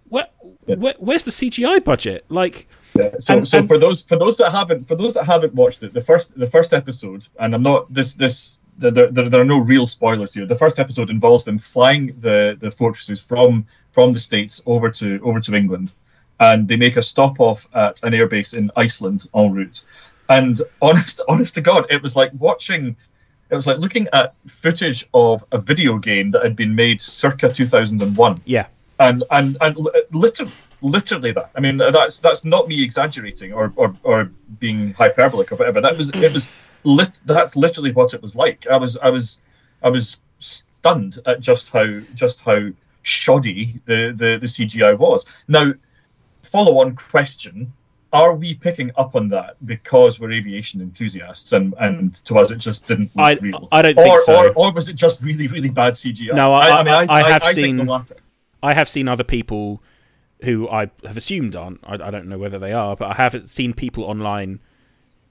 Where, 0.09 0.27
Yeah. 0.67 0.75
where 0.75 0.95
where's 0.99 1.23
the 1.23 1.31
CGI 1.31 1.83
budget? 1.83 2.25
Like, 2.29 2.67
Yeah, 2.95 3.09
so, 3.19 3.37
And- 3.37 3.47
so 3.47 3.57
and- 3.59 3.67
for 3.67 3.77
those 3.77 4.03
for 4.03 4.17
those 4.17 4.37
that 4.37 4.51
haven't 4.51 4.87
for 4.87 4.95
those 4.95 5.13
that 5.15 5.25
haven't 5.25 5.53
watched 5.53 5.83
it, 5.83 5.93
the 5.93 6.01
first 6.01 6.37
the 6.39 6.47
first 6.47 6.73
episode, 6.73 7.27
and 7.39 7.53
I'm 7.53 7.63
not 7.63 7.93
this 7.93 8.13
this 8.15 8.59
there, 8.79 8.91
there, 8.91 9.09
there 9.29 9.41
are 9.41 9.45
no 9.55 9.57
real 9.57 9.87
spoilers 9.87 10.33
here. 10.35 10.45
The 10.45 10.55
first 10.55 10.77
episode 10.79 11.09
involves 11.09 11.43
them 11.43 11.57
flying 11.57 12.15
the, 12.19 12.55
the 12.59 12.69
fortresses 12.71 13.19
from 13.21 13.65
from 13.91 14.11
the 14.11 14.19
states 14.19 14.61
over 14.65 14.89
to 14.91 15.19
over 15.23 15.39
to 15.39 15.55
England, 15.55 15.93
and 16.39 16.67
they 16.67 16.75
make 16.75 16.97
a 16.97 17.01
stop 17.01 17.39
off 17.39 17.67
at 17.73 18.01
an 18.03 18.13
airbase 18.13 18.55
in 18.55 18.71
Iceland 18.75 19.27
en 19.35 19.53
route. 19.53 19.83
And 20.29 20.61
honest, 20.81 21.21
honest 21.29 21.55
to 21.55 21.61
God, 21.61 21.85
it 21.89 22.01
was 22.01 22.15
like 22.15 22.31
watching. 22.37 22.95
It 23.49 23.55
was 23.55 23.65
like 23.65 23.77
looking 23.77 24.09
at 24.11 24.35
footage 24.45 25.07
of 25.13 25.43
a 25.53 25.57
video 25.57 25.97
game 25.97 26.31
that 26.31 26.43
had 26.43 26.55
been 26.55 26.75
made 26.75 27.01
circa 27.01 27.51
2001. 27.51 28.37
Yeah, 28.43 28.67
and 28.99 29.23
and 29.31 29.57
and 29.61 29.77
literally, 30.11 30.51
literally 30.81 31.31
that. 31.31 31.51
I 31.55 31.61
mean, 31.61 31.77
that's 31.77 32.19
that's 32.19 32.43
not 32.43 32.67
me 32.67 32.83
exaggerating 32.83 33.53
or 33.53 33.71
or, 33.77 33.95
or 34.03 34.31
being 34.59 34.93
hyperbolic 34.93 35.51
or 35.51 35.55
whatever. 35.55 35.79
That 35.79 35.97
was 35.97 36.09
it 36.09 36.33
was 36.33 36.49
lit. 36.83 37.21
That's 37.25 37.55
literally 37.55 37.93
what 37.93 38.13
it 38.13 38.21
was 38.21 38.35
like. 38.35 38.67
I 38.67 38.75
was 38.75 38.97
I 38.97 39.09
was 39.09 39.39
I 39.81 39.89
was 39.89 40.17
stunned 40.39 41.19
at 41.25 41.39
just 41.39 41.71
how 41.71 42.01
just 42.13 42.41
how 42.41 42.69
shoddy 43.03 43.79
the 43.85 44.13
the, 44.15 44.37
the 44.39 44.47
CGI 44.47 44.97
was. 44.97 45.25
Now, 45.47 45.73
follow 46.47 46.79
on 46.79 46.95
question: 46.95 47.71
Are 48.13 48.33
we 48.33 48.55
picking 48.55 48.91
up 48.97 49.15
on 49.15 49.29
that 49.29 49.55
because 49.65 50.19
we're 50.19 50.31
aviation 50.31 50.81
enthusiasts 50.81 51.53
and 51.53 51.73
hmm. 51.73 51.83
and 51.83 52.15
to 52.25 52.35
us 52.35 52.51
it 52.51 52.57
just 52.57 52.87
didn't 52.87 53.15
look 53.15 53.25
I 53.25 53.33
real? 53.35 53.67
I 53.71 53.81
don't 53.81 53.97
or, 53.97 54.03
think 54.03 54.21
so. 54.21 54.37
or 54.37 54.53
or 54.55 54.71
was 54.73 54.89
it 54.89 54.95
just 54.95 55.23
really 55.23 55.47
really 55.47 55.69
bad 55.69 55.93
CGI? 55.93 56.33
No, 56.33 56.53
I- 56.53 56.83
mean, 56.83 56.93
I- 56.93 57.05
I 57.09 57.31
have 57.31 57.43
think 57.43 57.55
seen- 57.55 57.77
the. 57.77 58.05
I 58.63 58.73
have 58.73 58.89
seen 58.89 59.07
other 59.07 59.23
people 59.23 59.83
who 60.43 60.67
I 60.69 60.89
have 61.03 61.17
assumed 61.17 61.55
aren't. 61.55 61.79
I, 61.83 61.93
I 61.93 62.11
don't 62.11 62.27
know 62.27 62.37
whether 62.37 62.59
they 62.59 62.73
are, 62.73 62.95
but 62.95 63.11
I 63.11 63.13
have 63.15 63.47
seen 63.49 63.73
people 63.73 64.03
online 64.03 64.59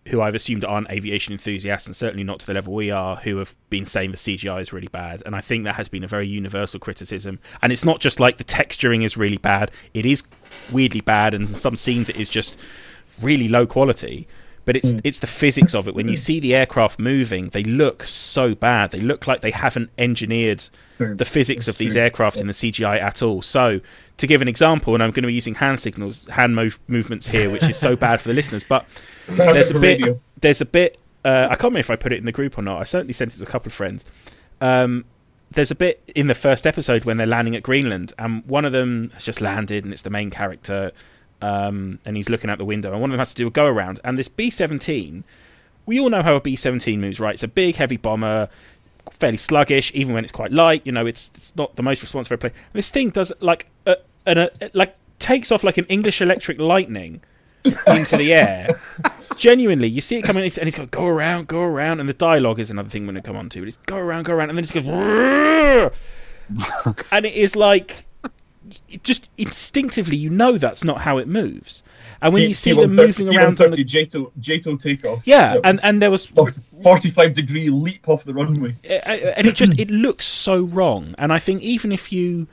who 0.09 0.21
I've 0.21 0.35
assumed 0.35 0.65
aren't 0.65 0.91
aviation 0.91 1.33
enthusiasts, 1.33 1.87
and 1.87 1.97
certainly 1.97 2.25
not 2.25 2.41
to 2.41 2.47
the 2.47 2.55
level 2.55 2.75
we 2.75 2.91
are, 2.91 3.17
who 3.17 3.39
have 3.39 3.55
been 3.71 3.87
saying 3.87 4.13
the 4.13 4.17
CGI 4.17 4.61
is 4.61 4.73
really 4.73 4.89
bad. 4.89 5.23
And 5.27 5.35
I 5.35 5.41
think 5.41 5.65
that 5.65 5.75
has 5.75 5.89
been 5.89 6.05
a 6.05 6.09
very 6.09 6.27
universal 6.27 6.79
criticism. 6.79 7.39
And 7.63 7.73
it's 7.73 7.85
not 7.85 8.01
just 8.01 8.21
like 8.21 8.37
the 8.37 8.45
texturing 8.45 9.05
is 9.05 9.17
really 9.17 9.39
bad; 9.39 9.71
it 9.95 10.07
is 10.07 10.23
weirdly 10.71 11.01
bad, 11.01 11.35
and 11.35 11.49
in 11.49 11.55
some 11.55 11.77
scenes 11.77 12.09
it 12.09 12.17
is 12.17 12.29
just 12.29 12.57
really 13.21 13.49
low 13.49 13.67
quality. 13.67 14.29
But 14.65 14.77
it's 14.77 14.93
mm. 14.93 15.01
it's 15.05 15.21
the 15.21 15.29
physics 15.29 15.75
of 15.75 15.87
it. 15.87 15.95
When 15.95 16.09
you 16.09 16.17
see 16.17 16.41
the 16.41 16.55
aircraft 16.55 16.99
moving, 16.99 17.51
they 17.51 17.63
look 17.63 18.03
so 18.05 18.55
bad. 18.55 18.91
They 18.91 18.99
look 18.99 19.27
like 19.27 19.41
they 19.41 19.53
haven't 19.53 19.91
engineered 19.97 20.65
the 20.99 21.25
physics 21.25 21.69
of 21.69 21.79
these 21.79 21.93
true. 21.93 22.03
aircraft 22.03 22.39
in 22.39 22.49
the 22.49 22.53
CGI 22.53 23.01
at 23.01 23.23
all. 23.23 23.43
So, 23.43 23.81
to 24.19 24.27
give 24.27 24.41
an 24.43 24.49
example, 24.49 24.95
and 24.95 25.03
I'm 25.03 25.11
going 25.11 25.23
to 25.23 25.29
be 25.29 25.35
using 25.35 25.55
hand 25.55 25.81
signals, 25.81 26.27
hand 26.27 26.57
move, 26.57 26.79
movements 26.89 27.29
here, 27.29 27.51
which 27.51 27.65
is 27.65 27.77
so 27.77 27.97
bad 28.07 28.21
for 28.21 28.29
the 28.29 28.35
listeners, 28.35 28.65
but 28.65 28.87
there's 29.29 29.71
a 29.71 29.79
bit, 29.79 30.21
there's 30.41 30.61
a 30.61 30.67
bit. 30.67 30.99
Uh, 31.25 31.49
I 31.51 31.57
can't 31.57 31.65
remember 31.65 31.81
if 31.81 31.91
I 31.91 31.97
put 31.97 32.13
it 32.13 32.19
in 32.19 32.25
the 32.25 32.33
group 32.33 32.57
or 32.57 32.63
not. 32.63 32.81
I 32.81 32.85
certainly 32.85 33.13
sent 33.13 33.35
it 33.35 33.39
to 33.39 33.43
a 33.43 33.47
couple 33.47 33.69
of 33.69 33.75
friends. 33.75 34.05
Um, 34.61 35.05
there's 35.51 35.71
a 35.71 35.75
bit 35.75 36.03
in 36.15 36.29
the 36.29 36.35
first 36.35 36.67
episode 36.67 37.05
when 37.05 37.17
they're 37.17 37.27
landing 37.27 37.57
at 37.57 37.63
Greenland, 37.63 38.13
and 38.19 38.45
one 38.47 38.65
of 38.65 38.73
them 38.73 39.11
has 39.15 39.25
just 39.25 39.41
landed, 39.41 39.85
and 39.85 39.93
it's 39.93 40.03
the 40.03 40.11
main 40.11 40.31
character, 40.31 40.93
um, 41.43 41.99
and 42.05 42.17
he's 42.17 42.29
looking 42.29 42.49
out 42.49 42.59
the 42.59 42.65
window, 42.65 42.93
and 42.93 43.01
one 43.01 43.11
of 43.11 43.13
them 43.13 43.19
has 43.19 43.31
to 43.31 43.35
do 43.35 43.47
a 43.47 43.51
go 43.51 43.67
around, 43.67 44.01
and 44.05 44.19
this 44.19 44.29
B-17. 44.29 45.25
We 45.85 46.01
all 46.01 46.11
know 46.11 46.23
how 46.23 46.35
a 46.35 46.41
B-17 46.41 46.99
moves, 46.99 47.21
right? 47.21 47.35
It's 47.35 47.45
a 47.45 47.49
big, 47.49 47.77
heavy 47.77 47.97
bomber, 47.97 48.49
fairly 49.11 49.37
sluggish, 49.37 49.93
even 49.95 50.15
when 50.15 50.25
it's 50.25 50.33
quite 50.33 50.53
light. 50.53 50.83
You 50.85 50.93
know, 50.93 51.07
it's 51.07 51.31
it's 51.35 51.55
not 51.57 51.77
the 51.77 51.83
most 51.83 52.03
responsive 52.03 52.33
airplane. 52.33 52.53
This 52.73 52.91
thing 52.91 53.11
does 53.11 53.33
like 53.41 53.67
a, 53.87 53.97
an, 54.25 54.39
a 54.39 54.51
like 54.73 54.97
takes 55.19 55.51
off 55.51 55.65
like 55.65 55.79
an 55.79 55.87
English 55.87 56.21
electric 56.21 56.61
lightning 56.61 57.23
into 57.87 58.17
the 58.17 58.33
air. 58.33 58.81
Genuinely, 59.37 59.89
you 59.89 60.01
see 60.01 60.17
it 60.17 60.23
coming, 60.23 60.43
and 60.43 60.53
he's 60.65 60.75
going, 60.75 60.89
go 60.89 61.07
around, 61.07 61.49
go 61.49 61.61
around, 61.61 62.01
and 62.01 62.09
the 62.09 62.15
dialogue 62.15 62.59
is 62.59 62.71
another 62.71 62.89
thing 62.89 63.07
when 63.07 63.17
it 63.17 63.25
come 63.25 63.37
on 63.37 63.49
to 63.51 63.63
it. 63.63 63.69
It's 63.69 63.77
go 63.87 63.97
around, 63.97 64.25
go 64.25 64.35
around, 64.35 64.51
and 64.51 64.59
then 64.59 64.65
it 64.65 64.73
just 64.73 64.87
goes, 64.87 65.93
and 67.13 67.27
it 67.27 67.35
is 67.35 67.57
like, 67.57 68.06
just 69.03 69.29
instinctively, 69.37 70.17
you 70.17 70.31
know 70.31 70.59
that's 70.59 70.85
not 70.85 71.03
how 71.03 71.19
it 71.19 71.29
moves. 71.29 71.83
And 72.21 72.33
when 72.33 72.43
C- 72.43 72.49
you 72.49 72.55
see 72.55 72.71
C-130 72.73 72.81
them 72.81 72.97
moving 72.97 73.37
around 73.37 73.61
on 73.61 73.71
the, 73.73 73.85
JATO, 73.85 74.33
JATO 74.41 74.81
takeoff. 74.81 75.23
yeah, 75.27 75.59
and 75.65 75.81
and 75.83 76.01
there 76.01 76.11
was 76.11 76.27
40 76.27 76.61
45 76.83 77.33
degree 77.35 77.71
leap 77.71 78.09
off 78.09 78.25
the 78.25 78.35
runway. 78.35 78.77
and 78.85 79.47
it 79.47 79.55
just 79.55 79.79
it 79.79 79.91
looks 79.91 80.25
so 80.27 80.63
wrong 80.63 81.15
and 81.19 81.33
i 81.33 81.39
think 81.39 81.61
even 81.63 81.91
if 81.93 82.13
you 82.13 82.47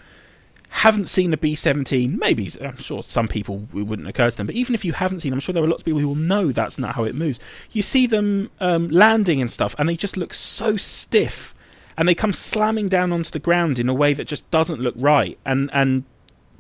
haven't 0.70 1.08
seen 1.08 1.32
a 1.34 1.38
b-17 1.38 2.18
maybe 2.18 2.52
i'm 2.62 2.78
sure 2.78 3.04
some 3.04 3.28
people 3.28 3.68
it 3.76 3.84
wouldn't 3.84 4.08
occur 4.08 4.30
to 4.32 4.38
them 4.38 4.48
but 4.48 4.56
even 4.56 4.74
if 4.74 4.84
you 4.84 4.94
haven't 4.94 5.20
seen 5.20 5.32
i'm 5.32 5.40
sure 5.40 5.54
there 5.54 5.64
are 5.64 5.68
lots 5.68 5.82
of 5.84 5.86
people 5.86 6.00
who 6.00 6.08
will 6.08 6.16
know 6.16 6.52
that's 6.52 6.80
not 6.80 6.96
how 6.96 7.04
it 7.04 7.14
moves 7.14 7.40
you 7.72 7.82
see 7.84 8.08
them 8.08 8.50
um, 8.60 8.90
landing 8.90 9.40
and 9.40 9.52
stuff 9.52 9.76
and 9.78 9.88
they 9.88 9.96
just 9.96 10.18
look 10.18 10.34
so 10.34 10.76
stiff 10.76 11.54
and 11.98 12.08
they 12.08 12.16
come 12.16 12.34
slamming 12.34 12.90
down 12.90 13.12
onto 13.12 13.32
the 13.32 13.40
ground 13.40 13.80
in 13.80 13.88
a 13.90 13.94
way 13.94 14.14
that 14.14 14.26
just 14.26 14.50
doesn't 14.52 14.80
look 14.80 14.96
right. 14.98 15.38
And 15.46 15.70
and 15.74 16.04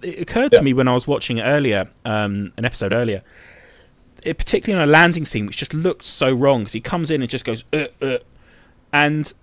it 0.03 0.19
occurred 0.19 0.51
to 0.51 0.61
me 0.61 0.73
when 0.73 0.87
i 0.87 0.93
was 0.93 1.07
watching 1.07 1.37
it 1.37 1.43
earlier 1.43 1.89
um, 2.05 2.51
an 2.57 2.65
episode 2.65 2.91
earlier 2.91 3.23
it, 4.21 4.37
particularly 4.37 4.81
on 4.81 4.87
a 4.87 4.91
landing 4.91 5.25
scene 5.25 5.45
which 5.45 5.57
just 5.57 5.73
looked 5.73 6.05
so 6.05 6.31
wrong 6.31 6.61
because 6.61 6.73
he 6.73 6.81
comes 6.81 7.09
in 7.09 7.21
and 7.21 7.29
just 7.29 7.45
goes 7.45 7.63
uh, 7.73 7.87
uh, 8.01 8.17
and 8.91 9.33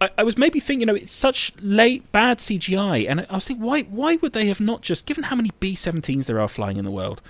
I, 0.00 0.10
I 0.18 0.22
was 0.24 0.36
maybe 0.36 0.58
thinking, 0.58 0.80
you 0.80 0.86
know, 0.86 0.96
it's 0.96 1.12
such 1.12 1.52
late 1.60 2.10
bad 2.10 2.38
CGI, 2.38 3.08
and 3.08 3.24
I 3.30 3.34
was 3.34 3.46
thinking, 3.46 3.64
why 3.64 3.82
why 3.82 4.16
would 4.16 4.32
they 4.32 4.46
have 4.46 4.60
not 4.60 4.82
just 4.82 5.06
given 5.06 5.24
how 5.24 5.36
many 5.36 5.52
B-17s 5.60 6.24
there 6.24 6.40
are 6.40 6.48
flying 6.48 6.76
in 6.76 6.84
the 6.84 6.90
world, 6.90 7.22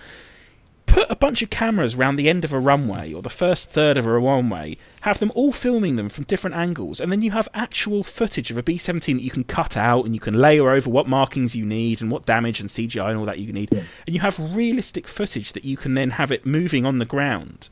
put 0.93 1.11
a 1.11 1.17
bunch 1.17 1.41
of 1.41 1.49
cameras 1.49 1.95
around 1.95 2.17
the 2.17 2.29
end 2.29 2.45
of 2.45 2.53
a 2.53 2.61
runway 2.61 3.15
or 3.15 3.23
the 3.23 3.31
first 3.31 3.71
third 3.71 3.97
of 3.97 4.07
a 4.07 4.19
runway, 4.19 4.77
have 5.01 5.19
them 5.21 5.33
all 5.35 5.51
filming 5.51 5.97
them 5.97 6.11
from 6.11 6.25
different 6.25 6.55
angles, 6.55 7.01
and 7.01 7.11
then 7.11 7.23
you 7.23 7.31
have 7.31 7.49
actual 7.55 8.03
footage 8.05 8.51
of 8.51 8.59
a 8.59 8.63
B-17 8.63 9.15
that 9.15 9.23
you 9.23 9.31
can 9.31 9.45
cut 9.45 9.75
out 9.75 10.05
and 10.05 10.15
you 10.15 10.21
can 10.21 10.35
layer 10.35 10.69
over 10.71 10.91
what 10.91 11.09
markings 11.09 11.57
you 11.57 11.65
need 11.65 12.03
and 12.03 12.11
what 12.11 12.27
damage 12.27 12.61
and 12.61 12.69
CGI 12.69 13.09
and 13.09 13.19
all 13.19 13.25
that 13.25 13.39
you 13.39 13.53
need, 13.55 13.71
and 13.73 14.15
you 14.15 14.21
have 14.21 14.39
realistic 14.39 15.09
footage 15.09 15.55
that 15.55 15.65
you 15.65 15.79
can 15.79 15.95
then 15.95 16.11
have 16.11 16.31
it 16.31 16.45
moving 16.45 16.85
on 16.85 16.99
the 16.99 17.07
ground. 17.07 17.71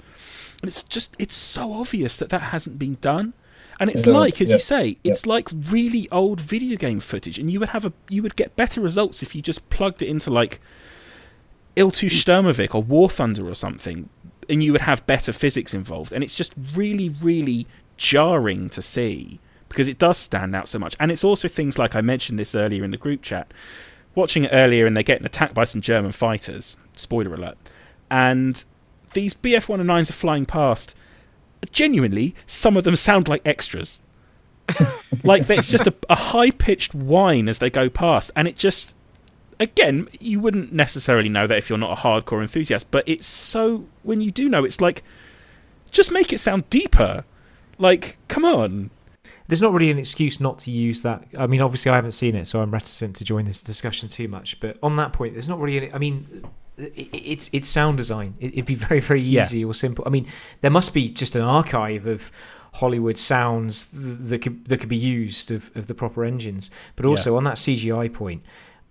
And 0.63 0.69
it's 0.69 0.83
just 0.85 1.15
it's 1.19 1.37
so 1.37 1.75
obvious 1.75 2.17
that 2.17 2.31
that 2.31 2.43
hasn't 2.55 2.79
been 2.79 2.97
done. 3.03 3.35
And 3.79 3.89
it's 3.91 4.07
Yeah, 4.07 4.13
like, 4.13 4.41
as 4.43 4.49
yeah, 4.51 4.57
you 4.57 4.61
say, 4.61 4.99
it's 5.05 5.27
like 5.27 5.49
really 5.53 6.07
old 6.11 6.41
video 6.41 6.77
game 6.77 7.01
footage, 7.01 7.39
and 7.39 7.51
you 7.51 7.59
would 7.61 7.71
have 7.71 7.85
a 7.87 7.93
you 8.09 8.23
would 8.23 8.37
get 8.37 8.57
better 8.57 8.81
results 8.81 9.23
if 9.23 9.35
you 9.35 9.41
just 9.43 9.69
plugged 9.71 10.03
it 10.03 10.09
into 10.09 10.31
like 10.31 10.61
Il-2 11.77 12.09
Sturmovik 12.09 12.75
or 12.75 12.83
War 12.83 13.09
Thunder 13.09 13.49
or 13.49 13.55
something, 13.55 14.09
and 14.49 14.63
you 14.63 14.73
would 14.73 14.83
have 14.83 15.07
better 15.07 15.33
physics 15.33 15.73
involved. 15.75 16.13
And 16.13 16.25
it's 16.25 16.35
just 16.35 16.53
really, 16.75 17.09
really 17.09 17.67
jarring 17.97 18.69
to 18.71 18.83
see 18.83 19.41
because 19.69 19.89
it 19.89 19.99
does 19.99 20.19
stand 20.19 20.55
out 20.55 20.69
so 20.69 20.79
much. 20.79 20.97
And 21.01 21.11
it's 21.11 21.25
also 21.25 21.49
things 21.49 21.79
like 21.79 21.95
I 21.95 22.01
mentioned 22.01 22.39
this 22.39 22.55
earlier 22.55 22.85
in 22.85 22.91
the 22.91 22.97
group 22.97 23.23
chat. 23.23 23.53
Watching 24.15 24.45
it 24.45 24.51
earlier, 24.53 24.87
and 24.87 24.97
they're 24.97 25.05
getting 25.05 25.25
attacked 25.25 25.55
by 25.55 25.65
some 25.65 25.81
German 25.81 26.11
fighters. 26.11 26.77
Spoiler 26.95 27.33
alert! 27.33 27.57
And 28.11 28.65
these 29.13 29.35
BF 29.35 29.67
109s 29.67 30.11
are 30.11 30.15
flying 30.15 30.47
past. 30.47 30.97
Genuinely, 31.71 32.35
some 32.47 32.77
of 32.77 32.83
them 32.83 32.97
sound 32.97 33.29
like 33.29 33.43
extras. 33.45 34.01
like 35.25 35.49
it's 35.49 35.71
just 35.71 35.87
a, 35.87 35.95
a 36.09 36.17
high 36.17 36.51
pitched 36.51 36.95
whine 36.95 37.49
as 37.49 37.61
they 37.61 37.71
go 37.71 37.89
past, 37.89 38.33
and 38.35 38.49
it 38.49 38.57
just 38.57 38.95
again 39.61 40.09
you 40.19 40.41
wouldn't 40.41 40.73
necessarily 40.73 41.29
know 41.29 41.47
that 41.47 41.57
if 41.59 41.69
you're 41.69 41.79
not 41.79 41.97
a 41.97 42.03
hardcore 42.03 42.43
enthusiast, 42.43 42.91
but 42.91 43.07
it's 43.07 43.27
so 43.27 43.85
when 44.03 44.21
you 44.21 44.33
do 44.33 44.49
know, 44.49 44.65
it's 44.65 44.81
like 44.81 45.05
just 45.93 46.11
make 46.11 46.33
it 46.33 46.39
sound 46.39 46.69
deeper. 46.71 47.25
Like, 47.79 48.19
come 48.29 48.45
on. 48.45 48.91
There's 49.49 49.63
not 49.63 49.73
really 49.73 49.91
an 49.91 49.99
excuse 49.99 50.39
not 50.41 50.59
to 50.61 50.71
use 50.71 51.03
that. 51.03 51.25
I 51.37 51.47
mean, 51.49 51.61
obviously, 51.61 51.91
I 51.91 51.97
haven't 51.97 52.13
seen 52.13 52.37
it, 52.37 52.47
so 52.47 52.61
I'm 52.63 52.71
reticent 52.71 53.17
to 53.17 53.25
join 53.25 53.47
this 53.47 53.61
discussion 53.61 54.09
too 54.09 54.29
much. 54.29 54.61
But 54.61 54.79
on 54.83 54.97
that 54.97 55.13
point, 55.13 55.35
there's 55.35 55.49
not 55.49 55.59
really. 55.61 55.79
Any, 55.79 55.93
I 55.93 55.99
mean, 55.99 56.45
it's 56.79 57.51
it's 57.53 57.69
sound 57.69 57.97
design. 57.97 58.35
It, 58.39 58.53
it'd 58.53 58.67
be 58.67 58.75
very 58.77 59.01
very 59.01 59.21
Yeah. 59.23 59.43
easy 59.43 59.65
or 59.65 59.75
simple. 59.75 60.05
I 60.07 60.11
mean, 60.11 60.27
there 60.61 60.71
must 60.71 60.95
be 60.95 61.09
just 61.09 61.35
an 61.35 61.43
archive 61.43 62.07
of 62.07 62.31
Hollywood 62.75 63.19
sounds 63.19 63.89
that 63.93 64.41
could 64.41 64.67
that 64.67 64.79
could 64.79 64.89
be 64.89 64.97
used 64.97 65.51
of, 65.51 65.71
of 65.75 65.89
the 65.89 65.95
proper 65.95 66.25
engines. 66.25 66.71
But 66.95 67.07
also 67.07 67.37
on 67.37 67.43
that 67.45 67.57
CGI 67.57 68.13
point, 68.13 68.43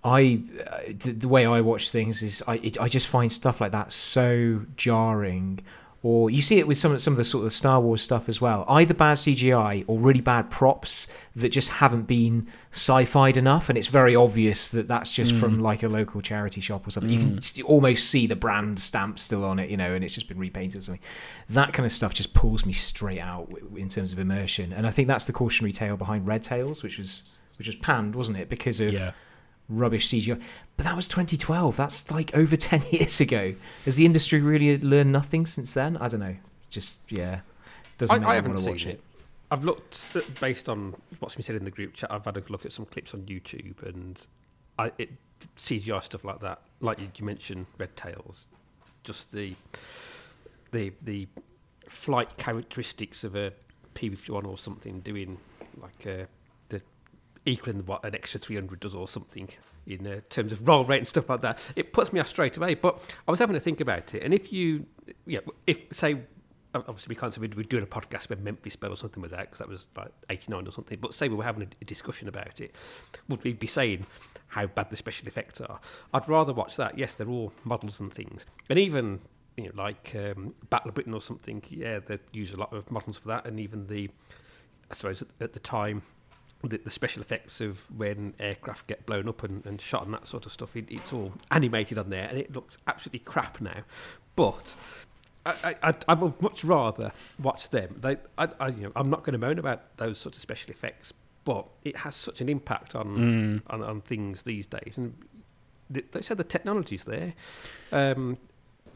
I 0.03 0.41
uh, 0.65 0.93
the, 0.97 1.27
way 1.27 1.45
I 1.45 1.61
watch 1.61 1.91
things 1.91 2.23
is 2.23 2.41
I 2.47 2.55
it, 2.57 2.79
I 2.79 2.87
just 2.87 3.07
find 3.07 3.31
stuff 3.31 3.59
like 3.59 3.71
that 3.73 3.91
so 3.91 4.65
jarring. 4.77 5.59
Or 6.01 6.29
you 6.29 6.41
see 6.41 6.59
it 6.59 6.65
with 6.65 6.77
some 6.77 6.93
of 6.93 7.01
some 7.01 7.11
of 7.11 7.17
the 7.17 7.25
sort 7.25 7.45
of 7.45 7.51
Star 7.51 7.81
Wars 7.81 8.01
stuff 8.01 8.29
as 8.29 8.39
well. 8.39 8.63
Either 8.69 8.93
bad 8.93 9.17
CGI 9.17 9.83
or 9.85 9.99
really 9.99 10.21
bad 10.21 10.49
props 10.49 11.07
that 11.35 11.49
just 11.49 11.67
haven't 11.67 12.03
been 12.03 12.47
sci-fied 12.71 13.35
enough, 13.35 13.67
and 13.67 13.77
it's 13.77 13.87
very 13.89 14.15
obvious 14.15 14.69
that 14.69 14.87
that's 14.87 15.11
just 15.11 15.33
from 15.35 15.59
like 15.59 15.83
a 15.83 15.89
local 15.89 16.21
charity 16.21 16.61
shop 16.61 16.87
or 16.87 16.91
something. 16.91 17.11
You 17.11 17.19
can 17.19 17.41
st- 17.41 17.65
almost 17.65 18.09
see 18.09 18.27
the 18.27 18.37
brand 18.37 18.79
stamp 18.79 19.19
still 19.19 19.43
on 19.43 19.59
it, 19.59 19.69
you 19.69 19.75
know, 19.75 19.93
and 19.93 20.01
it's 20.01 20.13
just 20.13 20.29
been 20.29 20.39
repainted 20.39 20.79
or 20.79 20.83
something. 20.83 21.03
That 21.49 21.73
kind 21.73 21.85
of 21.85 21.91
stuff 21.91 22.13
just 22.13 22.33
pulls 22.33 22.65
me 22.65 22.71
straight 22.71 23.19
out 23.19 23.49
in 23.75 23.89
terms 23.89 24.13
of 24.13 24.19
immersion, 24.19 24.71
and 24.71 24.87
I 24.87 24.91
think 24.91 25.09
that's 25.09 25.25
the 25.25 25.33
cautionary 25.33 25.73
tale 25.73 25.97
behind 25.97 26.25
Red 26.25 26.43
Tails, 26.43 26.81
which 26.81 26.97
was 26.97 27.23
which 27.57 27.67
was 27.67 27.75
panned, 27.75 28.15
wasn't 28.15 28.37
it, 28.37 28.47
because 28.47 28.79
of 28.79 28.93
Yeah. 28.93 29.11
Rubbish 29.69 30.09
CGI. 30.09 30.41
But 30.75 30.83
that 30.85 30.95
was 30.95 31.07
2012. 31.07 31.77
That's 31.77 32.09
like 32.11 32.35
over 32.35 32.55
10 32.57 32.83
years 32.91 33.21
ago. 33.21 33.55
Has 33.85 33.95
the 33.95 34.05
industry 34.05 34.41
really 34.41 34.77
learned 34.79 35.11
nothing 35.11 35.45
since 35.45 35.73
then? 35.73 35.95
I 35.97 36.07
don't 36.07 36.19
know. 36.19 36.35
Just 36.69 37.01
yeah, 37.11 37.39
doesn't 37.97 38.23
I- 38.23 38.31
I 38.31 38.35
haven't 38.35 38.57
seen 38.57 38.69
watch 38.71 38.85
it. 38.85 38.89
it. 38.89 39.03
I've 39.51 39.63
looked 39.63 40.13
based 40.39 40.69
on 40.69 40.93
what's 41.19 41.33
been 41.35 41.41
said 41.43 41.55
in 41.55 41.63
the 41.65 41.71
group 41.71 41.93
chat. 41.95 42.11
I've 42.11 42.25
had 42.25 42.37
a 42.37 42.43
look 42.49 42.65
at 42.65 42.71
some 42.71 42.85
clips 42.85 43.13
on 43.15 43.21
YouTube, 43.21 43.81
and 43.81 44.23
I 44.77 44.91
it 44.99 45.09
CGI 45.57 46.03
stuff 46.03 46.23
like 46.23 46.39
that, 46.41 46.61
like 46.81 46.99
you, 46.99 47.07
you 47.17 47.25
mentioned, 47.25 47.65
Red 47.79 47.95
Tails, 47.95 48.45
just 49.03 49.31
the 49.31 49.55
the 50.71 50.91
the 51.01 51.27
flight 51.87 52.37
characteristics 52.37 53.23
of 53.23 53.35
a 53.35 53.51
P51 53.95 54.45
or 54.45 54.57
something 54.59 54.99
doing 54.99 55.39
like 55.81 56.05
uh, 56.05 56.25
the 56.25 56.27
equaling 57.49 57.85
what 57.85 58.05
an 58.05 58.15
extra 58.15 58.39
300 58.39 58.79
does 58.79 58.93
or 58.95 59.07
something 59.07 59.49
in 59.87 60.05
uh, 60.05 60.19
terms 60.29 60.51
of 60.51 60.67
roll 60.67 60.83
rate 60.83 60.99
and 60.99 61.07
stuff 61.07 61.29
like 61.29 61.41
that. 61.41 61.59
It 61.75 61.93
puts 61.93 62.13
me 62.13 62.19
off 62.19 62.27
straight 62.27 62.55
away. 62.57 62.75
But 62.75 63.01
I 63.27 63.31
was 63.31 63.39
having 63.39 63.55
to 63.55 63.59
think 63.59 63.81
about 63.81 64.13
it, 64.13 64.23
and 64.23 64.33
if 64.33 64.53
you, 64.53 64.85
yeah, 65.25 65.39
if 65.67 65.81
say 65.91 66.21
obviously 66.75 67.09
we 67.09 67.15
can't 67.15 67.33
say 67.33 67.41
we're 67.41 67.63
doing 67.63 67.83
a 67.83 67.87
podcast 67.87 68.29
when 68.29 68.43
Memphis 68.43 68.75
Belle 68.75 68.91
or 68.91 68.95
something 68.95 69.23
was 69.23 69.33
out 69.33 69.39
because 69.39 69.57
that 69.57 69.67
was 69.67 69.87
like 69.97 70.11
89 70.29 70.67
or 70.67 70.71
something 70.71 70.99
but 71.01 71.15
say 71.15 71.27
we 71.27 71.35
were 71.35 71.43
having 71.43 71.63
a, 71.63 71.85
discussion 71.85 72.27
about 72.27 72.61
it 72.61 72.75
would 73.27 73.43
we 73.43 73.53
be 73.53 73.65
saying 73.65 74.05
how 74.49 74.67
bad 74.67 74.91
the 74.91 74.95
special 74.95 75.27
effects 75.27 75.59
are 75.61 75.79
I'd 76.13 76.29
rather 76.29 76.53
watch 76.53 76.75
that 76.75 76.95
yes 76.95 77.15
they're 77.15 77.27
all 77.27 77.51
models 77.63 77.99
and 77.99 78.13
things 78.13 78.45
and 78.69 78.77
even 78.77 79.19
you 79.57 79.63
know 79.63 79.71
like 79.75 80.15
um, 80.15 80.53
Battle 80.69 80.89
of 80.89 80.93
Britain 80.93 81.15
or 81.15 81.21
something 81.21 81.63
yeah 81.71 81.99
they 82.05 82.19
use 82.33 82.53
a 82.53 82.57
lot 82.57 82.71
of 82.71 82.91
models 82.91 83.17
for 83.17 83.29
that 83.29 83.47
and 83.47 83.59
even 83.59 83.87
the 83.87 84.11
I 84.91 84.93
suppose 84.93 85.23
at, 85.23 85.29
at 85.41 85.53
the 85.53 85.59
time 85.59 86.03
the, 86.63 86.77
the, 86.77 86.89
special 86.89 87.21
effects 87.21 87.61
of 87.61 87.89
when 87.95 88.33
aircraft 88.39 88.87
get 88.87 89.05
blown 89.05 89.29
up 89.29 89.43
and, 89.43 89.65
and 89.65 89.79
shot 89.79 90.05
and 90.05 90.13
that 90.13 90.27
sort 90.27 90.45
of 90.45 90.51
stuff 90.51 90.75
it, 90.75 90.85
it's 90.89 91.13
all 91.13 91.33
animated 91.51 91.97
on 91.97 92.09
there 92.09 92.27
and 92.27 92.37
it 92.37 92.53
looks 92.53 92.77
absolutely 92.87 93.19
crap 93.19 93.61
now 93.61 93.83
but 94.35 94.75
I, 95.45 95.75
I, 95.81 95.93
I 96.07 96.13
would 96.13 96.41
much 96.41 96.63
rather 96.63 97.11
watch 97.39 97.69
them. 97.69 97.97
They, 98.01 98.17
I, 98.37 98.49
I, 98.59 98.67
you 98.69 98.83
know, 98.83 98.91
I'm 98.95 99.09
not 99.09 99.23
going 99.23 99.33
to 99.33 99.39
moan 99.39 99.57
about 99.57 99.97
those 99.97 100.17
sorts 100.17 100.37
of 100.37 100.41
special 100.41 100.71
effects, 100.71 101.13
but 101.45 101.65
it 101.83 101.97
has 101.97 102.15
such 102.15 102.41
an 102.41 102.49
impact 102.49 102.95
on 102.95 103.17
mm. 103.17 103.61
on, 103.67 103.81
on, 103.81 104.01
things 104.01 104.43
these 104.43 104.67
days. 104.67 104.97
And 104.97 105.15
they, 105.89 106.01
they 106.11 106.21
said 106.21 106.37
the 106.37 106.43
technology's 106.43 107.05
there. 107.05 107.33
Um, 107.91 108.37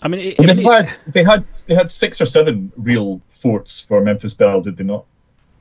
I 0.01 0.07
mean, 0.09 0.19
it, 0.19 0.39
well, 0.39 0.55
they 0.55 0.63
had 0.63 0.93
they 1.07 1.23
had 1.23 1.45
they 1.65 1.75
had 1.75 1.89
six 1.89 2.19
or 2.19 2.25
seven 2.25 2.71
real 2.75 3.21
forts 3.29 3.81
for 3.81 4.01
Memphis 4.01 4.33
Belle, 4.33 4.61
did 4.61 4.77
they 4.77 4.83
not? 4.83 5.05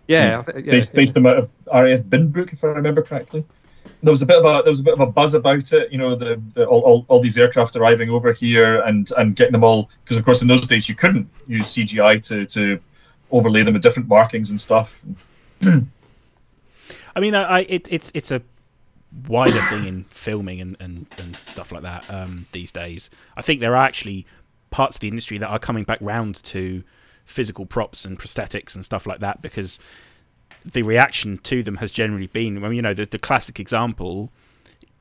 Yeah, 0.09 0.43
yeah 0.47 0.61
based, 0.61 0.95
based 0.95 1.15
them 1.15 1.27
out 1.27 1.39
of 1.39 1.53
RAF 1.73 2.03
Binbrook, 2.03 2.53
if 2.53 2.65
I 2.65 2.69
remember 2.69 3.03
correctly 3.03 3.45
there 4.03 4.11
was 4.11 4.23
a 4.23 4.27
bit 4.27 4.37
of 4.37 4.45
a 4.45 4.63
there 4.63 4.71
was 4.71 4.81
a 4.81 4.83
bit 4.83 4.95
of 4.95 5.01
a 5.01 5.07
buzz 5.07 5.35
about 5.35 5.73
it. 5.73 5.93
You 5.93 5.99
know, 5.99 6.15
the, 6.15 6.41
the 6.55 6.67
all, 6.67 6.81
all, 6.81 7.05
all 7.09 7.21
these 7.21 7.39
aircraft 7.39 7.77
arriving 7.77 8.11
over 8.11 8.33
here 8.33 8.81
and 8.83 9.11
and 9.17 9.37
getting 9.37 9.53
them 9.53 9.65
all 9.65 9.91
because 10.05 10.17
of 10.17 10.25
course 10.25 10.43
in 10.43 10.49
those 10.49 10.67
days 10.67 10.89
you 10.89 10.95
couldn't 10.95 11.29
use 11.47 11.75
CGI 11.75 12.25
to 12.29 12.47
to 12.47 12.81
overlay 13.31 13.63
them 13.63 13.75
with 13.75 13.83
different 13.83 14.09
markings 14.09 14.51
and 14.51 14.61
stuff. 14.61 15.01
I 15.63 17.21
mean, 17.21 17.35
I, 17.35 17.61
it, 17.61 17.89
it's 17.91 18.11
it's 18.15 18.31
a 18.31 18.43
wider 19.29 19.61
thing 19.63 19.87
in 19.87 20.05
filming 20.05 20.61
and, 20.61 20.77
and, 20.81 21.07
and 21.19 21.37
stuff 21.37 21.71
like 21.71 21.83
that 21.83 22.09
um, 22.11 22.47
these 22.53 22.73
days. 22.73 23.11
I 23.37 23.43
think 23.43 23.61
there 23.61 23.77
are 23.77 23.85
actually 23.85 24.27
parts 24.71 24.97
of 24.97 25.01
the 25.01 25.09
industry 25.09 25.37
that 25.39 25.49
are 25.49 25.59
coming 25.59 25.85
back 25.85 25.99
round 26.01 26.43
to 26.45 26.83
physical 27.25 27.67
props 27.67 28.05
and 28.05 28.19
prosthetics 28.19 28.75
and 28.75 28.85
stuff 28.85 29.07
like 29.07 29.21
that 29.21 29.43
because 29.43 29.79
the 30.65 30.83
reaction 30.83 31.39
to 31.39 31.63
them 31.63 31.77
has 31.77 31.91
generally 31.91 32.27
been, 32.27 32.61
well, 32.61 32.73
you 32.73 32.83
know, 32.83 32.95
the, 32.95 33.07
the 33.07 33.19
classic 33.19 33.59
example, 33.59 34.31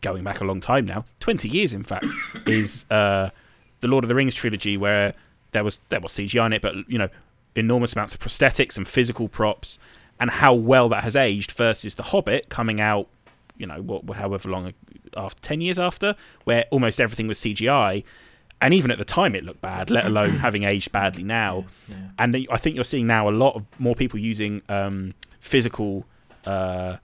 going 0.02 0.24
back 0.24 0.42
a 0.42 0.44
long 0.44 0.60
time 0.60 0.86
now, 0.86 1.06
20 1.20 1.48
years 1.48 1.74
in 1.74 1.84
fact, 1.84 2.06
is 2.46 2.86
uh, 2.90 3.30
the 3.82 3.88
Lord 3.88 4.04
of 4.04 4.08
the 4.08 4.16
Rings 4.16 4.36
trilogy 4.36 4.78
where 4.78 5.14
there 5.52 5.64
was 5.64 5.80
there 5.90 6.00
was 6.00 6.14
CGI 6.14 6.46
in 6.48 6.54
it, 6.54 6.62
but 6.62 6.76
you 6.88 6.98
know, 6.98 7.10
enormous 7.56 7.94
amounts 7.94 8.14
of 8.14 8.20
prosthetics 8.20 8.78
and 8.78 8.88
physical 8.88 9.28
props, 9.28 9.78
and 10.20 10.30
how 10.32 10.54
well 10.54 10.90
that 10.90 11.04
has 11.04 11.16
aged 11.16 11.52
versus 11.52 11.96
The 11.96 12.04
Hobbit 12.04 12.50
coming 12.50 12.80
out, 12.80 13.08
you 13.58 13.68
know, 13.68 13.82
what 13.82 14.18
however 14.18 14.50
long 14.50 14.74
after 15.16 15.42
10 15.42 15.62
years 15.62 15.78
after, 15.78 16.16
where 16.46 16.66
almost 16.72 17.00
everything 17.00 17.28
was 17.28 17.40
CGI. 17.40 18.04
And 18.62 18.76
even 18.76 18.92
at 18.92 19.00
the 19.00 19.06
time, 19.06 19.36
it 19.36 19.44
looked 19.44 19.62
bad. 19.62 19.90
Let 19.90 20.06
alone 20.06 20.38
having 20.38 20.64
aged 20.64 20.92
badly 20.92 21.24
now. 21.24 21.66
Yeah, 21.88 21.96
yeah. 21.96 22.10
And 22.20 22.48
I 22.52 22.58
think 22.58 22.76
you're 22.76 22.86
seeing 22.86 23.08
now 23.08 23.28
a 23.28 23.32
lot 23.32 23.56
of 23.56 23.66
more 23.80 23.96
people 23.96 24.20
using 24.20 24.62
um, 24.70 25.16
physical. 25.40 26.06
Uh, 26.46 26.98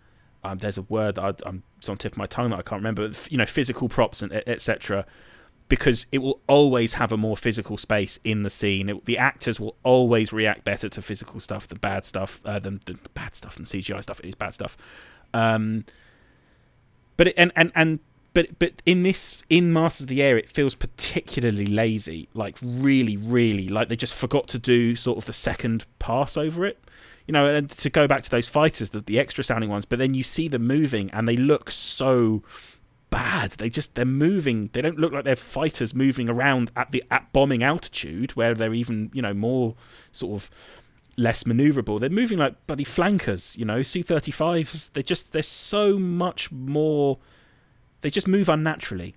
um, 0.43 0.59
there's 0.59 0.77
a 0.77 0.83
word 0.83 1.15
that 1.15 1.23
I, 1.23 1.49
am 1.49 1.63
it's 1.77 1.89
on 1.89 1.97
tip 1.97 2.13
of 2.13 2.17
my 2.17 2.27
tongue 2.27 2.51
that 2.51 2.59
I 2.59 2.61
can't 2.61 2.79
remember. 2.79 3.11
You 3.29 3.37
know, 3.37 3.45
physical 3.45 3.89
props 3.89 4.21
and 4.21 4.31
etc. 4.31 5.05
Because 5.67 6.05
it 6.13 6.19
will 6.19 6.39
always 6.47 6.93
have 6.93 7.11
a 7.11 7.17
more 7.17 7.35
physical 7.35 7.75
space 7.75 8.19
in 8.23 8.43
the 8.43 8.49
scene. 8.49 8.87
It, 8.87 9.05
the 9.05 9.17
actors 9.17 9.59
will 9.59 9.75
always 9.83 10.31
react 10.31 10.63
better 10.63 10.87
to 10.87 11.01
physical 11.01 11.41
stuff 11.41 11.67
than 11.67 11.79
bad 11.79 12.05
stuff. 12.05 12.39
Uh, 12.45 12.59
than, 12.59 12.79
the 12.85 12.97
bad 13.13 13.35
stuff 13.35 13.57
and 13.57 13.65
CGI 13.65 14.01
stuff. 14.01 14.19
It 14.21 14.27
is 14.27 14.35
bad 14.35 14.53
stuff. 14.53 14.77
Um, 15.33 15.83
but 17.17 17.29
it, 17.29 17.33
and 17.35 17.51
and 17.55 17.71
and 17.75 17.99
but 18.37 18.59
but 18.59 18.83
in 18.85 19.01
this 19.01 19.43
in 19.49 19.73
Masters 19.73 20.03
of 20.03 20.07
the 20.09 20.21
Air, 20.21 20.37
it 20.37 20.47
feels 20.47 20.75
particularly 20.75 21.65
lazy. 21.65 22.29
Like 22.35 22.57
really, 22.61 23.17
really, 23.17 23.67
like 23.67 23.89
they 23.89 23.95
just 23.95 24.13
forgot 24.13 24.47
to 24.49 24.59
do 24.59 24.95
sort 24.95 25.17
of 25.17 25.25
the 25.25 25.33
second 25.33 25.85
pass 25.97 26.37
over 26.37 26.65
it 26.65 26.77
you 27.25 27.33
know, 27.33 27.45
and 27.45 27.69
to 27.69 27.89
go 27.89 28.07
back 28.07 28.23
to 28.23 28.29
those 28.29 28.47
fighters, 28.47 28.91
the, 28.91 29.01
the 29.01 29.19
extra 29.19 29.43
sounding 29.43 29.69
ones, 29.69 29.83
but 29.83 29.99
then 29.99 30.13
you 30.13 30.23
see 30.23 30.47
them 30.47 30.65
moving 30.65 31.11
and 31.11 31.27
they 31.27 31.35
look 31.35 31.69
so 31.69 32.41
bad. 33.09 33.51
They 33.51 33.69
just 33.69 33.95
they're 33.95 34.05
moving. 34.05 34.69
They 34.71 34.81
don't 34.81 34.97
look 34.97 35.11
like 35.11 35.25
they're 35.25 35.35
fighters 35.35 35.93
moving 35.93 36.29
around 36.29 36.71
at 36.75 36.91
the 36.91 37.03
at 37.11 37.31
bombing 37.33 37.63
altitude 37.63 38.31
where 38.37 38.53
they're 38.53 38.73
even 38.73 39.11
you 39.13 39.21
know 39.21 39.33
more 39.33 39.75
sort 40.13 40.41
of 40.41 40.49
less 41.17 41.43
maneuverable. 41.43 41.99
They're 41.99 42.09
moving 42.09 42.37
like 42.37 42.65
bloody 42.65 42.85
flankers. 42.85 43.57
You 43.57 43.65
know, 43.65 43.83
Su 43.83 44.03
thirty 44.03 44.31
fives. 44.31 44.89
They're 44.89 45.03
just 45.03 45.33
they're 45.33 45.43
so 45.43 45.97
much 45.99 46.51
more. 46.51 47.19
They 48.01 48.09
just 48.09 48.27
move 48.27 48.49
unnaturally. 48.49 49.15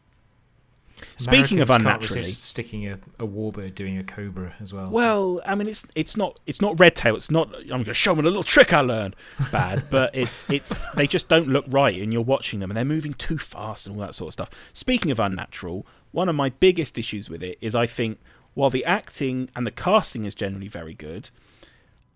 Speaking 1.16 1.61
of 1.61 1.70
unnaturally, 1.70 2.24
sticking 2.24 2.87
a, 2.87 2.99
a 3.18 3.26
warbird 3.26 3.74
doing 3.74 3.99
a 3.99 4.05
cobra 4.05 4.55
as 4.61 4.72
well. 4.72 4.91
Well, 4.91 5.41
I 5.47 5.55
mean, 5.55 5.68
it's 5.68 5.87
it's 5.95 6.16
not 6.16 6.41
it's 6.47 6.61
not 6.61 6.78
red 6.78 6.95
tail. 6.95 7.16
It's 7.16 7.31
not. 7.31 7.55
I'm 7.55 7.68
going 7.68 7.85
to 7.85 7.95
show 7.95 8.14
them 8.14 8.24
a 8.24 8.28
little 8.28 8.43
trick 8.43 8.72
I 8.72 8.81
learned. 8.81 9.16
Bad, 9.51 9.85
but 9.91 10.14
it's 10.14 10.45
it's 10.51 10.91
they 10.95 11.07
just 11.07 11.28
don't 11.28 11.49
look 11.49 11.64
right, 11.68 12.01
and 12.01 12.12
you're 12.12 12.22
watching 12.22 12.61
them, 12.61 12.70
and 12.70 12.76
they're 12.76 12.85
moving 12.85 13.14
too 13.14 13.39
fast 13.39 13.87
and 13.87 13.97
all 13.97 14.03
that 14.03 14.14
sort 14.14 14.28
of 14.28 14.33
stuff. 14.35 14.51
Speaking 14.72 15.11
of 15.11 15.18
unnatural, 15.18 15.87
one 16.12 16.28
of 16.28 16.35
my 16.35 16.51
biggest 16.51 16.99
issues 16.99 17.31
with 17.31 17.43
it 17.43 17.59
is 17.61 17.74
I 17.74 17.87
think 17.87 18.18
while 18.55 18.70
the 18.70 18.85
acting 18.85 19.49
and 19.55 19.66
the 19.66 19.70
casting 19.70 20.24
is 20.24 20.35
generally 20.35 20.68
very 20.68 20.95
good, 20.95 21.31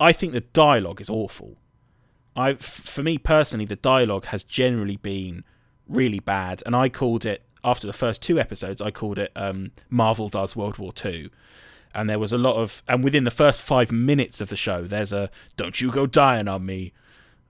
I 0.00 0.12
think 0.12 0.32
the 0.32 0.40
dialogue 0.40 1.00
is 1.00 1.08
awful. 1.08 1.56
I, 2.36 2.54
for 2.54 3.02
me 3.02 3.16
personally, 3.18 3.64
the 3.64 3.76
dialogue 3.76 4.26
has 4.26 4.42
generally 4.42 4.96
been 4.96 5.44
really 5.88 6.20
bad, 6.20 6.62
and 6.66 6.74
I 6.74 6.88
called 6.88 7.26
it 7.26 7.42
after 7.64 7.86
the 7.86 7.92
first 7.92 8.20
two 8.20 8.38
episodes, 8.38 8.82
I 8.82 8.90
called 8.90 9.18
it 9.18 9.32
um, 9.34 9.72
Marvel 9.88 10.28
Does 10.28 10.54
World 10.54 10.78
War 10.78 10.92
Two. 10.92 11.30
And 11.94 12.10
there 12.10 12.18
was 12.18 12.32
a 12.32 12.38
lot 12.38 12.56
of, 12.56 12.82
and 12.88 13.04
within 13.04 13.22
the 13.22 13.30
first 13.30 13.62
five 13.62 13.92
minutes 13.92 14.40
of 14.40 14.48
the 14.48 14.56
show, 14.56 14.82
there's 14.82 15.12
a 15.12 15.30
"Don't 15.56 15.80
you 15.80 15.92
go 15.92 16.06
dying 16.06 16.48
on 16.48 16.66
me," 16.66 16.92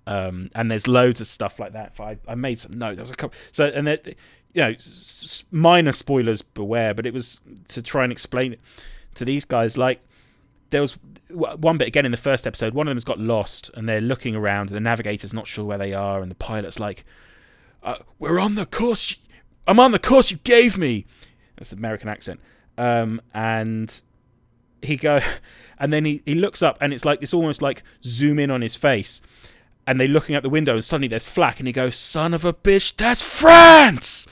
um, 0.07 0.51
and 0.55 0.71
there's 0.71 0.87
loads 0.87 1.21
of 1.21 1.27
stuff 1.27 1.59
like 1.59 1.73
that. 1.73 1.99
I, 1.99 2.19
I 2.29 2.35
made 2.35 2.61
some 2.61 2.79
note. 2.79 2.97
There 2.97 3.05
was 3.05 3.11
a 3.11 3.15
couple. 3.15 3.39
So 3.53 3.67
and 3.67 3.87
there, 3.87 3.99
you 4.05 4.15
know, 4.63 4.69
s- 4.69 5.45
minor 5.51 5.93
spoilers 5.93 6.43
beware. 6.43 6.93
But 6.93 7.07
it 7.07 7.15
was 7.15 7.41
to 7.69 7.81
try 7.81 8.05
and 8.05 8.13
explain 8.13 8.53
it 8.53 8.61
to 9.15 9.25
these 9.25 9.47
guys. 9.47 9.79
Like 9.79 10.01
there 10.69 10.83
was 10.83 10.99
one 11.31 11.79
bit 11.79 11.89
again 11.89 12.05
in 12.05 12.13
the 12.13 12.19
first 12.19 12.47
episode. 12.47 12.75
One 12.75 12.87
of 12.87 12.91
them's 12.91 13.05
got 13.05 13.19
lost, 13.19 13.71
and 13.75 13.89
they're 13.89 14.03
looking 14.03 14.37
around. 14.37 14.69
And 14.69 14.77
the 14.77 14.81
navigator's 14.81 15.33
not 15.33 15.47
sure 15.47 15.65
where 15.65 15.79
they 15.79 15.95
are, 15.95 16.21
and 16.21 16.31
the 16.31 16.37
pilot's 16.37 16.79
like, 16.79 17.05
uh, 17.85 17.97
"We're 18.19 18.41
on 18.41 18.57
the 18.57 18.67
course 18.67 19.17
I'm 19.67 19.81
on 19.81 19.93
the 19.93 19.99
course 19.99 20.31
you 20.31 20.39
gave 20.39 20.77
me. 20.77 21.07
That's 21.57 21.73
an 21.73 21.79
American 21.79 22.09
accent. 22.09 22.41
Um, 22.77 23.21
and 23.33 24.01
he 24.83 24.97
go, 24.97 25.21
and 25.79 25.93
then 25.93 26.05
he, 26.05 26.23
he 26.27 26.35
looks 26.35 26.63
up, 26.63 26.77
and 26.81 26.93
it's 26.93 27.05
like 27.05 27.23
it's 27.23 27.35
almost 27.35 27.63
like 27.63 27.83
zoom 28.05 28.39
in 28.39 28.51
on 28.51 28.61
his 28.63 28.77
face, 28.77 29.21
and 29.87 30.01
they're 30.01 30.09
looking 30.09 30.35
out 30.35 30.43
the 30.43 30.51
window, 30.51 30.75
and 30.75 30.85
suddenly 30.85 31.09
there's 31.09 31.25
flak, 31.25 31.59
and 31.59 31.67
he 31.67 31.73
goes, 31.73 31.97
"Son 31.97 32.35
of 32.35 32.45
a 32.45 32.53
bitch, 32.53 32.97
that's 32.97 33.23
France!" 33.23 34.27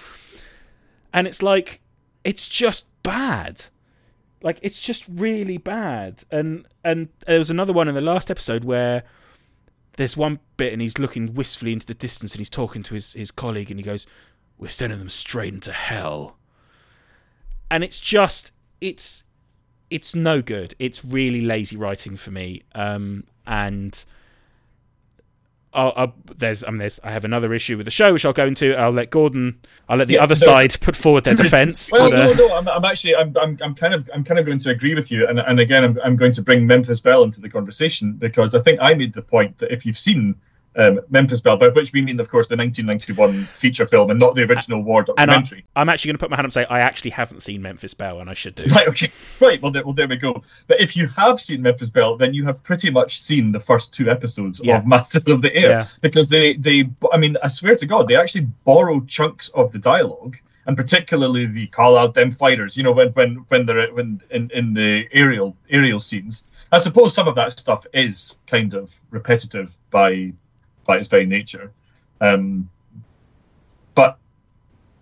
And 1.14 1.26
it's 1.26 1.42
like, 1.42 1.80
it's 2.24 2.48
just 2.48 2.86
bad, 3.03 3.66
like 4.42 4.59
it's 4.62 4.80
just 4.80 5.05
really 5.09 5.59
bad. 5.59 6.24
And 6.30 6.66
and 6.84 7.09
there 7.26 7.38
was 7.38 7.50
another 7.50 7.72
one 7.72 7.88
in 7.88 7.94
the 7.94 8.00
last 8.00 8.30
episode 8.30 8.64
where 8.64 9.05
there's 9.97 10.16
one 10.16 10.40
bit, 10.57 10.72
and 10.72 10.80
he's 10.80 10.99
looking 10.99 11.34
wistfully 11.34 11.72
into 11.72 11.86
the 11.86 11.95
distance, 11.95 12.34
and 12.34 12.40
he's 12.40 12.51
talking 12.51 12.82
to 12.84 12.95
his 12.95 13.12
his 13.12 13.30
colleague, 13.30 13.70
and 13.70 13.78
he 13.78 13.84
goes, 13.84 14.07
we're 14.62 14.68
sending 14.68 15.01
them 15.01 15.09
straight 15.09 15.53
into 15.53 15.72
hell. 15.72 16.36
And 17.70 17.82
it's 17.82 18.01
just 18.01 18.53
it's 18.80 19.24
it's 19.90 20.14
no 20.14 20.40
good. 20.40 20.74
It's 20.78 21.05
really 21.05 21.40
lazy 21.40 21.76
writing 21.76 22.16
for 22.16 22.30
me. 22.30 22.62
Um, 22.74 23.24
and 23.47 24.05
I'll, 25.75 25.93
I'll, 25.97 26.14
there's, 26.37 26.64
I 26.64 26.70
mean, 26.70 26.79
there's, 26.79 27.01
I 27.03 27.12
have 27.12 27.25
another 27.25 27.55
issue 27.55 27.77
with 27.77 27.87
the 27.87 27.91
show, 27.91 28.12
which 28.12 28.25
I'll 28.25 28.33
go 28.33 28.47
into. 28.47 28.75
I'll 28.77 28.91
let 28.91 29.11
Gordon, 29.11 29.61
I'll 29.89 29.97
let 29.97 30.09
the 30.09 30.14
Yeah, 30.14 30.25
other 30.25 30.35
side 30.35 30.79
put 30.81 30.97
forward 30.97 31.25
their 31.25 31.35
defence. 31.43 31.91
Well, 31.91 32.11
but, 32.11 32.18
uh, 32.18 32.27
no, 32.35 32.49
no, 32.49 32.55
I'm, 32.55 32.68
I'm 32.68 32.85
actually, 32.85 33.16
I'm, 33.16 33.35
I'm, 33.41 33.59
I'm 33.62 33.75
kind 33.75 33.95
of, 33.95 34.11
I'm 34.14 34.25
kind 34.25 34.39
of 34.39 34.47
going 34.47 34.59
to 34.61 34.70
agree 34.70 34.95
with 34.95 35.11
you, 35.11 35.27
and, 35.27 35.39
and 35.39 35.61
again, 35.61 35.85
I'm, 35.85 35.99
I'm 36.05 36.16
going 36.16 36.33
to 36.33 36.43
bring 36.43 36.66
Memphis 36.66 37.01
Belle 37.01 37.23
into 37.25 37.41
the 37.41 37.49
conversation 37.49 38.14
because 38.14 38.55
I 38.55 38.61
think 38.61 38.81
I 38.81 38.95
made 38.95 39.12
the 39.14 39.23
point 39.23 39.59
that 39.59 39.73
if 39.73 39.87
you've 39.87 39.99
seen 39.99 40.35
um, 40.77 41.01
Memphis 41.11 41.41
Belle, 41.41 41.57
by 41.57 41.68
which 41.68 41.93
we 41.93 42.03
mean, 42.03 42.18
of 42.20 42.29
course, 42.29 42.49
the 42.49 42.57
1991 42.57 43.45
feature 43.55 43.87
film 43.87 44.11
and 44.11 44.18
not 44.18 44.35
the 44.35 44.43
original 44.45 44.83
war 44.83 45.01
and 45.01 45.11
I, 45.18 45.27
documentary. 45.27 45.64
I'm 45.77 45.89
actually 45.89 46.09
going 46.11 46.14
to 46.16 46.18
put 46.20 46.31
my 46.31 46.37
hand 46.37 46.45
up 46.45 46.47
and 46.47 46.53
say 46.53 46.64
I 46.66 46.81
actually 46.81 47.11
haven't 47.11 47.43
seen 47.43 47.62
Memphis 47.62 47.95
Belle, 47.95 48.20
and 48.20 48.31
I 48.31 48.35
should 48.35 48.55
do. 48.55 48.64
Right, 48.75 48.89
okay, 48.89 49.11
right. 49.41 49.61
Well, 49.61 49.70
there, 49.73 49.85
well, 49.85 49.93
there 49.93 50.09
we 50.09 50.16
go. 50.16 50.43
But 50.66 50.81
if 50.81 50.97
you 50.97 51.09
have 51.09 51.39
seen 51.39 51.62
Memphis 51.62 51.91
Belle, 51.91 52.16
then 52.16 52.33
you 52.35 52.45
have 52.45 52.62
pretty 52.62 52.91
much 52.91 53.18
seen 53.18 53.53
the 53.53 53.61
first 53.61 53.93
two 53.93 54.11
episodes 54.11 54.61
Yeah. 54.64 54.79
of 54.79 54.87
Master 54.87 55.20
of 55.27 55.43
the 55.43 55.55
Air 55.55 55.68
Yeah. 55.70 55.87
because 56.01 56.29
they, 56.29 56.55
they, 56.55 56.89
I 57.12 57.18
mean, 57.18 57.37
I 57.43 57.49
swear 57.49 57.77
to 57.77 57.87
God, 57.87 58.09
they 58.09 58.16
actually 58.16 58.47
borrow 58.64 59.01
chunks 59.03 59.49
of 59.51 59.73
the 59.73 59.79
dialogue, 59.79 60.37
and 60.66 60.77
particularly 60.77 61.47
the 61.47 61.66
call 61.66 61.99
out 61.99 62.14
them 62.14 62.31
fighters. 62.31 62.77
You 62.77 62.85
know, 62.85 62.93
when 62.93 63.09
when 63.11 63.45
when 63.49 63.66
they're 63.66 63.89
when 63.93 64.20
in 64.31 64.49
in 64.55 64.73
the 64.75 65.09
aerial 65.12 65.57
aerial 65.70 65.99
scenes. 65.99 66.47
I 66.70 66.79
suppose 66.79 67.12
some 67.14 67.27
of 67.29 67.35
that 67.35 67.59
stuff 67.59 67.85
is 67.93 68.37
kind 68.47 68.73
of 68.73 68.99
repetitive 69.11 69.77
by 69.91 70.33
by 70.85 70.99
its 70.99 71.09
very 71.09 71.26
nature. 71.26 71.72
Um, 72.20 72.70
but 73.95 74.18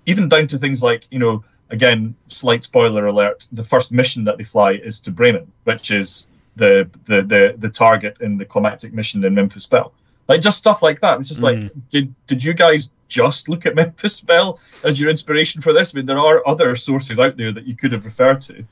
even 0.07 0.28
down 0.28 0.49
to 0.49 0.59
things 0.59 0.83
like, 0.83 1.07
you 1.11 1.18
know, 1.18 1.45
again, 1.70 2.14
slight 2.28 2.64
spoiler 2.64 3.07
alert, 3.07 3.47
the 3.53 3.64
first 3.64 3.93
mission 3.93 4.24
that 4.24 4.39
they 4.39 4.45
fly 4.45 4.72
is 4.72 5.01
to 5.01 5.11
Bremen, 5.11 5.51
which 5.64 5.91
is 5.91 6.26
the 6.57 6.89
the 7.05 7.22
the, 7.22 7.55
the 7.59 7.68
target 7.68 8.20
in 8.20 8.37
the 8.37 8.45
climactic 8.45 8.93
mission 8.93 9.24
in 9.24 9.35
Memphis 9.35 9.66
Belle. 9.66 9.93
Like 10.28 10.41
just 10.41 10.59
stuff 10.59 10.83
like 10.83 11.01
that. 11.01 11.18
It's 11.18 11.28
just 11.28 11.43
like, 11.43 11.70
did 11.91 12.14
did 12.26 12.45
you 12.45 12.55
guys 12.55 12.91
just 13.09 13.49
look 13.49 13.66
at 13.66 13.74
Memphis 13.83 14.20
Belle 14.20 14.61
as 14.85 15.01
your 15.01 15.11
inspiration 15.11 15.61
for 15.61 15.72
this? 15.72 15.95
I 15.95 15.99
mean, 15.99 16.07
there 16.07 16.20
are 16.20 16.47
other 16.47 16.76
sources 16.76 17.18
out 17.18 17.37
there 17.37 17.53
that 17.53 17.66
you 17.66 17.76
could 17.76 17.93
have 17.93 18.05
referred 18.05 18.41
to. 18.43 18.64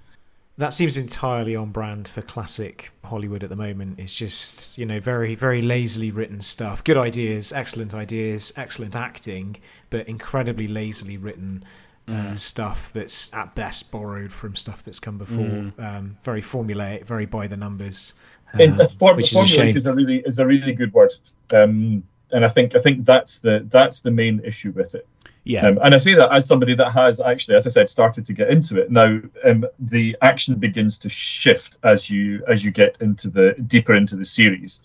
That 0.58 0.74
seems 0.74 0.98
entirely 0.98 1.54
on 1.54 1.70
brand 1.70 2.08
for 2.08 2.20
classic 2.20 2.90
Hollywood 3.04 3.44
at 3.44 3.48
the 3.48 3.56
moment. 3.56 4.00
It's 4.00 4.12
just, 4.12 4.76
you 4.76 4.84
know, 4.84 4.98
very, 4.98 5.34
very 5.36 5.62
lazily 5.62 6.10
written 6.10 6.40
stuff. 6.40 6.82
Good 6.82 6.96
ideas, 6.96 7.52
excellent 7.52 7.94
ideas, 7.94 8.52
excellent 8.56 8.96
acting, 8.96 9.56
but 9.88 10.08
incredibly 10.08 10.66
lazily 10.66 11.16
written 11.16 11.64
uh, 12.08 12.34
stuff 12.34 12.92
that's 12.92 13.32
at 13.34 13.54
best 13.54 13.92
borrowed 13.92 14.32
from 14.32 14.56
stuff 14.56 14.82
that's 14.82 14.98
come 14.98 15.18
before. 15.18 15.72
Um, 15.78 16.16
very 16.22 16.42
formulaic, 16.42 17.04
very 17.04 17.26
by 17.26 17.46
the 17.46 17.56
numbers. 17.56 18.14
in 18.58 18.80
uh, 18.80 18.84
a 18.84 18.88
form, 18.88 19.16
which 19.16 19.32
is 19.32 19.38
a 19.38 19.42
formulaic 19.42 19.54
shame. 19.54 19.76
is 19.76 19.86
a 19.86 19.92
really 19.92 20.22
is 20.26 20.38
a 20.38 20.46
really 20.46 20.72
good 20.72 20.92
word, 20.92 21.12
um, 21.52 22.02
and 22.32 22.44
I 22.44 22.48
think 22.48 22.74
I 22.74 22.80
think 22.80 23.04
that's 23.04 23.40
the 23.40 23.66
that's 23.70 24.00
the 24.00 24.10
main 24.10 24.40
issue 24.44 24.72
with 24.72 24.94
it. 24.94 25.06
Yeah, 25.48 25.66
Um, 25.66 25.78
and 25.82 25.94
I 25.94 25.98
say 25.98 26.12
that 26.12 26.30
as 26.30 26.44
somebody 26.46 26.74
that 26.74 26.92
has 26.92 27.20
actually, 27.20 27.56
as 27.56 27.66
I 27.66 27.70
said, 27.70 27.88
started 27.88 28.26
to 28.26 28.34
get 28.34 28.50
into 28.50 28.78
it. 28.78 28.90
Now, 28.90 29.18
um, 29.44 29.64
the 29.78 30.14
action 30.20 30.56
begins 30.56 30.98
to 30.98 31.08
shift 31.08 31.78
as 31.84 32.10
you 32.10 32.44
as 32.46 32.62
you 32.62 32.70
get 32.70 32.98
into 33.00 33.30
the 33.30 33.54
deeper 33.66 33.94
into 33.94 34.14
the 34.14 34.26
series, 34.26 34.82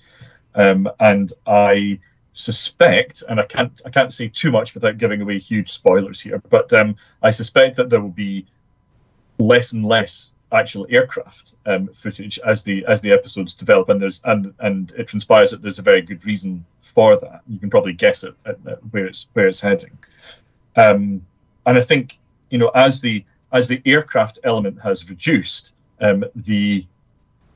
um, 0.55 0.89
and 1.01 1.33
I 1.45 1.99
suspect, 2.31 3.23
and 3.27 3.41
I 3.41 3.43
can't 3.43 3.81
I 3.85 3.89
can't 3.89 4.13
say 4.13 4.29
too 4.29 4.51
much 4.51 4.73
without 4.73 4.97
giving 4.97 5.21
away 5.21 5.37
huge 5.37 5.69
spoilers 5.69 6.21
here, 6.21 6.41
but 6.49 6.71
um, 6.71 6.95
I 7.21 7.31
suspect 7.31 7.75
that 7.75 7.89
there 7.89 7.99
will 7.99 8.07
be 8.07 8.45
less 9.39 9.73
and 9.73 9.85
less 9.85 10.33
actual 10.53 10.87
aircraft 10.89 11.55
um, 11.65 11.89
footage 11.89 12.39
as 12.45 12.63
the 12.63 12.85
as 12.85 13.01
the 13.01 13.11
episodes 13.11 13.53
develop, 13.53 13.89
and 13.89 13.99
there's 13.99 14.21
and 14.23 14.53
and 14.59 14.93
it 14.97 15.09
transpires 15.09 15.51
that 15.51 15.61
there's 15.61 15.79
a 15.79 15.81
very 15.81 16.01
good 16.01 16.25
reason 16.25 16.63
for 16.79 17.17
that. 17.17 17.41
You 17.49 17.59
can 17.59 17.69
probably 17.69 17.91
guess 17.91 18.23
it 18.23 18.33
at, 18.45 18.57
at 18.65 18.79
where 18.91 19.07
it's 19.07 19.27
where 19.33 19.47
it's 19.47 19.59
heading. 19.59 19.97
Um, 20.75 21.25
and 21.65 21.77
I 21.77 21.81
think 21.81 22.19
you 22.49 22.57
know 22.57 22.69
as 22.69 23.01
the 23.01 23.23
as 23.51 23.67
the 23.67 23.81
aircraft 23.85 24.39
element 24.43 24.79
has 24.81 25.09
reduced, 25.09 25.75
um, 26.01 26.25
the 26.35 26.85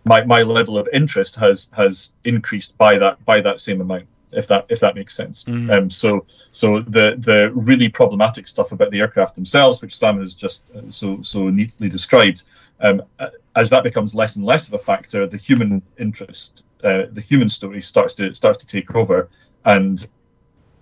my, 0.05 0.24
my 0.24 0.41
level 0.41 0.78
of 0.78 0.88
interest 0.93 1.36
has 1.36 1.70
has 1.76 2.13
increased 2.24 2.78
by 2.78 2.97
that 2.97 3.24
by 3.26 3.41
that 3.41 3.59
same 3.59 3.82
amount. 3.82 4.07
If 4.34 4.47
that 4.47 4.65
if 4.70 4.82
that 4.82 4.95
makes 4.95 5.15
sense. 5.15 5.45
Mhm. 5.45 5.72
Um, 5.72 5.89
so 5.89 6.26
so 6.51 6.82
the 6.82 7.15
the 7.18 7.51
really 7.53 7.89
problematic 7.89 8.47
stuff 8.47 8.72
about 8.74 8.91
the 8.91 8.99
aircraft 8.99 9.36
themselves, 9.36 9.82
which 9.82 9.95
Sam 9.95 10.20
has 10.20 10.34
just 10.34 10.70
uh, 10.76 10.82
so 10.89 11.22
so 11.22 11.49
neatly 11.49 11.88
described, 11.88 12.43
um, 12.82 13.01
uh, 13.20 13.30
as 13.55 13.70
that 13.70 13.84
becomes 13.84 14.13
less 14.13 14.36
and 14.36 14.45
less 14.45 14.68
of 14.68 14.74
a 14.74 14.80
factor, 14.80 15.28
the 15.28 15.38
human 15.38 15.82
interest, 15.97 16.65
uh, 16.84 17.03
the 17.13 17.22
human 17.22 17.49
story 17.49 17.82
starts 17.82 18.13
to 18.15 18.34
starts 18.34 18.57
to 18.57 18.68
take 18.68 18.93
over, 18.95 19.30
and 19.63 20.07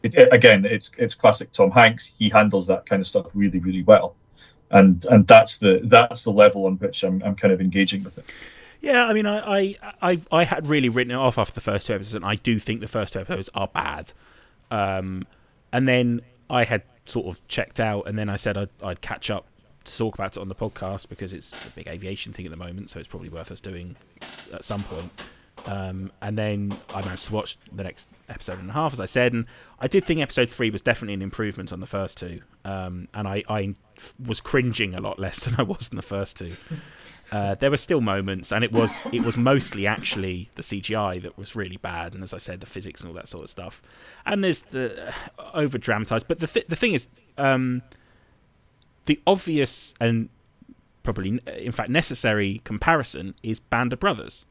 it, 0.06 0.16
it- 0.16 0.30
again, 0.34 0.66
it's 0.66 0.92
it's 0.98 1.16
classic 1.16 1.52
Tom 1.52 1.72
Hanks. 1.72 2.14
He 2.18 2.30
handles 2.30 2.68
that 2.68 2.86
kind 2.86 3.00
of 3.02 3.08
stuff 3.08 3.28
really, 3.34 3.60
really 3.60 3.84
well, 3.84 4.16
and 4.72 5.06
and 5.12 5.28
that's 5.28 5.58
the 5.58 5.82
that's 5.84 6.24
the 6.24 6.32
level 6.32 6.66
on 6.66 6.76
which 6.78 7.04
I'm 7.04 7.22
I'm 7.24 7.36
kind 7.36 7.54
of 7.54 7.60
engaging 7.62 8.04
with 8.04 8.18
it. 8.18 8.26
Yeah, 8.82 9.06
I 9.08 9.14
mean, 9.14 9.26
I, 9.26 9.40
I, 9.60 9.76
I, 10.12 10.22
I 10.32 10.44
had 10.44 10.68
really 10.68 10.90
written 10.90 11.10
it 11.10 11.16
off 11.16 11.40
after 11.40 11.56
the 11.56 11.62
first 11.62 11.88
two 11.88 11.94
episodes, 11.96 12.14
and 12.14 12.26
I 12.26 12.36
do 12.36 12.60
think 12.60 12.82
the 12.82 12.88
first 12.88 13.14
two 13.14 13.20
episodes 13.20 13.50
are 13.56 13.68
bad. 13.68 14.14
Um, 14.70 15.26
and 15.72 15.88
then 15.88 16.22
I 16.52 16.66
had 16.66 16.84
sort 17.06 17.26
of 17.26 17.48
checked 17.48 17.80
out, 17.80 18.08
and 18.08 18.16
then 18.20 18.30
I 18.30 18.36
said 18.36 18.58
I'd, 18.58 18.70
I'd 18.84 19.02
catch 19.02 19.32
up 19.32 19.48
to 19.86 19.98
talk 19.98 20.14
about 20.16 20.38
it 20.38 20.40
on 20.40 20.50
the 20.50 20.56
podcast 20.56 21.10
because 21.10 21.34
it's 21.34 21.56
a 21.66 21.70
big 21.72 21.88
aviation 21.88 22.32
thing 22.32 22.46
at 22.46 22.52
the 22.52 22.58
moment, 22.58 22.92
so 22.92 23.00
it's 23.00 23.08
probably 23.08 23.30
worth 23.30 23.50
us 23.52 23.60
doing 23.60 23.96
at 24.54 24.64
some 24.64 24.84
point. 24.84 25.10
Um, 25.66 26.12
and 26.22 26.38
then 26.38 26.78
I 26.94 27.02
managed 27.02 27.26
to 27.28 27.34
watch 27.34 27.58
the 27.72 27.84
next 27.84 28.08
episode 28.30 28.60
and 28.60 28.70
a 28.70 28.74
half, 28.74 28.94
as 28.94 29.00
I 29.00 29.08
said, 29.08 29.34
and 29.34 29.46
I 29.80 29.88
did 29.88 30.04
think 30.04 30.22
episode 30.22 30.50
three 30.50 30.70
was 30.70 30.82
definitely 30.82 31.16
an 31.16 31.22
improvement 31.22 31.74
on 31.74 31.80
the 31.80 31.88
first 31.88 32.18
two. 32.18 32.42
Um, 32.64 33.08
and 33.14 33.28
I 33.28 33.74
was 34.24 34.42
cringing 34.42 34.94
a 34.94 35.02
lot 35.02 35.20
less 35.20 35.40
than 35.46 35.56
I 35.58 35.64
was 35.64 35.90
in 35.90 35.96
the 35.96 36.04
first 36.04 36.38
two. 36.38 36.54
Uh, 37.32 37.56
there 37.56 37.72
were 37.72 37.78
still 37.78 38.02
moments, 38.02 38.52
and 38.52 38.64
it 38.64 38.72
was 38.72 39.02
it 39.12 39.24
was 39.24 39.36
mostly 39.36 39.88
actually 39.88 40.52
the 40.56 40.62
CGI 40.62 41.20
that 41.24 41.38
was 41.38 41.56
really 41.56 41.78
bad, 41.78 42.14
and 42.14 42.22
as 42.22 42.34
I 42.34 42.38
said, 42.38 42.60
the 42.60 42.68
physics 42.68 43.02
and 43.02 43.10
all 43.10 43.16
that 43.16 43.28
sort 43.28 43.44
of 43.44 43.50
stuff. 43.50 43.82
And 44.26 44.44
there's 44.44 44.62
the 44.62 45.08
uh, 45.40 45.52
over 45.56 45.80
dramatized, 45.80 46.28
but 46.28 46.40
the 46.40 46.46
th- 46.46 46.68
the 46.68 46.76
thing 46.76 46.94
is, 46.94 47.08
um, 47.40 47.82
the 49.06 49.20
obvious 49.26 49.96
and 50.00 50.30
probably 51.02 51.40
in 51.58 51.72
fact 51.72 51.90
necessary 51.90 52.62
comparison 52.64 53.34
is 53.42 53.60
Band 53.60 53.94
of 53.94 54.00
Brothers, 54.00 54.46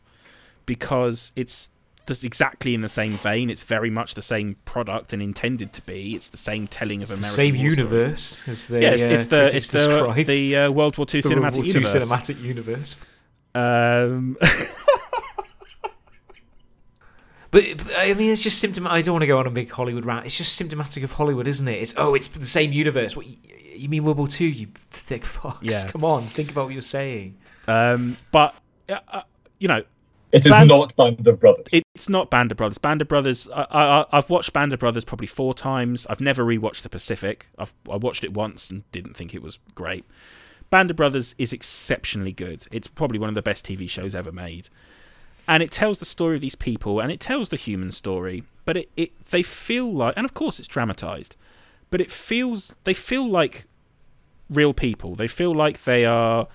because 0.67 1.33
it's 1.37 1.71
that's 2.07 2.23
exactly 2.23 2.75
in 2.75 2.83
the 2.83 2.89
same 2.89 3.13
vein. 3.13 3.49
It's 3.49 3.63
very 3.63 3.89
much 3.91 4.15
the 4.15 4.23
same 4.23 4.57
product 4.67 5.13
and 5.13 5.23
intended 5.23 5.73
to 5.73 5.83
be. 5.83 6.15
It's 6.15 6.29
the 6.29 6.37
same 6.37 6.67
telling 6.67 7.03
of 7.03 7.11
It's 7.11 7.13
the 7.21 7.27
American 7.27 7.37
same 7.37 7.57
universe 7.57 8.47
as 8.47 8.69
the 8.69 8.83
Yeah, 8.83 8.91
it's, 8.91 9.03
uh, 9.03 9.07
it's 9.07 9.27
the 9.27 9.57
it's 9.57 9.69
the, 9.69 10.25
the 10.27 10.57
uh, 10.57 10.71
World 10.71 10.99
War 10.99 11.07
II 11.13 11.21
The 11.23 11.29
cinematic 11.31 11.41
World 11.41 11.57
War 11.57 11.65
II 11.65 11.73
universe. 11.73 11.95
cinematic 11.95 12.43
universe. 12.43 12.97
Um, 13.55 14.37
But 17.55 17.77
but, 17.77 17.97
I 17.97 18.13
mean, 18.15 18.33
it's 18.33 18.43
just 18.43 18.59
symptomatic. 18.59 18.97
I 18.97 19.01
don't 19.01 19.13
want 19.15 19.23
to 19.23 19.29
go 19.29 19.39
on 19.39 19.47
a 19.47 19.51
big 19.51 19.71
Hollywood 19.71 20.05
rant. 20.05 20.27
It's 20.27 20.37
just 20.37 20.55
symptomatic 20.57 21.05
of 21.05 21.13
Hollywood, 21.13 21.47
isn't 21.47 21.69
it? 21.69 21.81
It's 21.81 21.95
oh, 21.97 22.17
it's 22.17 22.27
the 22.27 22.45
same 22.45 22.73
universe. 22.73 23.15
What 23.15 23.27
you, 23.29 23.37
you 23.77 23.89
mean 23.89 24.03
World 24.03 24.19
War 24.19 24.27
Two? 24.27 24.47
You 24.47 24.67
thick 24.91 25.23
fucks. 25.23 25.59
Yeah. 25.63 25.89
Come 25.89 26.03
on, 26.03 26.27
think 26.27 26.51
about 26.51 26.65
what 26.65 26.73
you're 26.73 26.83
saying. 26.83 27.37
um, 27.69 28.17
but 28.33 28.57
uh, 28.89 28.99
uh, 29.07 29.23
you 29.61 29.69
know, 29.69 29.85
It 30.35 30.45
is 30.47 30.53
Band- 30.53 30.69
not 30.69 30.97
Band 30.97 31.27
of 31.29 31.39
Brothers. 31.39 31.67
it's 31.73 32.09
not 32.09 32.29
Band 32.29 32.51
of 32.51 32.57
Brothers. 32.57 32.79
Band 32.79 33.01
of 33.01 33.07
Brothers. 33.09 33.49
I, 33.55 33.67
I, 33.71 34.05
I've 34.19 34.29
watched 34.29 34.53
Band 34.53 34.73
of 34.73 34.81
Brothers 34.81 35.05
probably 35.05 35.29
four 35.29 35.55
times. 35.55 36.07
I've 36.11 36.21
never 36.21 36.45
rewatched 36.45 36.83
The 36.83 36.89
Pacific. 36.89 37.49
I've 37.57 37.73
I 37.91 37.97
watched 37.97 38.25
it 38.25 38.35
once 38.35 38.69
and 38.69 38.91
didn't 38.91 39.17
think 39.17 39.33
it 39.35 39.43
was 39.43 39.59
great. 39.75 40.05
Band 40.71 40.91
of 40.91 40.97
Brothers 40.97 41.35
is 41.39 41.53
exceptionally 41.53 42.33
good. 42.33 42.67
It's 42.73 42.89
probably 42.89 43.19
one 43.19 43.29
of 43.29 43.35
the 43.37 43.43
best 43.43 43.65
TV 43.65 43.89
shows 43.89 44.13
ever 44.15 44.33
made, 44.33 44.69
and 45.47 45.63
it 45.63 45.71
tells 45.71 45.99
the 46.01 46.05
story 46.05 46.35
of 46.35 46.41
these 46.41 46.57
people 46.57 46.99
and 46.99 47.13
it 47.13 47.21
tells 47.21 47.51
the 47.51 47.57
human 47.57 47.93
story. 47.93 48.43
But 48.65 48.77
it, 48.79 48.91
it 48.97 49.27
they 49.27 49.43
feel 49.45 49.93
like, 49.93 50.15
and 50.17 50.25
of 50.25 50.35
course 50.35 50.59
it's 50.59 50.67
dramatized, 50.67 51.37
but 51.91 52.01
it 52.01 52.11
feels 52.11 52.75
they 52.83 52.95
feel 52.95 53.29
like 53.29 53.67
real 54.51 54.75
people. 54.75 55.15
They 55.15 55.29
feel 55.29 55.55
like 55.55 55.85
they 55.85 56.05
are. 56.05 56.49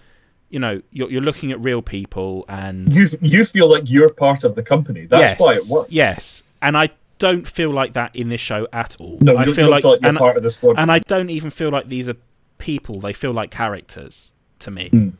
You 0.49 0.59
know, 0.59 0.81
you're, 0.91 1.11
you're 1.11 1.21
looking 1.21 1.51
at 1.51 1.63
real 1.63 1.81
people, 1.81 2.45
and 2.49 2.93
you 2.95 3.07
you 3.21 3.45
feel 3.45 3.69
like 3.69 3.83
you're 3.85 4.09
part 4.09 4.43
of 4.43 4.55
the 4.55 4.63
company. 4.63 5.05
That's 5.05 5.39
why 5.39 5.53
it 5.55 5.67
works. 5.67 5.91
Yes, 5.91 6.43
and 6.61 6.75
I 6.75 6.89
don't 7.19 7.47
feel 7.47 7.71
like 7.71 7.93
that 7.93 8.15
in 8.15 8.29
this 8.29 8.41
show 8.41 8.67
at 8.73 8.95
all. 8.99 9.19
No, 9.21 9.35
I 9.35 9.45
you, 9.45 9.53
feel 9.53 9.69
like, 9.69 9.83
feel 9.83 9.91
like 9.91 10.01
you're 10.01 10.09
and, 10.09 10.17
part 10.17 10.37
of 10.37 10.43
the 10.43 10.49
squad. 10.49 10.79
and 10.79 10.91
I 10.91 10.99
don't 10.99 11.29
even 11.29 11.51
feel 11.51 11.69
like 11.69 11.87
these 11.87 12.09
are 12.09 12.15
people. 12.57 12.99
They 12.99 13.13
feel 13.13 13.31
like 13.31 13.51
characters 13.51 14.31
to 14.59 14.71
me. 14.71 14.89
Mm. 14.89 15.13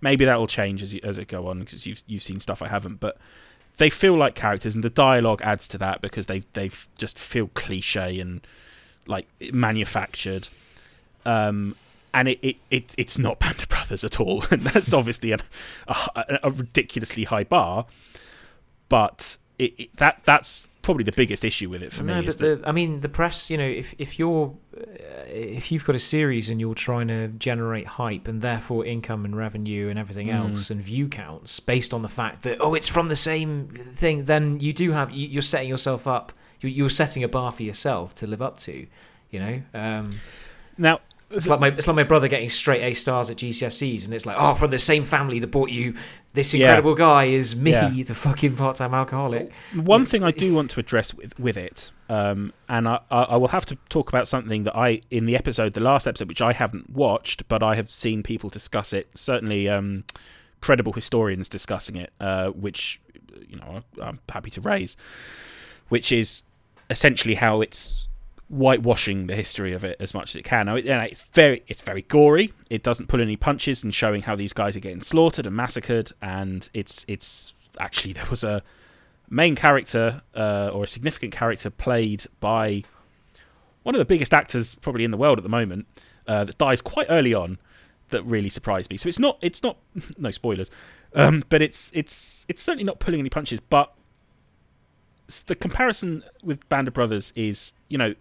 Maybe 0.00 0.24
that 0.26 0.38
will 0.38 0.46
change 0.46 0.82
as 0.82 0.92
you, 0.92 1.00
as 1.02 1.16
it 1.16 1.28
go 1.28 1.46
on 1.46 1.60
because 1.60 1.86
you've 1.86 2.02
you've 2.06 2.22
seen 2.22 2.40
stuff 2.40 2.60
I 2.60 2.68
haven't, 2.68 3.00
but 3.00 3.16
they 3.78 3.88
feel 3.90 4.16
like 4.16 4.34
characters, 4.34 4.74
and 4.74 4.84
the 4.84 4.90
dialogue 4.90 5.40
adds 5.42 5.66
to 5.68 5.78
that 5.78 6.00
because 6.00 6.26
they 6.26 6.42
they 6.52 6.70
just 6.98 7.18
feel 7.18 7.48
cliche 7.54 8.20
and 8.20 8.46
like 9.06 9.26
manufactured. 9.52 10.48
Um, 11.24 11.76
and 12.14 12.28
it, 12.28 12.38
it, 12.42 12.56
it 12.70 12.94
it's 12.96 13.18
not 13.18 13.38
Band 13.40 13.60
of 13.60 13.68
Brothers 13.68 14.04
at 14.04 14.18
all, 14.20 14.44
and 14.50 14.62
that's 14.62 14.94
obviously 14.94 15.32
a, 15.32 15.38
a, 15.88 16.38
a 16.44 16.50
ridiculously 16.50 17.24
high 17.24 17.44
bar. 17.44 17.84
But 18.88 19.38
it, 19.58 19.74
it, 19.78 19.96
that 19.96 20.20
that's 20.24 20.68
probably 20.82 21.04
the 21.04 21.12
biggest 21.12 21.44
issue 21.44 21.70
with 21.70 21.82
it 21.82 21.90
for 21.92 22.02
no, 22.02 22.20
me. 22.20 22.26
but 22.26 22.38
the, 22.38 22.62
I 22.66 22.72
mean, 22.72 23.00
the 23.00 23.08
press. 23.08 23.50
You 23.50 23.56
know, 23.58 23.66
if 23.66 23.94
if 23.98 24.18
you're 24.18 24.54
uh, 24.76 24.80
if 25.26 25.72
you've 25.72 25.84
got 25.84 25.96
a 25.96 26.00
series 26.00 26.48
and 26.48 26.60
you're 26.60 26.74
trying 26.74 27.08
to 27.08 27.28
generate 27.28 27.86
hype 27.86 28.28
and 28.28 28.42
therefore 28.42 28.84
income 28.84 29.24
and 29.24 29.36
revenue 29.36 29.88
and 29.88 29.98
everything 29.98 30.28
Mm. 30.28 30.50
else 30.50 30.70
and 30.70 30.80
view 30.80 31.08
counts 31.08 31.60
based 31.60 31.92
on 31.94 32.02
the 32.02 32.08
fact 32.08 32.42
that 32.42 32.58
oh, 32.60 32.74
it's 32.74 32.88
from 32.88 33.08
the 33.08 33.16
same 33.16 33.68
thing, 33.68 34.24
then 34.26 34.60
you 34.60 34.72
do 34.72 34.92
have 34.92 35.10
you- 35.10 35.28
you're 35.28 35.42
setting 35.42 35.68
yourself 35.68 36.06
up. 36.06 36.32
You're, 36.60 36.70
you're 36.70 36.90
setting 36.90 37.22
a 37.24 37.28
bar 37.28 37.50
for 37.52 37.62
yourself 37.62 38.14
to 38.16 38.26
live 38.26 38.42
up 38.42 38.58
to. 38.60 38.86
You 39.30 39.40
know. 39.40 39.62
Um, 39.74 40.20
now, 40.78 41.00
It's 41.36 41.46
like 41.46 41.60
my 41.60 41.68
it's 41.68 41.86
like 41.86 41.96
my 41.96 42.02
brother 42.04 42.28
getting 42.28 42.48
straight 42.48 42.82
A 42.82 42.94
stars 42.94 43.30
at 43.30 43.36
GCSEs, 43.36 44.04
and 44.04 44.14
it's 44.14 44.26
like, 44.26 44.36
oh, 44.38 44.54
from 44.54 44.70
the 44.70 44.78
same 44.78 45.04
family 45.04 45.38
that 45.40 45.48
bought 45.48 45.70
you 45.70 45.94
this 46.32 46.52
Yeah. 46.52 46.66
incredible 46.68 46.94
guy 46.94 47.24
is 47.24 47.54
me, 47.56 47.70
Yeah. 47.72 47.90
the 48.06 48.14
fucking 48.14 48.56
part 48.56 48.76
time 48.76 48.94
alcoholic. 48.94 49.52
One 49.74 50.04
thing 50.06 50.22
I 50.24 50.30
do 50.30 50.54
want 50.54 50.70
to 50.72 50.80
address 50.80 51.14
with 51.14 51.38
with 51.38 51.56
it, 51.56 51.90
um, 52.08 52.52
and 52.68 52.88
I, 52.88 53.00
I 53.10 53.22
I 53.22 53.36
will 53.36 53.48
have 53.48 53.66
to 53.66 53.76
talk 53.88 54.08
about 54.08 54.28
something 54.28 54.64
that 54.64 54.76
I 54.76 55.00
in 55.10 55.26
the 55.26 55.36
episode, 55.36 55.72
the 55.74 55.80
last 55.80 56.06
episode, 56.06 56.28
which 56.28 56.42
I 56.42 56.52
haven't 56.52 56.90
watched, 56.90 57.48
but 57.48 57.62
I 57.62 57.74
have 57.76 57.90
seen 57.90 58.22
people 58.22 58.50
discuss 58.50 58.92
it. 58.92 59.08
Certainly, 59.14 59.68
um, 59.68 60.04
credible 60.60 60.92
historians 60.94 61.48
discussing 61.48 61.96
it, 61.96 62.12
uh, 62.20 62.48
which 62.48 63.00
you 63.48 63.56
know 63.56 63.82
I'm 64.00 64.20
happy 64.28 64.50
to 64.50 64.60
raise, 64.60 64.96
which 65.88 66.10
is 66.12 66.42
essentially 66.90 67.34
how 67.34 67.60
it's 67.60 68.06
whitewashing 68.54 69.26
the 69.26 69.34
history 69.34 69.72
of 69.72 69.82
it 69.82 69.96
as 69.98 70.14
much 70.14 70.30
as 70.30 70.36
it 70.36 70.44
can. 70.44 70.66
Now, 70.66 70.76
it, 70.76 70.86
it's 70.86 71.20
very 71.32 71.62
it's 71.66 71.82
very 71.82 72.02
gory. 72.02 72.52
It 72.70 72.82
doesn't 72.82 73.08
pull 73.08 73.20
any 73.20 73.36
punches 73.36 73.82
in 73.82 73.90
showing 73.90 74.22
how 74.22 74.36
these 74.36 74.52
guys 74.52 74.76
are 74.76 74.80
getting 74.80 75.00
slaughtered 75.00 75.46
and 75.46 75.56
massacred, 75.56 76.12
and 76.22 76.68
it's 76.72 77.04
it's 77.08 77.52
actually 77.80 78.12
there 78.12 78.26
was 78.30 78.44
a 78.44 78.62
main 79.28 79.56
character 79.56 80.22
uh, 80.34 80.70
or 80.72 80.84
a 80.84 80.86
significant 80.86 81.32
character 81.32 81.68
played 81.68 82.24
by 82.38 82.84
one 83.82 83.94
of 83.94 83.98
the 83.98 84.04
biggest 84.04 84.32
actors 84.32 84.76
probably 84.76 85.04
in 85.04 85.10
the 85.10 85.16
world 85.16 85.38
at 85.38 85.42
the 85.42 85.50
moment 85.50 85.86
uh, 86.28 86.44
that 86.44 86.56
dies 86.56 86.80
quite 86.80 87.06
early 87.10 87.34
on 87.34 87.58
that 88.10 88.22
really 88.22 88.48
surprised 88.48 88.90
me. 88.90 88.96
So 88.96 89.08
it's 89.08 89.18
not 89.18 89.38
it's 89.42 89.62
not 89.62 89.78
no 90.18 90.30
spoilers, 90.30 90.70
um, 91.14 91.44
but 91.48 91.60
it's 91.60 91.90
it's 91.92 92.46
it's 92.48 92.62
certainly 92.62 92.84
not 92.84 93.00
pulling 93.00 93.18
any 93.18 93.30
punches. 93.30 93.58
But 93.60 93.92
the 95.46 95.54
comparison 95.54 96.22
with 96.42 96.68
Band 96.68 96.86
of 96.86 96.94
Brothers 96.94 97.32
is 97.34 97.72
you 97.88 97.98
know 97.98 98.14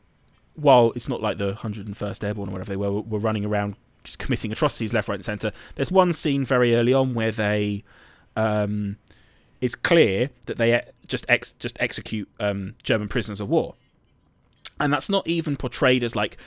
while 0.56 0.92
it's 0.96 1.10
not 1.10 1.22
like 1.22 1.38
the 1.38 1.54
101st 1.54 2.24
Airborne 2.24 2.50
or 2.50 2.52
whatever 2.52 2.70
they 2.70 2.78
were 2.78 2.92
were 2.92 3.20
running 3.20 3.46
around 3.46 3.76
just 4.04 4.20
committing 4.20 4.52
atrocities 4.52 4.94
left, 4.94 5.08
right, 5.08 5.16
and 5.16 5.26
centre. 5.26 5.52
There's 5.76 5.92
one 5.92 6.14
scene 6.14 6.46
very 6.46 6.76
early 6.76 6.94
on 6.94 7.14
where 7.14 7.32
they 7.32 7.84
um, 8.36 8.98
it's 9.62 9.76
clear 9.76 10.30
that 10.46 10.58
they 10.58 10.82
just 11.08 11.26
ex- 11.30 11.54
just 11.54 11.78
execute 11.80 12.30
um, 12.40 12.76
German 12.84 13.08
prisoners 13.08 13.40
of 13.40 13.50
war, 13.50 13.76
and 14.80 14.92
that's 14.92 15.10
not 15.10 15.28
even 15.28 15.56
portrayed 15.56 16.04
as 16.04 16.16
like 16.16 16.38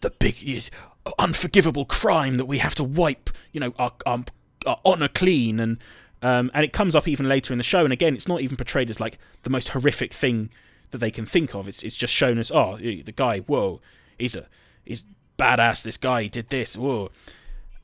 the 0.00 0.10
big 0.10 0.70
unforgivable 1.18 1.84
crime 1.84 2.36
that 2.36 2.46
we 2.46 2.58
have 2.58 2.74
to 2.74 2.84
wipe, 2.84 3.30
you 3.52 3.60
know, 3.60 3.72
our, 3.78 3.92
our, 4.04 4.24
our 4.66 4.80
honor 4.84 5.08
clean, 5.08 5.60
and 5.60 5.78
um, 6.22 6.50
and 6.54 6.64
it 6.64 6.72
comes 6.72 6.94
up 6.94 7.06
even 7.06 7.28
later 7.28 7.54
in 7.54 7.58
the 7.58 7.64
show. 7.64 7.84
And 7.84 7.92
again, 7.92 8.14
it's 8.14 8.28
not 8.28 8.40
even 8.40 8.56
portrayed 8.56 8.90
as 8.90 9.00
like 9.00 9.18
the 9.44 9.50
most 9.50 9.70
horrific 9.70 10.12
thing 10.12 10.50
that 10.96 11.04
they 11.04 11.10
can 11.10 11.26
think 11.26 11.54
of. 11.54 11.68
It's 11.68 11.82
it's 11.82 11.96
just 11.96 12.12
shown 12.12 12.38
as 12.38 12.50
oh, 12.50 12.76
the 12.78 13.12
guy, 13.14 13.40
whoa, 13.40 13.80
he's 14.18 14.34
a 14.34 14.46
he's 14.84 15.04
badass. 15.38 15.82
This 15.82 15.96
guy 15.96 16.22
he 16.22 16.28
did 16.28 16.48
this, 16.48 16.76
whoa. 16.76 17.10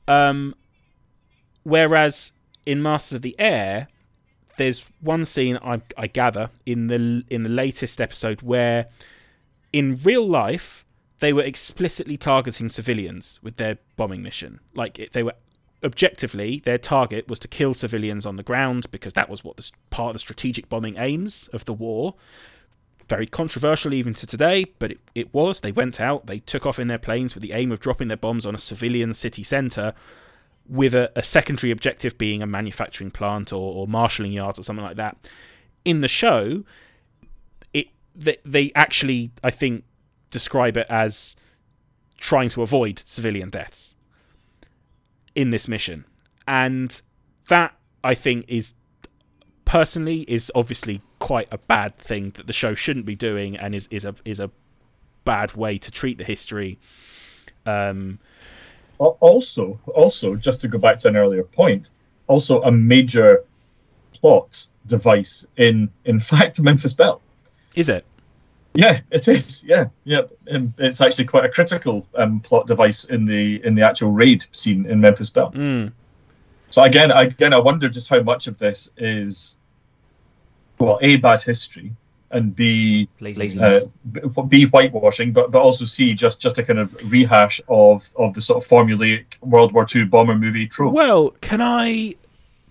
Um, 0.07 0.55
whereas 1.63 2.31
in 2.65 2.81
Masters 2.81 3.17
of 3.17 3.21
the 3.21 3.35
Air, 3.39 3.87
there's 4.57 4.85
one 4.99 5.25
scene 5.25 5.57
I, 5.63 5.81
I 5.97 6.07
gather 6.07 6.49
in 6.65 6.87
the 6.87 7.23
in 7.29 7.43
the 7.43 7.49
latest 7.49 8.01
episode 8.01 8.41
where, 8.41 8.87
in 9.71 9.99
real 10.03 10.27
life, 10.27 10.85
they 11.19 11.33
were 11.33 11.43
explicitly 11.43 12.17
targeting 12.17 12.69
civilians 12.69 13.39
with 13.41 13.57
their 13.57 13.77
bombing 13.95 14.21
mission. 14.21 14.59
Like 14.73 15.09
they 15.13 15.23
were 15.23 15.35
objectively 15.83 16.61
their 16.63 16.77
target 16.77 17.27
was 17.27 17.39
to 17.39 17.47
kill 17.47 17.73
civilians 17.73 18.25
on 18.25 18.37
the 18.37 18.43
ground 18.43 18.89
because 18.89 19.11
that 19.13 19.29
was 19.29 19.43
what 19.43 19.57
the 19.57 19.69
part 19.89 20.11
of 20.11 20.13
the 20.13 20.19
strategic 20.19 20.69
bombing 20.69 20.95
aims 20.97 21.49
of 21.51 21.65
the 21.65 21.73
war. 21.73 22.15
Very 23.09 23.27
controversial 23.27 23.93
even 23.93 24.13
to 24.15 24.25
today, 24.25 24.65
but 24.79 24.91
it, 24.91 24.99
it 25.13 25.33
was. 25.33 25.61
They 25.61 25.71
went 25.71 25.99
out, 25.99 26.25
they 26.25 26.39
took 26.39 26.65
off 26.65 26.79
in 26.79 26.87
their 26.87 26.97
planes 26.97 27.35
with 27.35 27.41
the 27.41 27.51
aim 27.51 27.71
of 27.71 27.79
dropping 27.79 28.07
their 28.07 28.17
bombs 28.17 28.45
on 28.45 28.55
a 28.55 28.57
civilian 28.57 29.13
city 29.13 29.43
centre 29.43 29.93
with 30.67 30.95
a, 30.95 31.11
a 31.15 31.23
secondary 31.23 31.71
objective 31.71 32.17
being 32.17 32.41
a 32.41 32.47
manufacturing 32.47 33.11
plant 33.11 33.51
or, 33.51 33.73
or 33.73 33.87
marshalling 33.87 34.31
yards 34.31 34.57
or 34.57 34.63
something 34.63 34.85
like 34.85 34.95
that. 34.95 35.17
In 35.83 35.99
the 35.99 36.07
show, 36.07 36.63
it 37.73 37.87
they, 38.15 38.37
they 38.45 38.71
actually 38.73 39.31
I 39.43 39.51
think 39.51 39.83
describe 40.29 40.77
it 40.77 40.87
as 40.89 41.35
trying 42.17 42.49
to 42.49 42.61
avoid 42.61 42.99
civilian 42.99 43.49
deaths 43.49 43.95
in 45.35 45.49
this 45.49 45.67
mission, 45.67 46.05
and 46.47 47.01
that 47.49 47.75
I 48.03 48.15
think 48.15 48.45
is 48.47 48.73
personally 49.73 50.19
is 50.27 50.51
obviously 50.53 51.01
quite 51.17 51.47
a 51.49 51.57
bad 51.57 51.97
thing 51.97 52.29
that 52.35 52.45
the 52.45 52.53
show 52.53 52.75
shouldn't 52.75 53.07
be 53.07 53.15
doing 53.15 53.57
and 53.57 53.73
is 53.73 53.87
is 53.89 54.05
a 54.05 54.13
is 54.23 54.39
a 54.39 54.51
bad 55.25 55.55
way 55.55 55.79
to 55.79 55.89
treat 55.89 56.19
the 56.19 56.23
history. 56.23 56.77
Um, 57.65 58.19
Also, 58.99 59.79
also, 59.87 60.35
just 60.35 60.61
to 60.61 60.67
go 60.67 60.77
back 60.77 60.99
to 60.99 61.07
an 61.07 61.17
earlier 61.17 61.43
point, 61.43 61.89
also 62.27 62.61
a 62.61 62.71
major 62.71 63.43
plot 64.13 64.67
device 64.85 65.47
in, 65.57 65.89
in 66.05 66.19
fact, 66.31 66.61
Memphis 66.61 66.93
belle 66.93 67.19
is 67.73 67.89
it? 67.89 68.05
Yeah, 68.75 69.01
it 69.09 69.27
is. 69.27 69.63
Yeah, 69.67 69.85
yeah. 70.03 70.21
Um, 70.51 70.73
it's 70.77 71.01
actually 71.01 71.25
quite 71.25 71.45
a 71.45 71.49
critical 71.49 72.07
um, 72.15 72.39
plot 72.41 72.67
device 72.67 73.05
in 73.05 73.25
the 73.25 73.43
in 73.65 73.73
the 73.73 73.81
actual 73.81 74.11
raid 74.11 74.45
scene 74.51 74.85
in 74.85 75.01
Memphis 75.01 75.31
belle 75.31 75.51
Mm. 75.51 75.91
So 76.73 76.81
again, 76.81 77.11
again, 77.11 77.53
I 77.53 77.59
wonder 77.59 77.87
just 77.87 78.09
how 78.09 78.21
much 78.23 78.47
of 78.47 78.57
this 78.57 78.89
is, 78.97 79.57
well, 80.83 80.99
a 81.01 81.17
bad 81.17 81.41
history, 81.41 81.91
and 82.31 82.55
b 82.55 83.07
uh, 83.21 83.79
b 84.47 84.65
whitewashing, 84.65 85.33
but 85.33 85.51
but 85.51 85.61
also 85.61 85.85
c 85.85 86.13
just 86.13 86.41
just 86.41 86.57
a 86.57 86.63
kind 86.63 86.79
of 86.79 86.93
rehash 87.11 87.61
of 87.67 88.11
of 88.17 88.33
the 88.33 88.41
sort 88.41 88.63
of 88.63 88.69
formulaic 88.69 89.25
World 89.41 89.71
War 89.73 89.85
II 89.93 90.05
bomber 90.05 90.35
movie 90.35 90.67
trope. 90.67 90.93
Well, 90.93 91.31
can 91.41 91.61
I 91.61 92.15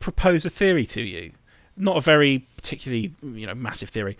propose 0.01 0.45
a 0.45 0.51
theory 0.51 0.85
to 0.87 1.01
you? 1.01 1.33
Not 1.77 1.97
a 1.97 2.01
very 2.01 2.47
particularly, 2.57 3.15
you 3.23 3.47
know, 3.47 3.55
massive 3.55 3.89
theory. 3.89 4.19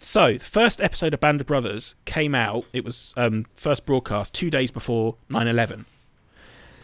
So, 0.00 0.34
the 0.34 0.44
first 0.44 0.80
episode 0.80 1.14
of 1.14 1.20
Band 1.20 1.40
of 1.40 1.46
Brothers 1.46 1.94
came 2.04 2.34
out. 2.34 2.64
It 2.72 2.84
was 2.84 3.14
um, 3.16 3.46
first 3.56 3.86
broadcast 3.86 4.34
two 4.34 4.50
days 4.50 4.70
before 4.70 5.16
9/11, 5.30 5.84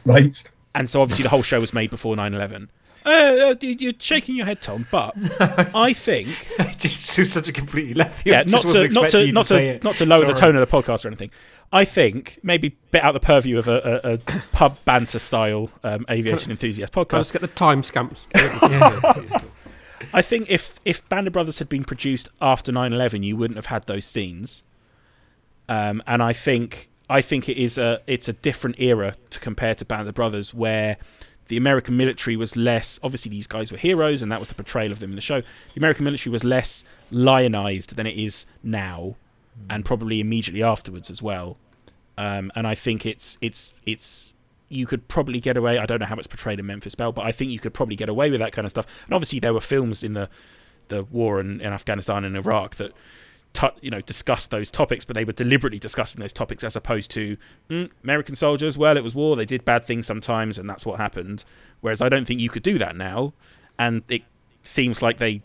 Right? 0.05 0.43
and 0.75 0.89
so 0.89 1.03
obviously 1.03 1.23
the 1.25 1.29
whole 1.29 1.43
show 1.43 1.61
was 1.61 1.73
made 1.75 1.91
before 1.91 2.17
9/11. 2.17 2.69
Uh, 3.05 3.09
uh, 3.09 3.55
you- 3.61 3.77
you're 3.79 3.93
shaking 3.99 4.37
your 4.37 4.47
head, 4.47 4.61
Tom, 4.63 4.87
but 4.91 5.15
I 5.75 5.93
think 5.93 6.29
just 6.79 7.03
such 7.07 7.49
a 7.49 7.53
completely 7.53 7.95
left 7.95 8.23
field. 8.23 8.33
yeah, 8.35 8.43
not 8.47 8.63
to 8.69 8.89
not 8.89 9.09
to 9.11 9.33
not 9.33 9.47
to 9.47 9.81
not 9.83 9.97
to 9.97 10.07
lower 10.07 10.25
the 10.25 10.35
tone 10.35 10.57
of 10.57 10.61
the 10.61 10.67
podcast 10.83 11.05
or 11.05 11.09
anything. 11.09 11.31
I 11.73 11.85
think 11.87 12.39
maybe 12.43 12.77
bit 12.91 13.03
out 13.03 13.13
the 13.13 13.21
purview 13.21 13.59
of 13.59 13.67
a, 13.67 14.01
a, 14.05 14.13
a 14.15 14.19
pub 14.53 14.79
banter 14.85 15.19
style 15.19 15.71
um, 15.83 16.05
aviation 16.11 16.51
enthusiast 16.51 16.93
podcast. 16.93 17.19
just 17.19 17.33
get 17.33 17.41
the 17.43 17.49
time 17.49 17.83
stamps? 17.83 18.27
I 20.13 20.21
think 20.21 20.51
if 20.51 20.79
if 20.85 21.09
Band 21.09 21.27
of 21.27 21.33
Brothers 21.33 21.59
had 21.59 21.69
been 21.69 21.85
produced 21.85 22.29
after 22.41 22.73
9/11, 22.73 23.25
you 23.25 23.37
wouldn't 23.37 23.57
have 23.57 23.67
had 23.67 23.87
those 23.87 24.05
scenes. 24.05 24.63
Um, 25.69 26.03
and 26.07 26.23
I 26.23 26.33
think 26.33 26.91
I 27.09 27.23
think 27.23 27.49
it 27.49 27.57
is 27.57 27.79
a 27.79 28.01
it's 28.07 28.29
a 28.29 28.33
different 28.33 28.77
era 28.79 29.15
to 29.31 29.39
compare 29.41 29.75
to 29.77 29.85
Band 29.85 30.09
of 30.09 30.15
Brothers, 30.15 30.53
where 30.53 30.97
the 31.49 31.57
American 31.57 31.97
military 31.97 32.37
was 32.37 32.57
less. 32.57 32.99
Obviously, 33.03 33.31
these 33.31 33.47
guys 33.47 33.71
were 33.73 33.79
heroes, 33.79 34.23
and 34.23 34.31
that 34.31 34.39
was 34.39 34.49
the 34.49 34.55
portrayal 34.55 34.93
of 34.93 35.01
them 35.01 35.11
in 35.11 35.17
the 35.17 35.23
show. 35.23 35.41
The 35.41 35.79
American 35.79 36.05
military 36.05 36.33
was 36.33 36.45
less 36.45 36.85
lionized 37.11 37.97
than 37.97 38.07
it 38.07 38.17
is 38.17 38.47
now, 38.63 39.17
and 39.69 39.85
probably 39.85 40.21
immediately 40.21 40.63
afterwards 40.63 41.11
as 41.11 41.21
well. 41.21 41.59
Um, 42.17 42.53
and 42.55 42.67
I 42.67 42.75
think 42.75 43.07
it's 43.07 43.39
it's 43.41 43.75
it's 43.87 44.35
you 44.69 44.87
could 44.87 45.09
probably 45.09 45.41
get 45.41 45.57
away. 45.57 45.79
I 45.79 45.87
don't 45.87 46.01
know 46.01 46.07
how 46.07 46.17
it's 46.17 46.27
portrayed 46.27 46.59
in 46.59 46.67
Memphis 46.67 46.95
Belle, 46.95 47.13
but 47.13 47.27
I 47.27 47.33
think 47.33 47.51
you 47.51 47.59
could 47.59 47.75
probably 47.75 47.97
get 47.97 48.09
away 48.09 48.31
with 48.31 48.41
that 48.41 48.53
kind 48.53 48.65
of 48.65 48.71
stuff. 48.71 48.87
And 49.07 49.15
obviously, 49.15 49.39
there 49.39 49.53
were 49.53 49.61
films 49.61 50.03
in 50.03 50.15
the 50.15 50.29
the 50.89 51.05
war 51.05 51.41
in, 51.41 51.61
in 51.61 51.73
Afghanistan 51.73 52.25
and 52.25 52.37
Iraq 52.37 52.77
that 52.77 52.93
tu- 53.53 53.71
you 53.81 53.91
know 53.91 54.01
discuss 54.01 54.47
those 54.47 54.71
topics, 54.71 55.05
but 55.05 55.15
they 55.15 55.25
were 55.25 55.33
deliberately 55.33 55.79
discussing 55.79 56.21
those 56.21 56.33
topics 56.33 56.65
as 56.65 56.77
opposed 56.77 57.11
to 57.13 57.37
mm, 57.71 57.91
American 58.03 58.35
soldiers. 58.35 58.77
Well, 58.79 58.97
it 58.97 59.05
was 59.05 59.15
war; 59.15 59.37
they 59.37 59.45
did 59.45 59.65
bad 59.65 59.85
things 59.85 60.07
sometimes, 60.07 60.59
and 60.59 60.69
that's 60.69 60.87
what 60.87 60.99
happened. 60.99 61.45
Whereas 61.81 62.01
I 62.01 62.09
don't 62.09 62.27
think 62.27 62.41
you 62.41 62.49
could 62.49 62.63
do 62.63 62.79
that 62.79 62.97
now, 62.97 63.33
and 63.79 64.03
it 64.09 64.23
seems 64.63 65.03
like 65.03 65.19
they 65.19 65.43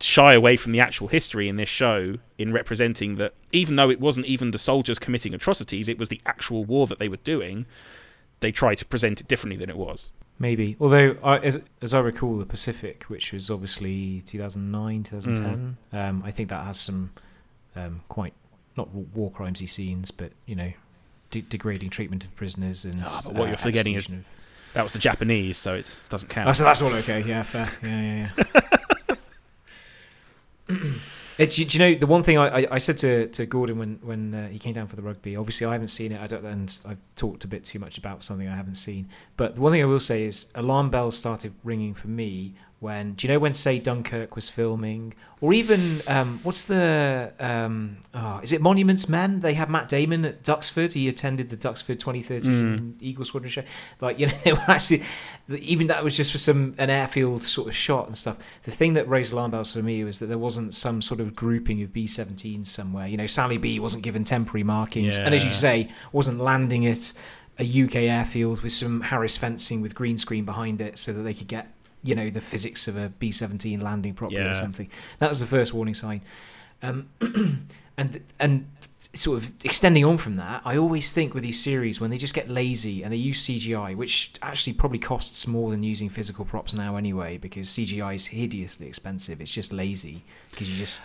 shy 0.00 0.34
away 0.34 0.56
from 0.56 0.72
the 0.72 0.80
actual 0.80 1.08
history 1.08 1.48
in 1.48 1.56
this 1.56 1.68
show 1.68 2.16
in 2.36 2.52
representing 2.52 3.16
that 3.16 3.34
even 3.52 3.76
though 3.76 3.88
it 3.90 4.00
wasn't 4.00 4.26
even 4.26 4.50
the 4.50 4.58
soldiers 4.58 4.98
committing 4.98 5.32
atrocities, 5.32 5.88
it 5.88 5.98
was 5.98 6.08
the 6.08 6.20
actual 6.26 6.64
war 6.64 6.86
that 6.88 6.98
they 6.98 7.08
were 7.08 7.18
doing. 7.18 7.66
They 8.40 8.50
try 8.50 8.74
to 8.74 8.84
present 8.84 9.20
it 9.20 9.28
differently 9.28 9.56
than 9.56 9.70
it 9.70 9.76
was. 9.76 10.10
Maybe. 10.42 10.76
Although, 10.78 11.16
I, 11.24 11.38
as, 11.38 11.60
as 11.80 11.94
I 11.94 12.00
recall, 12.00 12.36
the 12.36 12.44
Pacific, 12.44 13.04
which 13.04 13.32
was 13.32 13.48
obviously 13.48 14.22
2009, 14.26 15.04
2010, 15.04 15.76
um, 15.98 16.22
I 16.26 16.30
think 16.30 16.50
that 16.50 16.66
has 16.66 16.78
some 16.78 17.10
um, 17.74 18.02
quite 18.10 18.34
not 18.76 18.90
war 18.90 19.30
crimesy 19.30 19.68
scenes, 19.68 20.10
but 20.10 20.32
you 20.44 20.56
know, 20.56 20.72
de- 21.30 21.40
degrading 21.42 21.88
treatment 21.90 22.24
of 22.24 22.36
prisoners 22.36 22.84
and. 22.84 23.02
Ah, 23.06 23.20
but 23.24 23.32
what 23.34 23.44
uh, 23.44 23.48
you're 23.48 23.56
forgetting 23.56 23.94
is- 23.94 24.04
execution 24.04 24.26
That 24.74 24.82
was 24.82 24.92
the 24.92 24.98
Japanese, 24.98 25.56
so 25.56 25.74
it 25.74 25.88
doesn't 26.10 26.28
count. 26.28 26.48
Oh, 26.50 26.52
so 26.52 26.64
that's 26.64 26.82
all 26.82 26.92
okay. 26.94 27.22
Yeah, 27.22 27.42
fair. 27.44 27.70
Yeah, 27.82 28.28
yeah, 28.38 28.44
yeah. 30.68 30.84
Uh, 31.42 31.46
do, 31.46 31.62
you- 31.64 31.78
know 31.78 31.94
the 31.94 32.06
one 32.06 32.22
thing 32.22 32.38
I, 32.38 32.62
I, 32.62 32.66
I 32.72 32.78
said 32.78 32.98
to, 32.98 33.26
to 33.28 33.46
Gordon 33.46 33.78
when 33.78 33.98
when 34.02 34.34
uh, 34.34 34.48
he 34.48 34.58
came 34.58 34.74
down 34.74 34.86
for 34.86 34.96
the 34.96 35.02
rugby? 35.02 35.36
Obviously, 35.36 35.66
I 35.66 35.72
haven't 35.72 35.88
seen 35.88 36.12
it. 36.12 36.20
I 36.20 36.26
don't, 36.26 36.44
and 36.44 36.78
I've 36.86 36.98
talked 37.16 37.44
a 37.44 37.48
bit 37.48 37.64
too 37.64 37.78
much 37.78 37.98
about 37.98 38.24
something 38.24 38.48
I 38.48 38.56
haven't 38.56 38.76
seen. 38.76 39.08
But 39.36 39.54
the 39.56 39.60
one 39.60 39.72
thing 39.72 39.82
I 39.82 39.86
will 39.86 40.00
say 40.00 40.24
is 40.24 40.46
alarm 40.54 40.90
bells 40.90 41.16
started 41.16 41.52
ringing 41.64 41.94
for 41.94 42.08
me 42.08 42.54
when 42.82 43.14
do 43.14 43.26
you 43.26 43.32
know 43.32 43.38
when 43.38 43.54
say 43.54 43.78
Dunkirk 43.78 44.34
was 44.34 44.48
filming, 44.48 45.14
or 45.40 45.52
even 45.52 46.02
um, 46.08 46.40
what's 46.42 46.64
the 46.64 47.32
um, 47.38 47.98
oh, 48.12 48.40
is 48.42 48.52
it 48.52 48.60
Monuments 48.60 49.08
Men? 49.08 49.40
They 49.40 49.54
had 49.54 49.70
Matt 49.70 49.88
Damon 49.88 50.24
at 50.24 50.42
Duxford. 50.42 50.92
He 50.92 51.08
attended 51.08 51.48
the 51.48 51.56
Duxford 51.56 52.00
2013 52.00 52.96
Eagle 53.00 53.24
Squadron 53.24 53.50
show. 53.50 53.62
Like 54.00 54.18
you 54.18 54.26
know, 54.28 54.34
they 54.44 54.52
were 54.52 54.64
actually 54.66 55.04
even 55.48 55.86
that 55.86 56.02
was 56.02 56.16
just 56.16 56.32
for 56.32 56.38
some 56.38 56.74
an 56.76 56.90
airfield 56.90 57.44
sort 57.44 57.68
of 57.68 57.76
shot 57.76 58.08
and 58.08 58.18
stuff. 58.18 58.38
The 58.64 58.72
thing 58.72 58.94
that 58.94 59.08
raised 59.08 59.32
alarm 59.32 59.52
bells 59.52 59.72
for 59.72 59.82
me 59.82 60.02
was 60.02 60.18
that 60.18 60.26
there 60.26 60.38
wasn't 60.38 60.74
some 60.74 61.00
sort 61.02 61.20
of 61.20 61.36
grouping 61.36 61.82
of 61.82 61.92
B-17s 61.92 62.66
somewhere. 62.66 63.06
You 63.06 63.16
know, 63.16 63.26
Sally 63.26 63.58
B 63.58 63.78
wasn't 63.78 64.02
given 64.02 64.24
temporary 64.24 64.64
markings, 64.64 65.16
and 65.16 65.34
as 65.34 65.44
you 65.44 65.52
say, 65.52 65.90
wasn't 66.10 66.40
landing 66.40 66.86
at 66.86 67.12
a 67.58 67.84
UK 67.84 67.94
airfield 67.96 68.62
with 68.62 68.72
some 68.72 69.02
Harris 69.02 69.36
fencing 69.36 69.82
with 69.82 69.94
green 69.94 70.18
screen 70.18 70.44
behind 70.44 70.80
it, 70.80 70.98
so 70.98 71.12
that 71.12 71.22
they 71.22 71.34
could 71.34 71.48
get 71.48 71.72
you 72.02 72.14
know 72.14 72.30
the 72.30 72.40
physics 72.40 72.88
of 72.88 72.96
a 72.96 73.08
B-17 73.18 73.80
landing 73.82 74.14
properly 74.14 74.40
Yeah. 74.42 74.50
or 74.50 74.54
something. 74.54 74.90
That 75.18 75.28
was 75.28 75.40
the 75.40 75.46
first 75.46 75.72
warning 75.72 75.94
sign. 75.94 76.22
Um, 76.82 77.08
and 77.96 78.20
and 78.40 78.66
sort 79.14 79.36
of 79.42 79.50
extending 79.64 80.04
on 80.04 80.16
from 80.16 80.36
that, 80.36 80.62
I 80.64 80.76
always 80.78 81.12
think 81.12 81.34
with 81.34 81.42
these 81.42 81.62
series 81.62 82.00
when 82.00 82.10
they 82.10 82.16
just 82.18 82.32
get 82.34 82.48
lazy 82.48 83.02
and 83.02 83.12
they 83.12 83.16
use 83.18 83.46
CGI, 83.46 83.94
which 83.94 84.32
actually 84.40 84.72
probably 84.72 84.98
costs 84.98 85.46
more 85.46 85.70
than 85.70 85.82
using 85.82 86.08
physical 86.08 86.44
props 86.46 86.72
now 86.72 86.96
anyway, 86.96 87.36
because 87.36 87.68
CGI 87.68 88.14
is 88.14 88.26
hideously 88.26 88.86
expensive. 88.86 89.40
It's 89.40 89.52
just 89.52 89.72
lazy 89.72 90.24
because 90.50 90.70
you 90.70 90.76
just. 90.78 91.02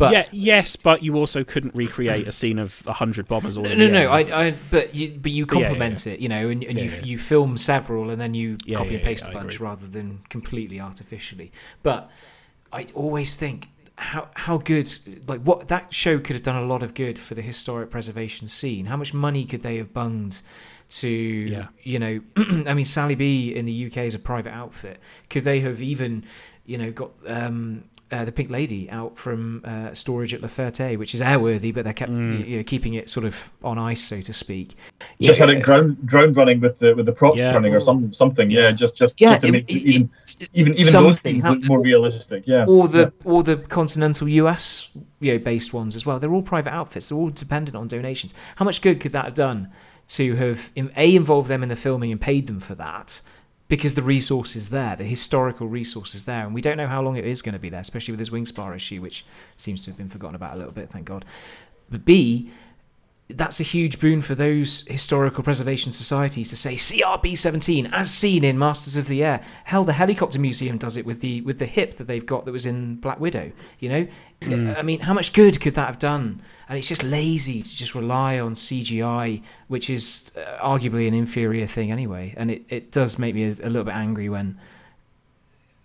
But 0.00 0.12
yeah, 0.12 0.26
yes, 0.32 0.74
but 0.76 1.02
you 1.04 1.14
also 1.16 1.44
couldn't 1.44 1.74
recreate 1.74 2.26
a 2.26 2.32
scene 2.32 2.58
of 2.58 2.80
hundred 2.86 3.28
bombers 3.28 3.56
all 3.56 3.64
no, 3.64 3.74
no, 3.74 3.88
no. 3.88 4.10
I, 4.10 4.46
I, 4.46 4.54
but 4.70 4.94
you, 4.94 5.18
but 5.20 5.30
you 5.30 5.46
But 5.46 5.58
yeah, 5.58 5.60
yeah, 5.60 5.68
complement 5.68 6.06
it, 6.06 6.20
you 6.20 6.28
know, 6.28 6.48
and, 6.48 6.64
and 6.64 6.78
Yeah, 6.78 6.84
you 6.84 6.90
yeah. 6.90 7.04
you 7.04 7.18
film 7.18 7.56
several, 7.58 8.10
and 8.10 8.20
then 8.20 8.34
you 8.34 8.56
Yeah, 8.64 8.78
copy 8.78 8.90
yeah, 8.90 8.96
and 8.96 9.04
paste 9.04 9.24
yeah, 9.26 9.30
a 9.30 9.34
bunch 9.34 9.60
rather 9.60 9.86
than 9.86 10.20
completely 10.28 10.80
artificially. 10.80 11.52
But 11.82 12.10
I 12.72 12.86
always 12.94 13.36
think 13.36 13.68
how 13.96 14.28
how 14.34 14.56
good, 14.56 14.90
like 15.28 15.42
what 15.42 15.68
that 15.68 15.92
show 15.92 16.18
could 16.18 16.34
have 16.36 16.42
done 16.42 16.56
a 16.56 16.66
lot 16.66 16.82
of 16.82 16.94
good 16.94 17.18
for 17.18 17.34
the 17.34 17.42
historic 17.42 17.90
preservation 17.90 18.48
scene. 18.48 18.86
How 18.86 18.96
much 18.96 19.12
money 19.14 19.44
could 19.44 19.62
they 19.62 19.76
have 19.76 19.92
bunged? 19.92 20.40
To 20.88 21.08
Yeah. 21.08 21.66
you 21.84 22.00
know, 22.00 22.20
I 22.66 22.74
mean, 22.74 22.84
Sally 22.84 23.14
B 23.14 23.54
in 23.54 23.64
the 23.64 23.86
UK 23.86 23.98
is 23.98 24.16
a 24.16 24.18
private 24.18 24.50
outfit. 24.52 24.98
Could 25.28 25.44
they 25.44 25.60
have 25.60 25.80
even, 25.80 26.24
you 26.66 26.78
know, 26.78 26.90
got 26.90 27.12
um, 27.28 27.84
uh, 28.12 28.24
the 28.24 28.32
Pink 28.32 28.50
Lady 28.50 28.90
out 28.90 29.16
from 29.16 29.62
uh, 29.64 29.94
storage 29.94 30.34
at 30.34 30.42
La 30.42 30.48
Ferté, 30.48 30.98
which 30.98 31.14
is 31.14 31.20
airworthy, 31.20 31.72
but 31.72 31.84
they 31.84 31.92
kept 31.92 32.10
Mm. 32.12 32.46
you 32.46 32.56
know, 32.58 32.62
keeping 32.64 32.94
it 32.94 33.08
sort 33.08 33.24
of 33.24 33.50
on 33.62 33.78
ice, 33.78 34.02
so 34.02 34.20
to 34.20 34.32
speak. 34.32 34.76
Just 35.20 35.38
Yeah. 35.38 35.46
had 35.46 35.56
it 35.56 35.62
ground 35.62 35.98
ground 36.06 36.36
running 36.36 36.60
with 36.60 36.78
the 36.80 36.94
with 36.94 37.06
the 37.06 37.12
props 37.12 37.38
Yeah. 37.38 37.52
turning 37.52 37.74
or 37.74 37.80
some 37.80 38.12
something. 38.12 38.50
Yeah, 38.50 38.62
Yeah. 38.62 38.70
just 38.72 38.96
just 38.96 39.20
Yeah, 39.20 39.30
just 39.30 39.42
to 39.42 39.48
it- 39.48 39.52
make 39.52 39.70
it- 39.70 39.74
even 39.74 40.10
even 40.54 40.78
even 40.78 40.92
those 40.92 41.20
things 41.20 41.44
look 41.44 41.62
more 41.64 41.80
realistic. 41.80 42.44
Yeah. 42.46 42.64
or 42.66 42.88
the 42.88 43.12
or 43.24 43.42
the 43.42 43.56
continental 43.56 44.28
US 44.28 44.88
you 45.20 45.32
know 45.32 45.38
based 45.38 45.72
ones 45.72 45.94
as 45.94 46.04
well. 46.04 46.18
They're 46.18 46.32
all 46.32 46.42
private 46.42 46.72
outfits. 46.72 47.08
They're 47.08 47.18
all 47.18 47.30
dependent 47.30 47.76
on 47.76 47.86
donations. 47.88 48.34
How 48.56 48.64
much 48.64 48.82
good 48.82 48.98
could 49.00 49.12
that 49.12 49.24
have 49.26 49.34
done 49.34 49.68
to 50.08 50.34
have 50.34 50.72
a 50.96 51.14
involved 51.14 51.48
them 51.48 51.62
in 51.62 51.68
the 51.68 51.76
filming 51.76 52.10
and 52.10 52.20
paid 52.20 52.46
them 52.48 52.58
for 52.60 52.74
that? 52.74 53.20
Because 53.70 53.94
the 53.94 54.02
resource 54.02 54.56
is 54.56 54.70
there, 54.70 54.96
the 54.96 55.04
historical 55.04 55.68
resource 55.68 56.16
is 56.16 56.24
there, 56.24 56.44
and 56.44 56.52
we 56.52 56.60
don't 56.60 56.76
know 56.76 56.88
how 56.88 57.00
long 57.00 57.16
it 57.16 57.24
is 57.24 57.40
going 57.40 57.52
to 57.52 57.58
be 57.60 57.68
there, 57.68 57.80
especially 57.80 58.10
with 58.10 58.18
this 58.18 58.32
wing 58.32 58.44
spar 58.44 58.74
issue, 58.74 59.00
which 59.00 59.24
seems 59.54 59.84
to 59.84 59.90
have 59.90 59.96
been 59.96 60.08
forgotten 60.08 60.34
about 60.34 60.54
a 60.54 60.56
little 60.56 60.72
bit, 60.72 60.90
thank 60.90 61.04
God. 61.06 61.24
But 61.88 62.04
B, 62.04 62.50
that's 63.34 63.60
a 63.60 63.62
huge 63.62 64.00
boon 64.00 64.22
for 64.22 64.34
those 64.34 64.86
historical 64.86 65.42
preservation 65.42 65.92
societies 65.92 66.50
to 66.50 66.56
say 66.56 66.74
CRB 66.74 67.36
17 67.36 67.86
as 67.86 68.10
seen 68.10 68.44
in 68.44 68.58
Masters 68.58 68.96
of 68.96 69.08
the 69.08 69.22
Air. 69.22 69.40
Hell, 69.64 69.84
the 69.84 69.92
helicopter 69.92 70.38
museum 70.38 70.78
does 70.78 70.96
it 70.96 71.04
with 71.04 71.20
the 71.20 71.40
with 71.42 71.58
the 71.58 71.66
hip 71.66 71.96
that 71.96 72.06
they've 72.06 72.24
got 72.24 72.44
that 72.44 72.52
was 72.52 72.66
in 72.66 72.96
Black 72.96 73.20
Widow. 73.20 73.52
You 73.78 73.88
know, 73.88 74.08
I 74.42 74.82
mean, 74.82 75.00
how 75.00 75.14
much 75.14 75.32
good 75.32 75.60
could 75.60 75.74
that 75.74 75.86
have 75.86 75.98
done? 75.98 76.42
And 76.68 76.78
it's 76.78 76.88
just 76.88 77.02
lazy 77.02 77.62
to 77.62 77.76
just 77.76 77.94
rely 77.94 78.38
on 78.38 78.54
CGI, 78.54 79.42
which 79.68 79.90
is 79.90 80.32
uh, 80.36 80.58
arguably 80.64 81.08
an 81.08 81.14
inferior 81.14 81.66
thing 81.66 81.90
anyway. 81.90 82.34
And 82.36 82.50
it, 82.50 82.62
it 82.68 82.92
does 82.92 83.18
make 83.18 83.34
me 83.34 83.44
a, 83.44 83.48
a 83.48 83.68
little 83.68 83.84
bit 83.84 83.94
angry 83.94 84.28
when 84.28 84.58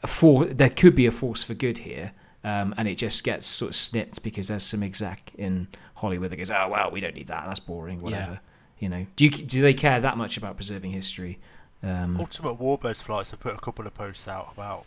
a 0.04 0.08
for 0.08 0.46
there 0.46 0.70
could 0.70 0.96
be 0.96 1.06
a 1.06 1.12
force 1.12 1.44
for 1.44 1.54
good 1.54 1.80
here. 1.80 2.12
Um, 2.44 2.76
and 2.78 2.88
it 2.88 3.00
just 3.00 3.24
gets 3.24 3.48
sort 3.48 3.72
of 3.72 3.76
snipped 3.76 4.22
because 4.22 4.50
there's 4.50 4.64
some 4.64 4.84
exec 4.84 5.32
in 5.36 5.68
Hollywood 5.96 6.30
that 6.32 6.38
goes, 6.38 6.52
"Oh 6.52 6.68
well, 6.70 6.92
we 6.92 7.00
don't 7.02 7.16
need 7.16 7.28
that. 7.28 7.46
That's 7.48 7.60
boring. 7.60 8.00
Whatever." 8.02 8.40
You 8.80 8.90
know, 8.90 9.06
do 9.16 9.26
you 9.26 9.32
do 9.32 9.62
they 9.62 9.74
care 9.74 10.00
that 10.02 10.18
much 10.18 10.38
about 10.38 10.56
preserving 10.56 10.92
history? 10.92 11.40
Um, 11.84 12.18
Ultimate 12.20 12.60
Warbirds 12.60 13.02
flights 13.02 13.32
have 13.32 13.40
put 13.40 13.54
a 13.54 13.60
couple 13.60 13.86
of 13.88 13.94
posts 13.94 14.28
out 14.28 14.50
about. 14.54 14.86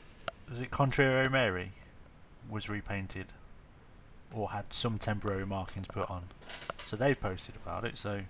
Was 0.48 0.61
it 0.61 0.70
Contrary 0.70 1.28
Mary 1.28 1.72
was 2.50 2.68
repainted 2.68 3.26
or 4.34 4.50
had 4.50 4.72
some 4.72 4.98
temporary 4.98 5.44
markings 5.46 5.86
put 5.88 6.11
on? 6.11 6.24
So 6.86 6.96
they 6.96 7.14
posted 7.14 7.56
about 7.56 7.84
it. 7.84 7.96
So 7.98 8.22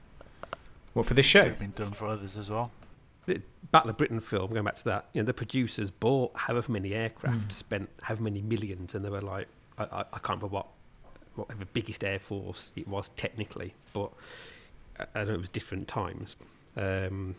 what 0.95 1.07
for 1.07 1.15
this 1.15 1.27
it 1.27 1.29
show? 1.29 1.43
could 1.43 1.49
have 1.51 1.59
been 1.61 1.73
done 1.77 1.93
for 1.93 2.07
others 2.07 2.37
as 2.37 2.51
well. 2.51 2.71
The 3.27 3.41
Battle 3.71 3.91
of 3.91 3.97
Britain 3.99 4.21
film, 4.21 4.51
going 4.53 4.65
back 4.65 4.77
to 4.77 4.85
that, 4.85 5.07
you 5.13 5.21
know, 5.23 5.27
the 5.27 5.35
producers 5.35 5.91
bought 5.91 6.33
however 6.35 6.73
many 6.73 6.95
aircraft, 6.95 7.49
Mm. 7.49 7.53
spent 7.53 7.91
however 8.03 8.23
many 8.25 8.41
millions, 8.43 8.95
and 8.95 9.05
they 9.05 9.11
were 9.11 9.21
like, 9.21 9.49
I, 9.77 9.85
I, 9.85 10.01
I 10.01 10.05
can't 10.19 10.29
remember 10.41 10.47
what, 10.49 10.67
whatever 11.39 11.65
biggest 11.73 12.05
air 12.05 12.19
force 12.19 12.71
it 12.77 12.87
was 12.89 13.11
technically, 13.17 13.75
but 13.93 14.11
I, 15.15 15.25
know 15.25 15.35
it 15.35 15.41
was 15.41 15.49
different 15.49 15.89
times. 15.89 16.37
Um, 16.77 17.35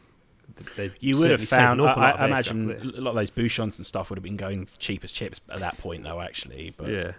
You 1.00 1.18
would 1.18 1.32
have 1.32 1.47
found. 1.47 1.82
I, 1.82 1.86
awful 1.86 2.02
lot 2.02 2.16
of 2.16 2.22
I 2.22 2.26
imagine 2.26 2.72
a 2.97 3.02
lot 3.02 3.12
of 3.12 3.16
those 3.18 3.30
Buchons 3.30 3.78
and 3.78 3.86
stuff 3.86 4.10
would 4.10 4.18
have 4.18 4.24
been 4.24 4.38
going 4.38 4.68
cheap 4.80 5.04
as 5.04 5.12
chips 5.12 5.41
at 5.52 5.60
that 5.60 5.78
point, 5.78 6.04
though. 6.04 6.22
Actually, 6.22 6.74
but 6.76 6.89
Yeah, 6.89 7.12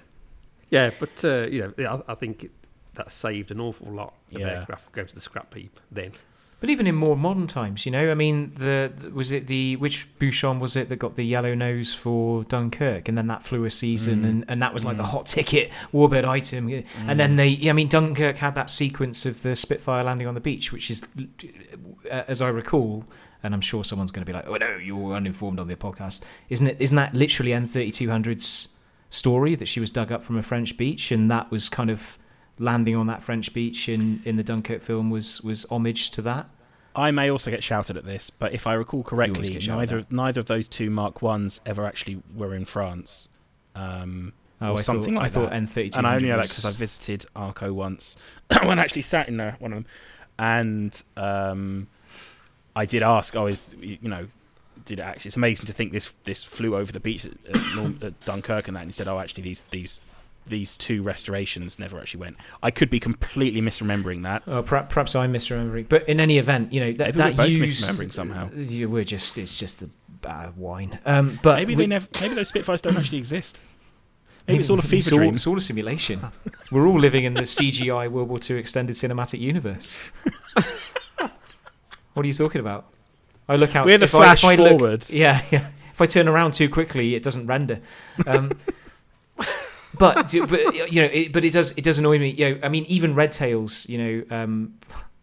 yeah, 0.70 0.90
but 0.98 1.24
uh, 1.24 1.46
you 1.50 1.72
know, 1.78 2.02
I, 2.08 2.12
I 2.12 2.14
think 2.14 2.44
it, 2.44 2.50
that 2.94 3.12
saved 3.12 3.50
an 3.50 3.60
awful 3.60 3.92
lot 3.92 4.14
of 4.34 4.40
Yeah. 4.40 4.60
aircraft 4.60 4.92
going 4.92 5.08
to 5.08 5.14
the 5.14 5.20
scrap 5.20 5.54
heap 5.54 5.78
then. 5.90 6.12
But 6.60 6.68
even 6.68 6.86
in 6.86 6.94
more 6.94 7.16
modern 7.16 7.46
times, 7.46 7.86
you 7.86 7.92
know, 7.92 8.10
I 8.10 8.14
mean, 8.14 8.52
the 8.56 8.92
the- 8.94 9.10
was 9.10 9.32
it 9.32 9.46
the 9.46 9.76
which 9.76 10.06
Buchon 10.18 10.60
was 10.60 10.76
it 10.76 10.90
that 10.90 10.96
got 10.96 11.16
the 11.16 11.24
yellow 11.24 11.54
nose 11.54 11.94
for 11.94 12.44
Dunkirk, 12.44 13.08
and 13.08 13.16
then 13.16 13.28
that 13.28 13.44
flew 13.44 13.64
a 13.64 13.70
season, 13.70 14.22
Mm. 14.22 14.28
and, 14.28 14.44
and 14.48 14.62
that 14.62 14.74
was 14.74 14.84
like 14.84 14.98
the 14.98 15.02
Mm. 15.02 15.08
hot 15.10 15.26
ticket 15.26 15.70
warbird 15.92 16.24
item, 16.26 16.68
and 17.08 17.18
then 17.18 17.36
they, 17.36 17.48
yeah, 17.48 17.70
I 17.70 17.72
mean, 17.72 17.88
Dunkirk 17.88 18.36
had 18.36 18.54
that 18.56 18.68
sequence 18.68 19.24
of 19.24 19.40
the 19.42 19.56
Spitfire 19.56 20.04
landing 20.04 20.26
on 20.26 20.34
the 20.34 20.40
beach, 20.40 20.70
which 20.70 20.90
is, 20.90 21.02
uh, 22.10 22.22
as 22.28 22.42
I 22.42 22.48
recall, 22.48 23.04
and 23.42 23.54
I'm 23.54 23.62
sure 23.62 23.82
someone's 23.82 24.10
going 24.10 24.26
to 24.26 24.30
be 24.30 24.34
like, 24.34 24.46
oh 24.46 24.56
no, 24.56 24.76
you're 24.76 25.14
uninformed 25.14 25.58
on 25.58 25.66
the 25.66 25.76
podcast, 25.76 26.20
isn't 26.50 26.66
it? 26.66 26.76
Isn't 26.78 26.96
that 26.96 27.14
literally 27.14 27.52
N3200's 27.52 28.68
story 29.08 29.54
that 29.54 29.66
she 29.66 29.80
was 29.80 29.90
dug 29.90 30.12
up 30.12 30.24
from 30.24 30.36
a 30.36 30.42
French 30.42 30.76
beach, 30.76 31.10
and 31.10 31.30
that 31.30 31.50
was 31.50 31.68
kind 31.70 31.88
of 31.90 32.18
landing 32.60 32.94
on 32.94 33.08
that 33.08 33.22
French 33.22 33.52
beach 33.52 33.88
in, 33.88 34.22
in 34.24 34.36
the 34.36 34.44
Dunkirk 34.44 34.82
film 34.82 35.10
was 35.10 35.40
was 35.40 35.64
homage 35.70 36.12
to 36.12 36.22
that. 36.22 36.48
I 36.94 37.10
may 37.10 37.30
also 37.30 37.50
get 37.50 37.62
shouted 37.62 37.96
at 37.96 38.04
this, 38.04 38.30
but 38.30 38.52
if 38.52 38.66
I 38.66 38.74
recall 38.74 39.02
correctly, 39.02 39.58
neither 39.66 39.98
at. 39.98 40.12
neither 40.12 40.40
of 40.40 40.46
those 40.46 40.68
two 40.68 40.90
Mark 40.90 41.22
Ones 41.22 41.60
ever 41.66 41.84
actually 41.86 42.22
were 42.34 42.54
in 42.54 42.64
France. 42.64 43.26
Um, 43.74 44.32
Oh, 44.62 44.72
or 44.72 44.78
I 44.78 44.82
something 44.82 45.14
thought, 45.14 45.22
like 45.22 45.30
I 45.30 45.34
thought. 45.34 45.52
N32. 45.52 45.96
and 45.96 46.06
I 46.06 46.16
only 46.16 46.28
know 46.28 46.36
that 46.36 46.48
because 46.48 46.66
I 46.66 46.72
visited 46.72 47.24
Arco 47.34 47.72
once 47.72 48.16
when 48.62 48.78
I 48.78 48.82
actually 48.82 49.02
sat 49.02 49.26
in 49.26 49.38
there, 49.38 49.56
one 49.58 49.72
of 49.72 49.76
them, 49.76 49.86
and 50.38 51.02
um, 51.16 51.86
I 52.76 52.84
did 52.84 53.02
ask, 53.02 53.34
"Oh, 53.36 53.46
is 53.46 53.74
you 53.80 53.96
know, 54.02 54.28
did 54.84 55.00
it 55.00 55.02
actually?" 55.02 55.30
It's 55.30 55.36
amazing 55.36 55.64
to 55.64 55.72
think 55.72 55.92
this 55.92 56.12
this 56.24 56.44
flew 56.44 56.76
over 56.76 56.92
the 56.92 57.00
beach 57.00 57.24
at, 57.24 57.32
at, 57.48 58.02
at 58.02 58.24
Dunkirk 58.26 58.68
and 58.68 58.76
that, 58.76 58.80
and 58.80 58.90
he 58.90 58.92
said, 58.92 59.08
"Oh, 59.08 59.18
actually, 59.18 59.44
these 59.44 59.62
these." 59.70 59.98
These 60.50 60.76
two 60.76 61.02
restorations 61.02 61.78
never 61.78 61.98
actually 61.98 62.20
went. 62.20 62.36
I 62.62 62.70
could 62.70 62.90
be 62.90 63.00
completely 63.00 63.62
misremembering 63.62 64.22
that. 64.24 64.42
Oh, 64.46 64.62
perhaps, 64.62 64.92
perhaps 64.92 65.14
I'm 65.16 65.32
misremembering, 65.32 65.88
but 65.88 66.06
in 66.08 66.20
any 66.20 66.38
event, 66.38 66.72
you 66.72 66.80
know 66.80 66.92
that 66.92 67.06
Maybe 67.14 67.18
that 67.18 67.30
we're 67.32 67.36
both 67.36 67.50
used, 67.50 67.84
misremembering 67.84 68.12
somehow. 68.12 68.50
We're 68.52 69.04
just 69.04 69.38
it's 69.38 69.56
just 69.56 69.80
the 69.80 69.88
bad 70.20 70.56
wine. 70.56 70.98
Um, 71.06 71.38
but 71.42 71.56
maybe 71.56 71.74
we- 71.74 71.84
they 71.84 71.86
never. 71.86 72.06
Maybe 72.20 72.34
those 72.34 72.48
Spitfires 72.48 72.80
don't 72.82 72.96
actually 72.98 73.18
exist. 73.18 73.62
Maybe 74.48 74.60
it's 74.60 74.70
all 74.70 74.78
a 74.80 74.82
maybe 74.82 75.00
fever 75.02 75.16
dream. 75.16 75.34
It's 75.34 75.46
all 75.46 75.56
a 75.56 75.60
simulation. 75.60 76.18
We're 76.72 76.86
all 76.86 76.98
living 76.98 77.24
in 77.24 77.34
the 77.34 77.42
CGI 77.42 78.10
World 78.10 78.28
War 78.28 78.38
II 78.48 78.56
extended 78.56 78.96
cinematic 78.96 79.38
universe. 79.38 80.00
what 82.14 82.24
are 82.24 82.26
you 82.26 82.32
talking 82.32 82.60
about? 82.60 82.86
I 83.48 83.56
look 83.56 83.74
out. 83.76 83.86
We're 83.86 83.98
the 83.98 84.04
I- 84.04 84.08
flash 84.08 84.42
if 84.44 84.50
I 84.50 84.54
look- 84.56 84.68
forward. 84.70 85.08
yeah, 85.10 85.42
yeah. 85.50 85.68
If 85.92 86.00
I 86.00 86.06
turn 86.06 86.28
around 86.28 86.54
too 86.54 86.68
quickly, 86.68 87.14
it 87.14 87.22
doesn't 87.22 87.46
render. 87.46 87.80
Um, 88.26 88.52
but 90.00 90.34
but 90.48 90.92
you 90.92 91.02
know, 91.02 91.08
it, 91.12 91.32
but 91.32 91.44
it 91.44 91.52
does 91.52 91.72
it 91.72 91.84
does 91.84 91.98
annoy 91.98 92.18
me. 92.18 92.30
You 92.30 92.54
know, 92.54 92.60
I 92.62 92.68
mean, 92.68 92.84
even 92.86 93.14
Red 93.14 93.32
Tails. 93.32 93.86
You 93.88 93.98
know, 93.98 94.36
um, 94.36 94.74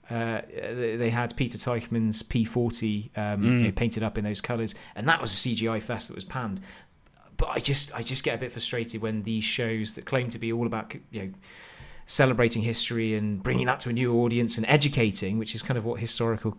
uh, 0.09 0.41
they 0.51 1.09
had 1.09 1.35
Peter 1.35 1.57
Teichman's 1.57 2.21
P40 2.23 3.17
um, 3.17 3.43
you 3.43 3.49
know, 3.49 3.71
painted 3.71 4.03
up 4.03 4.17
in 4.17 4.23
those 4.23 4.39
colours, 4.39 4.75
and 4.95 5.07
that 5.09 5.19
was 5.19 5.33
a 5.33 5.35
CGI 5.35 5.81
fest 5.81 6.09
that 6.09 6.15
was 6.15 6.23
panned. 6.23 6.61
But 7.37 7.49
I 7.49 7.59
just 7.59 7.93
I 7.95 8.03
just 8.03 8.23
get 8.23 8.35
a 8.35 8.37
bit 8.37 8.51
frustrated 8.51 9.01
when 9.01 9.23
these 9.23 9.43
shows 9.43 9.95
that 9.95 10.05
claim 10.05 10.29
to 10.29 10.37
be 10.37 10.53
all 10.53 10.67
about 10.67 10.93
you 11.11 11.23
know 11.23 11.33
celebrating 12.05 12.61
history 12.61 13.15
and 13.15 13.43
bringing 13.43 13.65
that 13.65 13.79
to 13.81 13.89
a 13.89 13.93
new 13.93 14.13
audience 14.21 14.57
and 14.57 14.65
educating, 14.67 15.39
which 15.39 15.55
is 15.55 15.61
kind 15.63 15.77
of 15.77 15.85
what 15.85 15.99
historical 15.99 16.55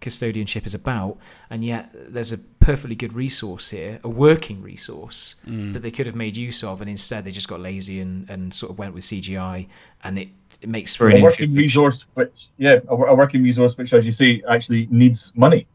custodianship 0.00 0.66
is 0.66 0.74
about. 0.74 1.18
And 1.48 1.64
yet, 1.64 1.90
there's 1.94 2.32
a 2.32 2.38
perfectly 2.60 2.94
good 2.94 3.12
resource 3.12 3.70
here, 3.70 3.98
a 4.04 4.08
working 4.08 4.62
resource 4.62 5.36
Mm. 5.46 5.72
that 5.72 5.80
they 5.80 5.90
could 5.90 6.06
have 6.06 6.14
made 6.14 6.36
use 6.36 6.62
of, 6.62 6.80
and 6.80 6.88
instead 6.90 7.24
they 7.24 7.30
just 7.30 7.48
got 7.48 7.60
lazy 7.60 8.00
and, 8.00 8.28
and 8.30 8.54
sort 8.54 8.70
of 8.70 8.78
went 8.78 8.94
with 8.94 9.02
CGI, 9.04 9.66
and 10.04 10.18
it, 10.18 10.28
it 10.60 10.68
makes 10.68 10.94
for 10.94 11.10
a 11.10 11.20
working 11.20 11.54
resource, 11.54 12.06
which 12.14 12.48
yeah, 12.58 12.78
a, 12.88 12.94
a 12.94 13.14
working 13.14 13.42
resource 13.42 13.76
which, 13.76 13.92
as 13.92 14.06
you 14.06 14.12
say, 14.12 14.42
actually 14.48 14.86
needs 14.90 15.32
money 15.36 15.66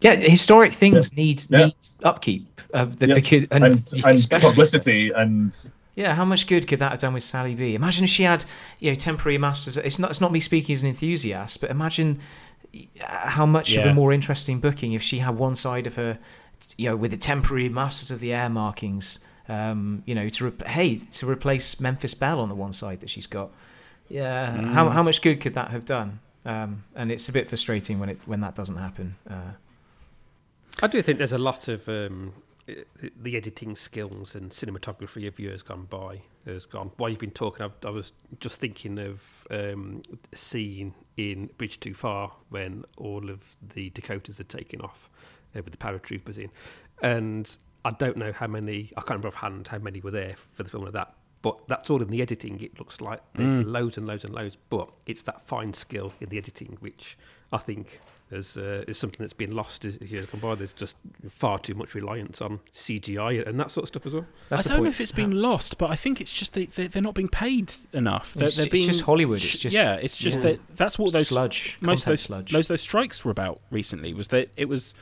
yeah. 0.00 0.14
Historic 0.14 0.74
things 0.74 1.16
need 1.16 1.42
Yeah. 1.48 1.66
need 1.66 1.74
upkeep, 2.02 2.60
uh, 2.74 2.84
the, 2.84 3.08
Yeah. 3.08 3.46
and, 3.50 3.64
and, 3.64 4.02
and 4.04 4.42
publicity 4.42 5.10
and 5.16 5.70
Yeah, 5.94 6.14
how 6.14 6.24
much 6.26 6.46
good 6.46 6.68
could 6.68 6.78
that 6.80 6.90
have 6.90 7.00
done 7.00 7.14
with 7.14 7.22
Sally 7.24 7.54
B? 7.54 7.74
Imagine 7.74 8.04
if 8.04 8.10
she 8.10 8.24
had, 8.24 8.44
you 8.78 8.90
know, 8.90 8.94
temporary 8.94 9.38
masters. 9.38 9.78
It's 9.78 9.98
not. 9.98 10.10
It's 10.10 10.20
not 10.20 10.32
me 10.32 10.40
speaking 10.40 10.74
as 10.74 10.82
an 10.82 10.90
enthusiast, 10.90 11.62
but 11.62 11.70
imagine 11.70 12.20
how 13.00 13.46
much 13.46 13.74
of 13.76 13.86
a 13.86 13.94
more 13.94 14.12
interesting 14.12 14.60
booking 14.60 14.92
if 14.92 15.02
she 15.02 15.18
had 15.18 15.36
one 15.36 15.54
side 15.54 15.86
of 15.86 15.94
her, 15.96 16.18
you 16.76 16.88
know, 16.88 16.96
with 16.96 17.10
the 17.10 17.16
temporary 17.16 17.68
masters 17.68 18.10
of 18.10 18.20
the 18.20 18.32
air 18.32 18.48
markings. 18.48 19.20
Um, 19.48 20.02
you 20.06 20.14
know, 20.16 20.28
to 20.28 20.50
re- 20.50 20.66
hey 20.66 20.96
to 20.96 21.30
replace 21.30 21.78
Memphis 21.80 22.14
Belle 22.14 22.40
on 22.40 22.48
the 22.48 22.56
one 22.56 22.72
side 22.72 22.98
that 23.00 23.10
she's 23.10 23.28
got. 23.28 23.50
Yeah, 24.08 24.50
how 24.72 24.88
how 24.88 25.04
much 25.04 25.22
good 25.22 25.40
could 25.40 25.54
that 25.54 25.70
have 25.70 25.84
done? 25.84 26.18
Um, 26.44 26.84
and 26.94 27.12
it's 27.12 27.28
a 27.28 27.32
bit 27.32 27.48
frustrating 27.48 28.00
when 28.00 28.08
it 28.08 28.18
when 28.26 28.40
that 28.40 28.54
doesn't 28.54 28.76
happen. 28.76 29.16
Uh, 29.28 29.52
I 30.82 30.86
do 30.88 31.00
think 31.00 31.18
there's 31.18 31.32
a 31.32 31.38
lot 31.38 31.68
of 31.68 31.88
um, 31.88 32.32
the 33.20 33.36
editing 33.36 33.76
skills 33.76 34.34
and 34.34 34.50
cinematography 34.50 35.26
of 35.26 35.38
years 35.38 35.62
gone 35.62 35.86
by 35.88 36.22
has 36.44 36.66
gone. 36.66 36.90
While 36.96 37.10
you've 37.10 37.18
been 37.18 37.30
talking, 37.30 37.64
I've, 37.64 37.72
I 37.84 37.90
was 37.90 38.12
just 38.40 38.60
thinking 38.60 38.98
of 38.98 39.44
um, 39.50 40.02
a 40.32 40.36
scene 40.36 40.94
in 41.16 41.50
Bridge 41.58 41.80
Too 41.80 41.94
Far 41.94 42.32
when 42.48 42.84
all 42.96 43.30
of 43.30 43.56
the 43.74 43.90
Dakotas 43.90 44.38
had 44.38 44.48
taken 44.48 44.80
off 44.80 45.08
uh, 45.54 45.62
with 45.64 45.72
the 45.72 45.78
paratroopers 45.78 46.38
in, 46.38 46.50
and 47.02 47.56
I 47.84 47.90
don't 47.92 48.16
know 48.16 48.32
how 48.32 48.46
many. 48.46 48.92
I 48.96 49.00
can't 49.00 49.10
remember 49.10 49.28
offhand 49.28 49.68
how 49.68 49.78
many 49.78 50.00
were 50.00 50.10
there 50.10 50.34
for 50.36 50.62
the 50.62 50.70
film 50.70 50.86
of 50.86 50.92
that. 50.92 51.14
But 51.42 51.68
that's 51.68 51.90
all 51.90 52.02
in 52.02 52.08
the 52.08 52.22
editing. 52.22 52.60
It 52.60 52.78
looks 52.78 53.00
like 53.00 53.20
there's 53.34 53.64
loads 53.64 53.96
and 53.96 54.06
loads 54.06 54.24
and 54.24 54.34
loads. 54.34 54.56
But 54.68 54.90
it's 55.06 55.22
that 55.22 55.40
fine 55.46 55.74
skill 55.74 56.12
in 56.20 56.28
the 56.28 56.38
editing 56.38 56.76
which 56.80 57.16
I 57.52 57.58
think 57.58 58.00
is 58.30 58.56
uh, 58.56 58.82
is 58.88 58.98
something 58.98 59.18
that's 59.20 59.32
been 59.32 59.54
lost 59.54 59.84
as 59.84 59.96
as 59.98 60.10
years 60.10 60.26
gone 60.26 60.40
by. 60.40 60.54
There's 60.56 60.72
just 60.72 60.96
far 61.28 61.58
too 61.58 61.74
much 61.74 61.94
reliance 61.94 62.40
on 62.42 62.58
CGI 62.72 63.46
and 63.46 63.58
that 63.60 63.70
sort 63.70 63.84
of 63.84 63.88
stuff 63.88 64.04
as 64.06 64.14
well. 64.14 64.26
that's 64.48 64.66
I 64.66 64.70
don't 64.70 64.82
know 64.82 64.90
if 64.90 65.00
it's 65.00 65.12
been 65.12 65.30
lost, 65.40 65.78
but 65.78 65.90
I 65.90 65.96
think 65.96 66.20
it's 66.20 66.32
just 66.32 66.52
they, 66.54 66.66
they 66.66 66.88
they're 66.88 67.02
not 67.02 67.14
being 67.14 67.28
paid 67.28 67.72
enough. 67.92 68.34
They're, 68.34 68.46
It's, 68.48 68.56
they're 68.56 68.66
it's 68.66 68.72
being 68.72 68.88
just 68.88 69.02
Hollywood. 69.02 69.36
It's 69.42 69.58
just 69.58 69.74
yeah, 69.74 69.94
it's 69.94 70.16
just 70.16 70.38
Yeah. 70.38 70.42
that 70.42 70.76
that's 70.76 70.98
what 70.98 71.12
those 71.12 71.28
sludge. 71.28 71.78
most 71.80 72.00
of 72.00 72.06
those 72.06 72.22
sludge. 72.22 72.52
most 72.52 72.64
of 72.66 72.68
those 72.68 72.80
strikes 72.82 73.24
were 73.24 73.30
about 73.30 73.60
recently 73.70 74.12
was 74.12 74.28
that 74.28 74.48
it 74.56 74.68
was 74.68 74.92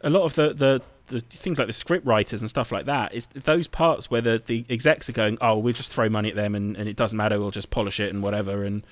a 0.00 0.08
lot 0.10 0.22
of 0.24 0.34
the, 0.34 0.54
the 0.54 0.82
the 1.08 1.20
things 1.20 1.58
like 1.58 1.66
the 1.66 1.72
script 1.74 2.06
writers 2.06 2.40
and 2.40 2.48
stuff 2.48 2.72
like 2.72 2.86
that 2.86 3.12
is 3.12 3.26
those 3.26 3.68
parts 3.68 4.10
where 4.10 4.22
the, 4.22 4.42
the 4.46 4.64
execs 4.70 5.06
are 5.06 5.12
going 5.12 5.36
oh 5.42 5.58
we'll 5.58 5.74
just 5.74 5.92
throw 5.92 6.08
money 6.08 6.30
at 6.30 6.34
them 6.34 6.54
and, 6.54 6.78
and 6.78 6.88
it 6.88 6.96
doesn't 6.96 7.18
matter 7.18 7.38
we'll 7.38 7.50
just 7.50 7.68
polish 7.68 8.00
it 8.00 8.10
and 8.10 8.22
whatever 8.22 8.64
and 8.64 8.86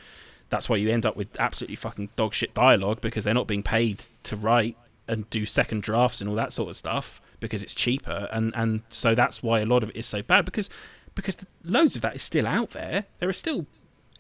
that's 0.53 0.69
why 0.69 0.77
you 0.77 0.91
end 0.91 1.07
up 1.07 1.17
with 1.17 1.29
absolutely 1.41 1.77
fucking 1.77 2.11
dog 2.15 2.35
shit 2.35 2.53
dialogue 2.53 3.01
because 3.01 3.25
they're 3.25 3.33
not 3.33 3.47
being 3.47 3.63
paid 3.63 4.05
to 4.25 4.37
write 4.37 4.77
and 5.09 5.29
do 5.31 5.47
second 5.47 5.83
drafts 5.83 6.21
and 6.21 6.29
all 6.29 6.37
that 6.37 6.53
sort 6.53 6.69
of 6.69 6.77
stuff 6.77 7.23
because 7.41 7.63
it's 7.63 7.75
cheaper. 7.75 8.29
And 8.31 8.53
and 8.55 8.83
so 8.91 9.15
that's 9.15 9.43
why 9.43 9.61
a 9.61 9.67
lot 9.67 9.83
of 9.83 9.89
it 9.89 9.97
is 9.97 10.07
so 10.07 10.23
bad 10.23 10.45
because 10.45 10.69
because 11.15 11.37
the, 11.37 11.47
loads 11.65 11.97
of 11.97 12.03
that 12.03 12.15
is 12.15 12.23
still 12.23 12.47
out 12.47 12.71
there. 12.71 13.07
There 13.19 13.31
are 13.31 13.33
still 13.33 13.67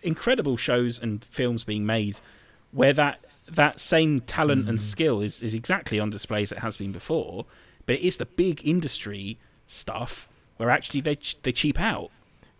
incredible 0.03 0.57
shows 0.57 0.99
and 0.99 1.23
films 1.23 1.65
being 1.65 1.85
made 1.85 2.19
where 2.71 2.95
that 2.95 3.23
that 3.47 3.79
same 3.79 4.21
talent 4.21 4.67
and 4.71 4.79
mm. 4.79 4.83
skill 4.83 5.21
is, 5.21 5.43
is 5.43 5.53
exactly 5.53 6.01
on 6.01 6.09
display 6.09 6.43
as 6.45 6.51
it 6.51 6.61
has 6.61 6.79
been 6.79 6.93
before, 6.93 7.45
but 7.85 7.97
it 7.97 8.01
is 8.01 8.17
the 8.17 8.25
big 8.25 8.67
industry 8.67 9.39
stuff 9.67 10.31
where 10.57 10.71
actually 10.71 11.03
they 11.03 11.19
they 11.43 11.53
cheap 11.53 11.79
out, 11.79 12.11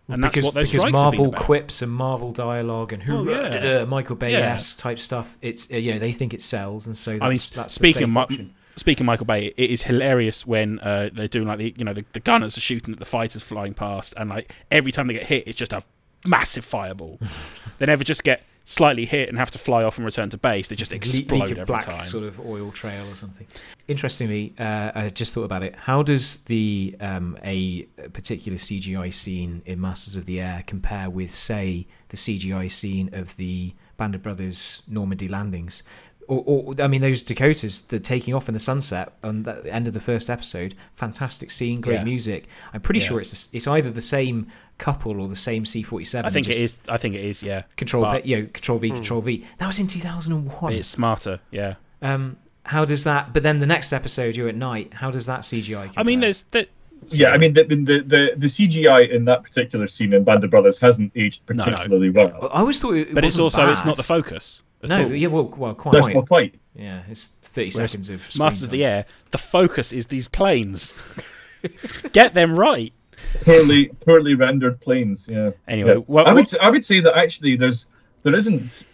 and 0.09 0.23
that's 0.23 0.35
because, 0.35 0.45
what 0.45 0.53
those 0.53 0.71
because 0.71 0.81
strikes 0.89 1.01
have 1.01 1.11
been 1.11 1.19
Marvel 1.21 1.31
quips 1.45 1.81
and 1.81 1.91
Marvel 1.91 2.31
dialogue 2.31 2.93
and 2.93 3.03
who 3.03 3.23
Well, 3.23 3.29
yeah. 3.29 3.49
da, 3.49 3.59
da, 3.59 3.79
da, 3.79 3.85
Michael 3.85 4.15
Bay 4.15 4.31
Yeah. 4.33 4.57
type 4.77 4.99
stuff. 4.99 5.37
It's 5.41 5.71
uh, 5.71 5.77
you 5.77 5.93
know 5.93 5.99
they 5.99 6.11
think 6.11 6.33
it 6.33 6.41
sells, 6.41 6.87
and 6.87 6.97
so 6.97 7.11
that's, 7.11 7.23
I 7.23 7.29
mean, 7.29 7.39
that's 7.53 7.73
speaking 7.73 8.03
of 8.03 8.09
the 8.09 8.13
safe 8.21 8.29
Mi- 8.29 8.35
option. 8.35 8.55
Speaking 8.75 9.05
Michael 9.05 9.27
Bay, 9.27 9.53
it 9.55 9.69
is 9.69 9.83
hilarious 9.83 10.47
when 10.47 10.79
uh, 10.79 11.09
they're 11.13 11.27
doing 11.27 11.47
like 11.47 11.59
the 11.59 11.75
you 11.77 11.85
know 11.85 11.93
the, 11.93 12.03
the 12.13 12.19
gunners 12.19 12.57
are 12.57 12.61
shooting 12.61 12.93
at 12.93 12.99
the 12.99 13.05
fighters 13.05 13.43
flying 13.43 13.73
past, 13.73 14.13
and 14.17 14.29
like 14.29 14.53
every 14.71 14.91
time 14.91 15.07
they 15.07 15.13
get 15.13 15.27
hit, 15.27 15.47
it's 15.47 15.59
just 15.59 15.73
a 15.73 15.83
massive 16.25 16.65
fireball. 16.65 17.19
they 17.77 17.85
never 17.85 18.03
just 18.03 18.23
get 18.23 18.43
slightly 18.65 19.05
hit 19.05 19.27
and 19.29 19.37
have 19.37 19.51
to 19.51 19.59
fly 19.59 19.83
off 19.83 19.97
and 19.97 20.05
return 20.05 20.29
to 20.29 20.37
base. 20.37 20.67
They 20.69 20.75
just 20.75 20.93
explode 20.93 21.43
of 21.51 21.51
every 21.51 21.65
black 21.65 21.85
time. 21.85 21.99
sort 22.01 22.23
of 22.23 22.39
oil 22.39 22.71
trail 22.71 23.09
or 23.11 23.15
something. 23.15 23.45
Interestingly, 23.87 24.53
uh, 24.57 24.91
I 24.95 25.09
just 25.09 25.33
thought 25.33 25.43
about 25.43 25.63
it. 25.63 25.75
How 25.75 26.01
does 26.03 26.37
the 26.45 26.95
um, 27.01 27.37
a 27.43 27.83
particular 28.13 28.57
CGI 28.57 29.13
scene 29.13 29.61
in 29.65 29.81
Masters 29.81 30.15
of 30.15 30.25
the 30.25 30.39
Air 30.39 30.63
compare 30.65 31.09
with, 31.09 31.31
say, 31.33 31.87
the 32.09 32.17
CGI 32.17 32.71
scene 32.71 33.09
of 33.13 33.35
the 33.35 33.73
Band 33.97 34.15
of 34.15 34.23
Brothers 34.23 34.83
Normandy 34.89 35.27
landings? 35.27 35.83
Or, 36.29 36.41
or 36.45 36.75
I 36.81 36.87
mean, 36.87 37.01
those 37.01 37.21
Dakotas, 37.21 37.81
the 37.81 37.99
taking 37.99 38.33
off 38.33 38.47
in 38.47 38.53
the 38.53 38.59
sunset 38.59 39.11
on 39.25 39.43
the 39.43 39.61
end 39.69 39.89
of 39.89 39.93
the 39.93 39.99
first 39.99 40.29
episode, 40.29 40.73
fantastic 40.95 41.51
scene, 41.51 41.81
great 41.81 41.95
Yeah. 41.95 42.03
music. 42.05 42.47
I'm 42.73 42.79
pretty 42.79 43.01
Yeah. 43.01 43.07
sure 43.07 43.19
it's 43.19 43.49
it's 43.51 43.67
either 43.67 43.91
the 43.91 44.01
same 44.01 44.47
couple 44.77 45.19
or 45.21 45.27
the 45.27 45.35
same 45.35 45.63
C47. 45.63 46.25
I 46.25 46.29
think 46.29 46.49
it 46.49 46.55
is. 46.57 46.79
I 46.89 46.97
think 46.97 47.15
it 47.15 47.23
is. 47.23 47.41
Yeah, 47.43 47.63
Control, 47.77 48.03
but- 48.03 48.23
V, 48.23 48.29
you 48.29 48.37
know, 48.41 48.47
Control 48.53 48.79
V, 48.79 48.89
Control 48.91 49.21
V. 49.21 49.45
That 49.59 49.67
was 49.67 49.79
in 49.79 49.87
2001. 49.87 50.73
it's 50.73 50.87
smarter. 50.87 51.39
Yeah. 51.51 51.75
Um, 52.01 52.37
how 52.65 52.85
does 52.85 53.03
that? 53.03 53.33
But 53.33 53.43
then 53.43 53.59
the 53.59 53.65
next 53.65 53.91
episode, 53.93 54.35
you're 54.35 54.49
at 54.49 54.55
night. 54.55 54.93
How 54.95 55.11
does 55.11 55.25
that 55.25 55.41
CGI? 55.41 55.91
I 55.97 56.03
mean, 56.03 56.19
there's 56.21 56.43
that. 56.51 56.69
yeah, 57.09 57.31
I 57.31 57.37
mean 57.37 57.53
the, 57.53 57.63
the 57.65 57.75
the 57.75 58.33
the 58.37 58.47
CGI 58.47 59.09
in 59.09 59.25
that 59.25 59.43
particular 59.43 59.87
scene 59.87 60.13
in 60.13 60.23
Band 60.23 60.43
of 60.43 60.49
Brothers 60.49 60.77
hasn't 60.79 61.11
aged 61.15 61.43
No, 61.49 61.55
no. 61.55 61.63
particularly 61.71 62.09
well. 62.09 62.49
I 62.53 62.59
always 62.59 62.79
thought 62.79 62.95
it. 62.95 63.13
but 63.13 63.23
it's 63.25 63.37
wasn't 63.37 63.59
also 63.63 63.71
it's 63.71 63.85
not 63.85 63.97
the 63.97 64.03
focus. 64.03 64.61
At 64.81 64.89
No, 64.89 65.03
all. 65.05 65.13
yeah, 65.13 65.27
well, 65.27 65.45
well, 65.45 65.73
quite. 65.75 65.93
That's 65.93 66.09
not 66.09 66.27
quite. 66.27 66.55
Yeah, 66.75 67.03
it's 67.09 67.27
30 67.27 67.71
Whereas 67.75 67.91
seconds 67.91 68.09
of 68.09 68.21
screen 68.29 68.45
Masters 68.45 68.63
of 68.63 68.69
the. 68.71 68.83
Air. 68.85 69.05
The 69.31 69.37
focus 69.37 69.93
is 69.93 70.07
these 70.07 70.27
planes. 70.27 70.93
Get 72.11 72.33
them 72.33 72.57
right. 72.59 72.91
Poorly 73.45 73.85
poorly 74.05 74.35
rendered 74.35 74.79
planes. 74.81 75.27
Yeah. 75.31 75.51
Anyway, 75.67 75.91
Yeah. 75.95 75.97
what, 76.07 76.27
I 76.27 76.33
would 76.33 76.47
what- 76.47 76.61
I 76.61 76.69
would 76.69 76.85
say 76.85 76.99
that 77.01 77.15
actually 77.17 77.55
there's 77.55 77.87
there 78.23 78.35
isn't 78.35 78.85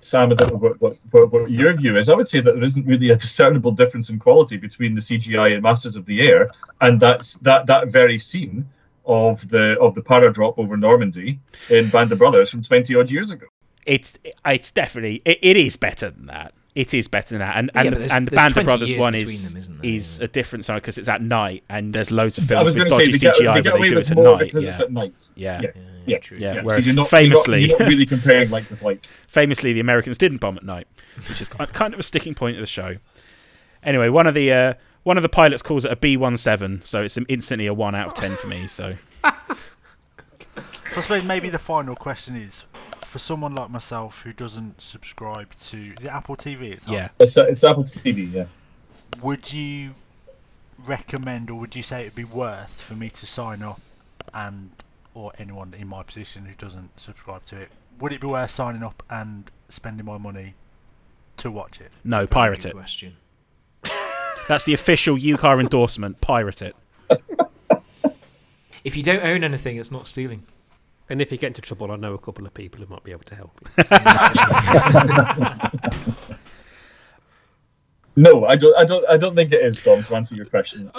Sam 0.00 0.30
I 0.30 0.34
don't 0.36 0.50
know 0.52 0.58
what, 0.58 0.80
what, 0.80 0.94
what, 1.10 1.32
what 1.32 1.50
your 1.50 1.72
view 1.74 1.98
is. 1.98 2.08
I 2.08 2.14
would 2.14 2.28
say 2.28 2.40
that 2.40 2.54
there 2.54 2.64
isn't 2.64 2.86
really 2.86 3.10
a 3.10 3.16
discernible 3.16 3.72
difference 3.72 4.10
in 4.10 4.18
quality 4.18 4.56
between 4.56 4.94
the 4.94 5.00
CGI 5.00 5.54
and 5.54 5.62
Masters 5.62 5.96
of 5.96 6.06
the 6.06 6.20
Air 6.28 6.48
and 6.80 7.00
that's 7.00 7.34
that 7.38 7.66
that 7.66 7.88
very 7.90 8.18
scene 8.18 8.64
of 9.06 9.48
the 9.48 9.76
of 9.80 9.94
the 9.94 10.02
paradrop 10.02 10.54
over 10.58 10.76
Normandy 10.76 11.40
in 11.70 11.88
Band 11.90 12.12
of 12.12 12.18
Brothers 12.18 12.50
from 12.50 12.62
twenty 12.62 12.94
odd 12.94 13.10
years 13.10 13.30
ago. 13.30 13.46
it's 13.86 14.14
it's 14.46 14.70
definitely 14.70 15.20
it, 15.24 15.38
it 15.42 15.56
is 15.56 15.76
better 15.76 16.10
than 16.10 16.26
that. 16.26 16.54
It 16.78 16.94
is 16.94 17.08
better 17.08 17.30
than 17.30 17.40
that, 17.40 17.56
and 17.56 17.70
and, 17.74 17.90
but 17.90 17.98
there's- 17.98 18.12
and 18.14 18.26
the 18.26 18.30
there's 18.30 18.52
Band 18.54 18.56
of 18.58 18.64
Brothers 18.64 18.94
one 18.96 19.14
is 19.16 19.50
them, 19.50 19.58
isn't 19.58 19.82
there? 19.82 19.90
is 19.90 20.18
Yeah. 20.18 20.24
a 20.26 20.28
different 20.28 20.64
side 20.64 20.76
because 20.76 20.96
it's 20.96 21.08
at 21.08 21.20
night, 21.20 21.64
and 21.68 21.92
there's 21.92 22.10
loads 22.12 22.38
of 22.38 22.44
films 22.46 22.66
with 22.66 22.76
going 22.76 22.88
dodgy 22.88 23.04
say 23.06 23.10
they 23.12 23.18
get, 23.18 23.34
CGI 23.34 23.62
they 23.62 23.70
where 23.70 23.80
they 23.80 23.88
do 23.88 23.98
it 23.98 24.10
at 24.10 24.16
night. 24.16 24.54
Yeah. 24.54 24.60
it's 24.68 24.80
at 24.80 24.92
night. 24.92 25.28
yeah, 25.34 25.60
Yeah. 25.60 25.70
Yeah, 25.74 25.82
Yeah. 26.06 26.18
true. 26.18 26.36
Yeah, 26.40 26.54
Yeah, 26.54 26.62
whereas 26.62 26.84
so 26.84 26.88
you're 26.90 26.94
not, 26.96 27.08
famously- 27.10 27.60
you're 27.62 27.68
not, 27.70 27.78
you're 27.80 27.86
not 27.86 27.90
really 27.90 28.06
comparing 28.14 28.50
like 28.50 28.70
with 28.70 28.80
like. 28.82 29.06
famously, 29.28 29.72
the 29.72 29.80
Americans 29.80 30.18
didn't 30.18 30.38
bomb 30.38 30.56
at 30.56 30.64
night, 30.64 30.86
which 31.28 31.40
is 31.40 31.48
kind 31.48 31.92
of 31.94 31.98
a 32.00 32.02
sticking 32.04 32.34
point 32.34 32.56
of 32.56 32.60
the 32.60 32.66
show. 32.66 32.96
Anyway, 33.82 34.08
one 34.08 34.26
of 34.28 34.34
the 34.34 34.52
uh, 34.52 34.74
one 35.02 35.16
of 35.16 35.22
the 35.22 35.28
pilots 35.28 35.62
calls 35.62 35.84
it 35.84 35.90
a 35.90 35.96
B 35.96 36.16
17 36.16 36.82
so 36.82 37.02
it's 37.02 37.18
instantly 37.28 37.66
a 37.66 37.74
one 37.74 37.94
out 37.96 38.06
of 38.06 38.14
ten 38.14 38.36
for 38.36 38.46
me. 38.46 38.66
So 38.68 38.94
So 40.54 40.96
I 40.96 41.00
suppose 41.00 41.24
maybe 41.24 41.50
the 41.50 41.58
final 41.58 41.94
question 41.94 42.34
is 42.34 42.66
for 43.08 43.18
someone 43.18 43.54
like 43.54 43.70
myself 43.70 44.22
who 44.22 44.32
doesn't 44.34 44.80
subscribe 44.82 45.54
to 45.54 45.94
is 45.98 46.04
it 46.04 46.08
Apple 46.08 46.36
TV? 46.36 46.72
It's 46.72 46.86
on? 46.86 46.94
yeah, 46.94 47.08
It's 47.18 47.38
uh, 47.38 47.46
it's 47.46 47.64
Apple 47.64 47.84
TV. 47.84 48.30
Yeah. 48.30 48.44
Would 49.22 49.52
you 49.52 49.94
recommend 50.86 51.48
or 51.50 51.58
would 51.58 51.74
you 51.74 51.82
say 51.82 52.02
it'd 52.02 52.14
be 52.14 52.24
worth 52.24 52.82
for 52.82 52.94
me 52.94 53.08
to 53.10 53.26
sign 53.26 53.62
up 53.62 53.80
and 54.34 54.70
or 55.14 55.32
anyone 55.38 55.74
in 55.76 55.88
my 55.88 56.02
position 56.02 56.44
who 56.44 56.54
doesn't 56.54 57.00
subscribe 57.00 57.44
to 57.46 57.56
it? 57.62 57.70
Would 57.98 58.12
it 58.12 58.20
be 58.20 58.26
worth 58.26 58.50
signing 58.50 58.82
up 58.82 59.02
and 59.08 59.50
spending 59.68 60.04
my 60.04 60.18
money 60.18 60.54
to 61.38 61.50
watch 61.50 61.80
it? 61.80 61.90
no, 62.04 62.26
pirate 62.26 62.66
it. 62.66 62.74
Question. 62.74 63.16
That's 64.48 64.64
the 64.64 64.74
official 64.74 65.16
UKAR 65.16 65.60
endorsement. 65.60 66.20
Pirate 66.20 66.62
it. 66.62 66.76
If 68.84 68.96
you 68.96 69.02
don't 69.02 69.22
own 69.22 69.44
anything, 69.44 69.76
it's 69.76 69.90
not 69.90 70.06
stealing. 70.06 70.44
And 71.10 71.22
if 71.22 71.32
you 71.32 71.38
get 71.38 71.48
into 71.48 71.62
trouble, 71.62 71.90
I 71.90 71.96
know 71.96 72.12
a 72.14 72.18
couple 72.18 72.44
of 72.46 72.52
people 72.52 72.80
who 72.84 72.86
might 72.92 73.02
be 73.04 73.12
able 73.12 73.24
to 73.24 73.34
help 73.34 73.60
you. 73.78 73.84
No, 78.16 78.44
I 78.46 78.56
don't. 78.56 78.76
I 78.76 78.84
don't. 78.84 79.08
I 79.08 79.16
don't 79.16 79.36
think 79.36 79.52
it 79.52 79.60
is, 79.64 79.80
Dom. 79.80 80.02
To 80.02 80.16
answer 80.16 80.34
your 80.34 80.44
question, 80.46 80.90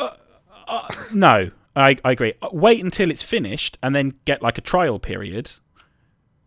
No, 1.14 1.52
I, 1.76 1.98
I 2.06 2.12
agree. 2.12 2.34
Uh, 2.42 2.48
Wait 2.54 2.82
until 2.82 3.12
it's 3.12 3.24
finished 3.24 3.78
and 3.84 3.94
then 3.94 4.14
get 4.24 4.42
like 4.42 4.58
a 4.58 4.62
trial 4.62 5.00
period 5.00 5.52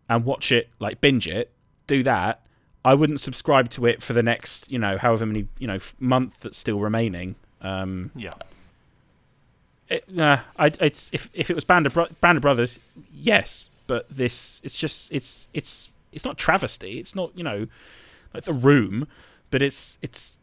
and 0.09 0.25
watch 0.25 0.51
it, 0.51 0.69
like 0.79 0.99
binge 0.99 1.27
it. 1.27 1.51
Do 1.85 2.01
that. 2.03 2.41
I 2.83 2.95
wouldn't 2.95 3.19
subscribe 3.19 3.69
to 3.71 3.85
it 3.85 4.01
for 4.01 4.13
the 4.13 4.23
next, 4.23 4.71
you 4.71 4.79
know, 4.79 4.97
however 4.97 5.27
many, 5.27 5.47
you 5.59 5.67
know, 5.67 5.77
month 5.99 6.39
that's 6.41 6.57
still 6.57 6.79
remaining. 6.79 7.35
Um, 7.61 8.09
Yeah. 8.15 8.31
It, 9.93 10.03
nah, 10.09 10.39
I, 10.57 10.71
it's 10.79 11.09
if 11.13 11.29
if 11.33 11.49
it 11.49 11.53
was 11.55 11.63
Band 11.63 11.85
of 11.85 11.93
Bro- 11.93 12.07
Band 12.21 12.37
of 12.37 12.41
Brothers, 12.41 12.79
yes, 13.13 13.69
but 13.87 14.05
this 14.09 14.61
it's 14.63 14.75
just 14.75 15.11
it's 15.11 15.47
it's 15.53 15.89
it's 16.11 16.25
not 16.25 16.37
travesty. 16.37 16.99
It's 16.99 17.15
not 17.15 17.31
you 17.35 17.43
know 17.43 17.67
like 18.33 18.43
the 18.45 18.53
Room, 18.53 19.07
but 19.51 19.61
it's 19.61 19.97
it's 20.01 20.37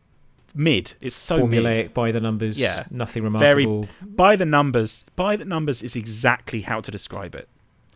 mid. 0.55 0.95
It's 1.01 1.15
so 1.17 1.47
mid. 1.47 1.65
Formulaic 1.65 1.95
by 1.95 2.11
the 2.13 2.21
numbers. 2.21 2.61
Yeah. 2.61 2.85
Nothing 2.91 3.23
Very- 3.39 3.67
remarkable. 3.67 3.89
by 4.03 4.37
the 4.37 4.47
numbers 4.47 5.05
by 5.17 5.37
the 5.37 5.45
numbers 5.45 5.83
is 5.83 5.95
exactly 5.97 6.63
how 6.63 6.81
to 6.81 6.91
describe 6.91 7.35
it 7.37 7.49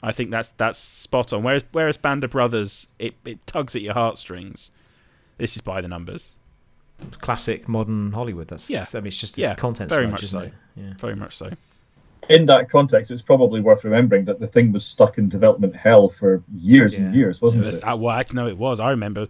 i 0.02 0.12
think 0.12 0.30
that's 0.30 0.52
that's 0.52 0.78
spot 0.78 1.32
on 1.32 1.42
whereas 1.42 1.64
whereas 1.72 1.96
band 1.96 2.22
of 2.22 2.30
brothers 2.30 2.86
it, 2.98 3.14
it 3.24 3.38
tugs 3.46 3.74
at 3.74 3.80
your 3.82 3.94
heartstrings 3.94 4.70
this 5.38 5.56
is 5.56 5.62
by 5.62 5.80
the 5.80 5.88
numbers 5.88 6.34
Classic 7.20 7.66
modern 7.68 8.12
Hollywood. 8.12 8.48
That's 8.48 8.70
Yeah. 8.70 8.84
I 8.94 8.98
mean, 8.98 9.08
it's 9.08 9.18
just 9.18 9.34
the 9.34 9.42
Yeah, 9.42 9.54
content 9.54 9.90
very 9.90 10.04
side, 10.04 10.10
much 10.12 10.26
so. 10.26 10.38
it? 10.40 10.54
Yeah. 10.76 10.94
very 10.98 11.14
much 11.16 11.36
so 11.36 11.50
in 12.28 12.46
that 12.46 12.70
context, 12.70 13.10
it's 13.10 13.20
probably 13.20 13.60
worth 13.60 13.84
remembering 13.84 14.24
that 14.24 14.40
the 14.40 14.46
thing 14.46 14.72
was 14.72 14.84
stuck 14.84 15.18
in 15.18 15.28
development 15.28 15.76
hell 15.76 16.08
for 16.08 16.42
years 16.56 16.94
and 16.94 17.14
years, 17.14 17.42
wasn't 17.42 17.64
was, 17.64 17.74
it? 17.74 17.84
uh, 17.84 17.94
well, 17.96 18.16
I 18.16 18.24
know 18.32 18.46
it 18.48 18.56
was 18.56 18.80
i 18.80 18.90
remember 18.90 19.28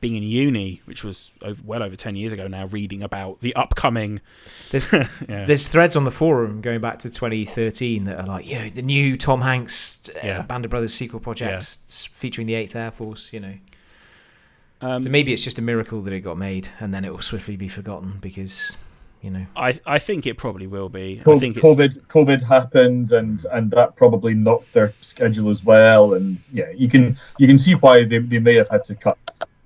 being 0.00 0.16
in 0.16 0.22
uni 0.24 0.80
which 0.86 1.04
was 1.04 1.30
over, 1.42 1.60
well 1.64 1.82
over 1.82 1.94
10 1.94 2.16
years 2.16 2.32
ago 2.32 2.48
now 2.48 2.66
reading 2.66 3.02
about 3.04 3.38
the 3.40 3.54
upcoming 3.54 4.20
There's 4.70 4.92
yeah, 4.92 5.06
there's 5.44 5.68
threads 5.68 5.94
on 5.94 6.04
the 6.04 6.10
forum 6.10 6.60
going 6.60 6.80
back 6.80 6.98
to 7.00 7.10
2013 7.10 8.04
that 8.06 8.18
are 8.18 8.26
like, 8.26 8.46
you 8.46 8.58
know, 8.58 8.68
the 8.68 8.82
new 8.82 9.16
Tom 9.16 9.42
Hanks 9.42 10.00
uh, 10.08 10.18
Yeah. 10.24 10.42
Band 10.42 10.64
of 10.64 10.70
Brothers 10.72 10.92
sequel 10.92 11.20
project 11.20 11.78
Yeah. 11.88 11.94
featuring 12.14 12.46
the 12.48 12.54
Eighth 12.54 12.74
Air 12.74 12.90
Force. 12.90 13.32
You 13.32 13.40
know, 13.40 13.54
um, 14.80 15.00
so 15.00 15.08
maybe 15.10 15.32
it's 15.32 15.44
just 15.44 15.58
a 15.58 15.62
miracle 15.62 16.02
that 16.02 16.12
it 16.12 16.20
got 16.20 16.36
made, 16.36 16.70
and 16.80 16.92
then 16.92 17.04
it 17.04 17.12
will 17.12 17.22
swiftly 17.22 17.56
be 17.56 17.68
forgotten 17.68 18.18
because, 18.20 18.76
you 19.22 19.30
know, 19.30 19.46
I, 19.54 19.78
I 19.86 20.00
think 20.00 20.26
it 20.26 20.36
probably 20.36 20.66
will 20.66 20.88
be 20.88 21.20
i 21.20 21.22
Co- 21.22 21.38
think 21.38 21.56
it's, 21.56 21.64
COVID, 21.64 22.00
COVID 22.08 22.42
happened, 22.42 23.12
and 23.12 23.44
and 23.52 23.70
that 23.70 23.94
probably 23.94 24.34
knocked 24.34 24.72
their 24.72 24.92
schedule 25.00 25.48
as 25.48 25.64
well. 25.64 26.14
And 26.14 26.38
yeah, 26.52 26.70
you 26.74 26.88
can 26.88 27.16
you 27.38 27.46
can 27.46 27.56
see 27.56 27.74
why 27.74 28.04
they, 28.04 28.18
they 28.18 28.40
may 28.40 28.54
have 28.56 28.68
had 28.68 28.84
to 28.86 28.96
cut 28.96 29.16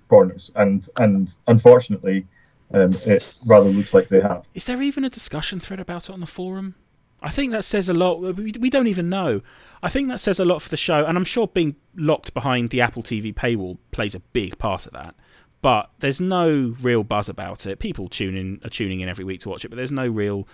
corners, 0.09 0.50
and 0.57 0.86
and 0.98 1.34
unfortunately, 1.46 2.26
um, 2.74 2.90
it 3.07 3.38
rather 3.46 3.70
looks 3.70 3.94
like 3.94 4.09
they 4.09 4.20
have. 4.20 4.46
Is 4.54 4.66
there 4.66 4.82
even 4.82 5.04
a 5.04 5.11
discussion 5.11 5.59
thread 5.59 5.80
about 5.80 6.11
it 6.11 6.12
on 6.12 6.20
the 6.20 6.26
forum? 6.26 6.74
I 7.22 7.30
think 7.30 7.50
that 7.52 7.64
says 7.64 7.88
a 7.88 7.94
lot. 7.94 8.20
We, 8.20 8.52
we 8.61 8.68
don't 8.68 8.88
even 8.88 9.09
know. 9.09 9.40
I 9.82 9.88
think 9.88 10.09
that 10.09 10.20
says 10.20 10.38
a 10.38 10.44
lot 10.44 10.61
for 10.61 10.68
the 10.68 10.76
show, 10.76 11.07
and 11.07 11.16
I'm 11.16 11.24
sure 11.24 11.48
being 11.48 11.76
locked 11.96 12.34
behind 12.34 12.70
the 12.70 12.82
Apple 12.82 13.02
TV 13.02 13.34
paywall 13.34 13.78
plays 13.90 14.14
a 14.14 14.20
big 14.20 14.59
part 14.59 14.84
of 14.86 14.92
that. 14.92 15.14
But 15.62 15.90
there's 15.98 16.20
no 16.20 16.76
real 16.80 17.02
buzz 17.02 17.28
about 17.28 17.66
it. 17.66 17.78
People 17.78 18.09
tune 18.09 18.36
in, 18.36 18.61
are 18.64 18.70
tuning 18.70 19.00
in 19.00 19.09
every 19.09 19.24
week 19.24 19.40
to 19.40 19.48
watch 19.48 19.64
it, 19.64 19.68
but 19.68 19.76
there's 19.76 19.92
no 19.92 20.07
real 20.07 20.46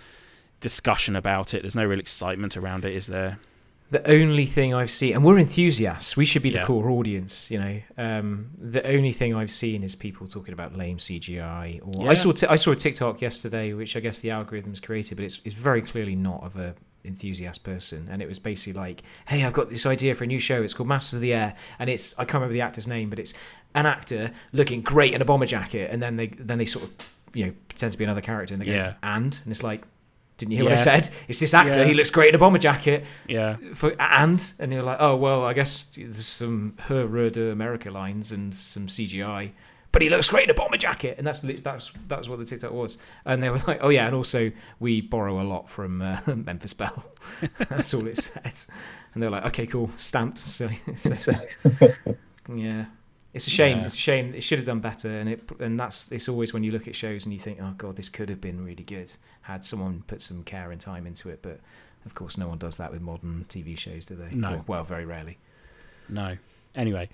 discussion 0.59 1.15
about 1.15 1.53
it. 1.53 1.61
There's 1.61 1.75
no 1.75 1.85
real 1.85 1.99
excitement 1.99 2.55
around 2.57 2.85
it, 2.85 2.95
is 2.95 3.07
there? 3.07 3.39
the 3.91 4.09
only 4.09 4.47
thing 4.47 4.73
I've 4.73 4.89
seen, 4.89 5.13
and 5.13 5.23
we're 5.23 5.37
enthusiasts, 5.37 6.17
we 6.17 6.25
should 6.25 6.41
be 6.41 6.49
the 6.49 6.59
Yeah. 6.59 6.65
core 6.65 6.89
audience, 6.89 7.51
you 7.51 7.59
know. 7.59 7.79
Um, 7.95 8.47
the 8.59 8.83
only 8.87 9.11
thing 9.11 9.35
I've 9.35 9.51
seen 9.51 9.83
is 9.83 9.93
people 9.93 10.25
talking 10.27 10.51
about 10.51 10.75
lame 10.75 10.97
CGI. 10.97 11.79
Or 11.83 12.09
I 12.09 12.15
saw 12.15 12.31
t- 12.31 12.47
I 12.47 12.55
saw 12.55 12.71
a 12.71 12.75
TikTok 12.75 13.21
yesterday, 13.21 13.71
which 13.73 13.95
I 13.95 13.99
guess 13.99 14.19
the 14.21 14.29
algorithms 14.29 14.81
created, 14.81 15.15
but 15.17 15.25
it's 15.25 15.41
it's 15.45 15.53
very 15.53 15.83
clearly 15.83 16.15
not 16.15 16.41
of 16.43 16.57
a 16.57 16.73
enthusiast 17.05 17.63
person, 17.63 18.07
and 18.09 18.19
it 18.19 18.27
was 18.27 18.39
basically 18.39 18.73
like, 18.73 19.03
hey, 19.27 19.43
I've 19.43 19.53
got 19.53 19.69
this 19.69 19.85
idea 19.85 20.15
for 20.15 20.23
a 20.23 20.27
new 20.27 20.39
show. 20.39 20.63
It's 20.63 20.73
called 20.73 20.89
Masters 20.89 21.17
of 21.17 21.21
the 21.21 21.33
Air, 21.33 21.53
and 21.77 21.87
it's 21.87 22.13
I 22.17 22.23
can't 22.25 22.35
remember 22.35 22.53
the 22.53 22.61
actor's 22.61 22.87
name, 22.87 23.11
but 23.11 23.19
it's 23.19 23.35
an 23.75 23.85
actor 23.85 24.31
looking 24.51 24.81
great 24.81 25.13
in 25.13 25.21
a 25.21 25.25
bomber 25.25 25.45
jacket, 25.45 25.89
and 25.91 26.01
then 26.01 26.15
they 26.17 26.27
then 26.27 26.57
they 26.57 26.65
sort 26.65 26.85
of 26.85 26.91
you 27.33 27.45
know 27.47 27.53
pretend 27.67 27.91
to 27.91 27.97
be 27.97 28.03
another 28.03 28.21
character, 28.21 28.53
and 28.53 28.61
they 28.61 28.65
go 28.67 28.71
Yeah. 28.71 28.93
and 29.03 29.37
and 29.43 29.51
it's 29.51 29.63
like. 29.63 29.83
Didn't 30.37 30.53
you 30.53 30.57
hear 30.57 30.65
what 30.65 30.73
I 30.73 30.77
said? 30.77 31.09
It's 31.27 31.39
this 31.39 31.53
actor. 31.53 31.81
Yeah. 31.81 31.85
He 31.85 31.93
looks 31.93 32.09
great 32.09 32.29
in 32.29 32.35
a 32.35 32.39
bomber 32.39 32.57
jacket 32.57 33.05
Yeah. 33.27 33.55
for 33.75 33.95
and 34.01 34.43
and 34.59 34.73
you're 34.73 34.81
like, 34.81 34.97
oh 34.99 35.15
well, 35.15 35.43
I 35.45 35.53
guess 35.53 35.83
there's 35.95 36.25
some 36.25 36.73
Her 36.79 37.07
Röder 37.07 37.51
America 37.51 37.91
lines 37.91 38.31
and 38.31 38.53
some 38.53 38.87
CGI, 38.87 39.51
but 39.91 40.01
he 40.01 40.09
looks 40.09 40.27
great 40.27 40.45
in 40.45 40.49
a 40.49 40.55
bomber 40.55 40.75
jacket, 40.77 41.19
and 41.19 41.25
that's 41.27 41.41
that's 41.41 41.91
that's 42.07 42.27
what 42.27 42.39
the 42.39 42.45
TikTok 42.45 42.71
was. 42.71 42.97
And 43.25 43.43
they 43.43 43.49
were 43.51 43.59
like, 43.67 43.77
oh 43.81 43.89
yeah, 43.89 44.07
and 44.07 44.15
also 44.15 44.51
we 44.79 45.01
borrow 45.01 45.39
a 45.39 45.45
lot 45.45 45.69
from 45.69 46.01
uh, 46.01 46.19
Memphis 46.35 46.73
Belle. 46.73 47.05
that's 47.69 47.93
all 47.93 48.07
it 48.07 48.17
said. 48.17 48.59
And 49.13 49.21
they're 49.21 49.29
like, 49.29 49.45
okay, 49.45 49.67
cool, 49.67 49.91
stamped. 49.97 50.39
So, 50.57 50.67
it's, 50.87 51.27
uh, 51.29 51.39
yeah. 52.53 52.85
It's 53.33 53.47
a 53.47 53.49
shame. 53.49 53.79
Yeah. 53.79 53.85
It's 53.85 53.95
a 53.95 53.99
shame. 53.99 54.33
It 54.35 54.41
should 54.43 54.59
have 54.59 54.67
done 54.67 54.79
better, 54.79 55.09
and 55.09 55.27
it 55.27 55.41
and 55.59 55.79
that's 55.79 56.11
it's 56.11 56.29
always 56.29 56.53
when 56.53 56.63
you 56.63 56.71
look 56.71 56.87
at 56.87 56.95
shows 56.95 57.25
and 57.25 57.33
you 57.33 57.39
think, 57.39 57.59
oh 57.61 57.73
god, 57.77 57.95
this 57.95 58.09
could 58.09 58.29
have 58.29 58.39
been 58.41 58.63
really 58.63 58.83
good 58.83 59.11
had 59.43 59.65
someone 59.65 60.03
put 60.07 60.21
some 60.21 60.41
care 60.43 60.71
and 60.71 60.79
time 60.79 61.05
into 61.05 61.29
it. 61.29 61.39
But 61.41 61.59
of 62.05 62.13
course, 62.15 62.37
no 62.37 62.47
one 62.47 62.57
does 62.57 62.77
that 62.77 62.91
with 62.91 63.01
modern 63.01 63.45
TV 63.49 63.77
shows, 63.77 64.05
do 64.05 64.15
they? 64.15 64.33
No. 64.35 64.53
Or- 64.55 64.63
well, 64.67 64.83
very 64.83 65.05
rarely. 65.05 65.37
No. 66.09 66.37
Anyway, 66.75 67.09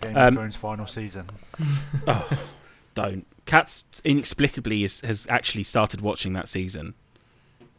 Game 0.00 0.16
Um, 0.16 0.28
of 0.28 0.34
Thrones 0.34 0.56
final 0.56 0.86
season. 0.86 1.26
oh, 2.06 2.28
don't. 2.94 3.26
Kat's 3.46 3.84
inexplicably 4.04 4.84
is, 4.84 5.00
has 5.00 5.26
actually 5.28 5.62
started 5.64 6.00
watching 6.00 6.32
that 6.34 6.48
season 6.48 6.94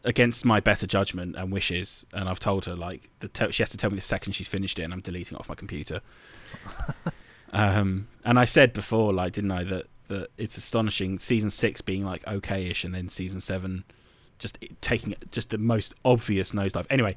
against 0.04 0.44
my 0.44 0.60
better 0.60 0.86
judgment 0.86 1.34
and 1.36 1.50
wishes, 1.50 2.04
and 2.12 2.28
I've 2.28 2.40
told 2.40 2.66
her 2.66 2.74
like 2.76 3.08
the 3.20 3.28
te- 3.28 3.52
she 3.52 3.62
has 3.62 3.70
to 3.70 3.76
tell 3.76 3.90
me 3.90 3.96
the 3.96 4.02
second 4.02 4.34
she's 4.34 4.48
finished 4.48 4.78
it, 4.78 4.82
and 4.82 4.92
I'm 4.92 5.00
deleting 5.00 5.36
it 5.36 5.40
off 5.40 5.48
my 5.48 5.54
computer. 5.54 6.00
um, 7.54 8.08
and 8.24 8.38
I 8.38 8.44
said 8.44 8.72
before, 8.72 9.12
like, 9.12 9.32
didn't 9.32 9.50
I, 9.52 9.64
that 9.64 9.86
that 10.08 10.28
it's 10.36 10.58
astonishing 10.58 11.18
season 11.18 11.48
six 11.48 11.80
being 11.80 12.04
like 12.04 12.26
okay-ish, 12.26 12.84
and 12.84 12.94
then 12.94 13.08
season 13.08 13.40
seven 13.40 13.84
just 14.38 14.58
taking 14.82 15.14
just 15.30 15.48
the 15.50 15.58
most 15.58 15.94
obvious 16.04 16.52
nosedive. 16.52 16.84
Anyway, 16.90 17.16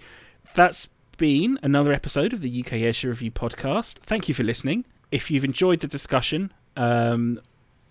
that's 0.55 0.87
been 1.17 1.59
another 1.63 1.91
episode 1.91 2.31
of 2.31 2.41
the 2.41 2.61
UK 2.61 2.73
Airshow 2.73 3.09
Review 3.09 3.31
podcast. 3.31 3.95
Thank 3.95 4.29
you 4.29 4.33
for 4.33 4.43
listening. 4.43 4.85
If 5.11 5.29
you've 5.31 5.43
enjoyed 5.43 5.79
the 5.81 5.87
discussion, 5.87 6.53
um, 6.77 7.41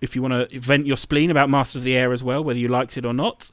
if 0.00 0.14
you 0.14 0.22
want 0.22 0.48
to 0.50 0.60
vent 0.60 0.86
your 0.86 0.96
spleen 0.96 1.30
about 1.30 1.50
Master 1.50 1.78
of 1.78 1.84
the 1.84 1.94
Air 1.96 2.12
as 2.12 2.22
well, 2.22 2.42
whether 2.44 2.58
you 2.58 2.68
liked 2.68 2.96
it 2.96 3.04
or 3.04 3.12
not, 3.12 3.50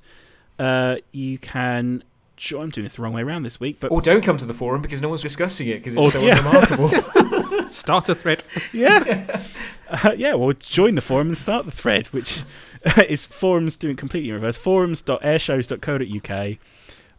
uh, 0.60 0.98
you 1.12 1.38
can. 1.40 2.04
I'm 2.52 2.70
doing 2.72 2.84
this 2.86 2.96
the 2.96 3.02
wrong 3.02 3.14
way 3.14 3.22
around 3.22 3.44
this 3.44 3.60
week, 3.60 3.78
but 3.80 3.92
Or 3.92 4.02
don't 4.02 4.22
come 4.24 4.38
to 4.38 4.46
the 4.46 4.54
forum 4.54 4.82
because 4.82 5.02
no 5.02 5.08
one's 5.10 5.22
discussing 5.22 5.68
it 5.68 5.76
because 5.78 5.96
it's 5.96 6.08
Or- 6.08 6.12
so 6.12 6.22
yeah. 6.22 6.38
unremarkable. 6.40 6.90
Start 7.74 8.10
a 8.10 8.16
thread. 8.16 8.44
yeah, 8.74 9.42
uh, 9.90 10.14
yeah. 10.16 10.34
Well, 10.34 10.54
join 10.54 10.96
the 10.96 11.02
forum 11.02 11.30
and 11.30 11.38
start 11.38 11.66
the 11.66 11.72
thread, 11.72 12.08
which 12.08 12.42
is 13.10 13.26
forums 13.26 13.76
doing 13.76 13.96
completely 13.96 14.30
in 14.30 14.36
reverse. 14.36 14.58
Forums.airshows.co.uk, 14.58 16.58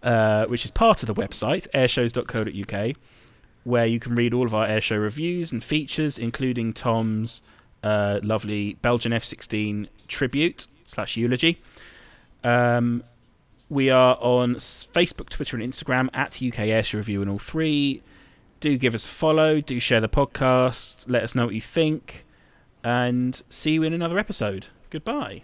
uh, 0.03 0.47
which 0.47 0.65
is 0.65 0.71
part 0.71 1.03
of 1.03 1.07
the 1.07 1.15
website 1.15 1.69
airshows.co.uk, 1.75 2.97
where 3.65 3.87
you 3.87 3.99
can 3.99 4.15
read 4.15 4.33
all 4.33 4.47
of 4.47 4.55
our 4.55 4.67
airshow 4.67 5.01
reviews 5.01 5.53
and 5.53 5.65
features, 5.65 6.19
including 6.19 6.73
Tom's 6.73 7.43
uh, 7.83 8.21
lovely 8.23 8.75
Belgian 8.81 9.13
F16 9.13 9.89
tribute 10.09 10.67
slash 10.87 11.17
eulogy. 11.17 11.61
Um, 12.43 13.05
we 13.69 13.91
are 13.91 14.19
on 14.21 14.57
Facebook, 14.57 15.31
Twitter, 15.31 15.57
and 15.57 15.73
Instagram 15.73 16.09
at 16.13 16.37
UK 16.37 16.69
Airshow 16.69 16.95
Review 16.95 17.23
in 17.23 17.29
all 17.29 17.39
three. 17.39 18.03
Do 18.65 18.79
give 18.79 18.95
us 18.95 19.05
a 19.05 19.09
follow. 19.09 19.61
Do 19.61 19.79
share 19.79 20.01
the 20.01 20.09
podcast. 20.09 21.05
Let 21.07 21.23
us 21.23 21.35
know 21.35 21.45
what 21.45 21.55
you 21.55 21.61
think. 21.61 22.25
And 22.83 23.43
see 23.51 23.73
you 23.73 23.83
in 23.83 23.93
another 23.93 24.19
episode. 24.19 24.69
Goodbye. 24.89 25.43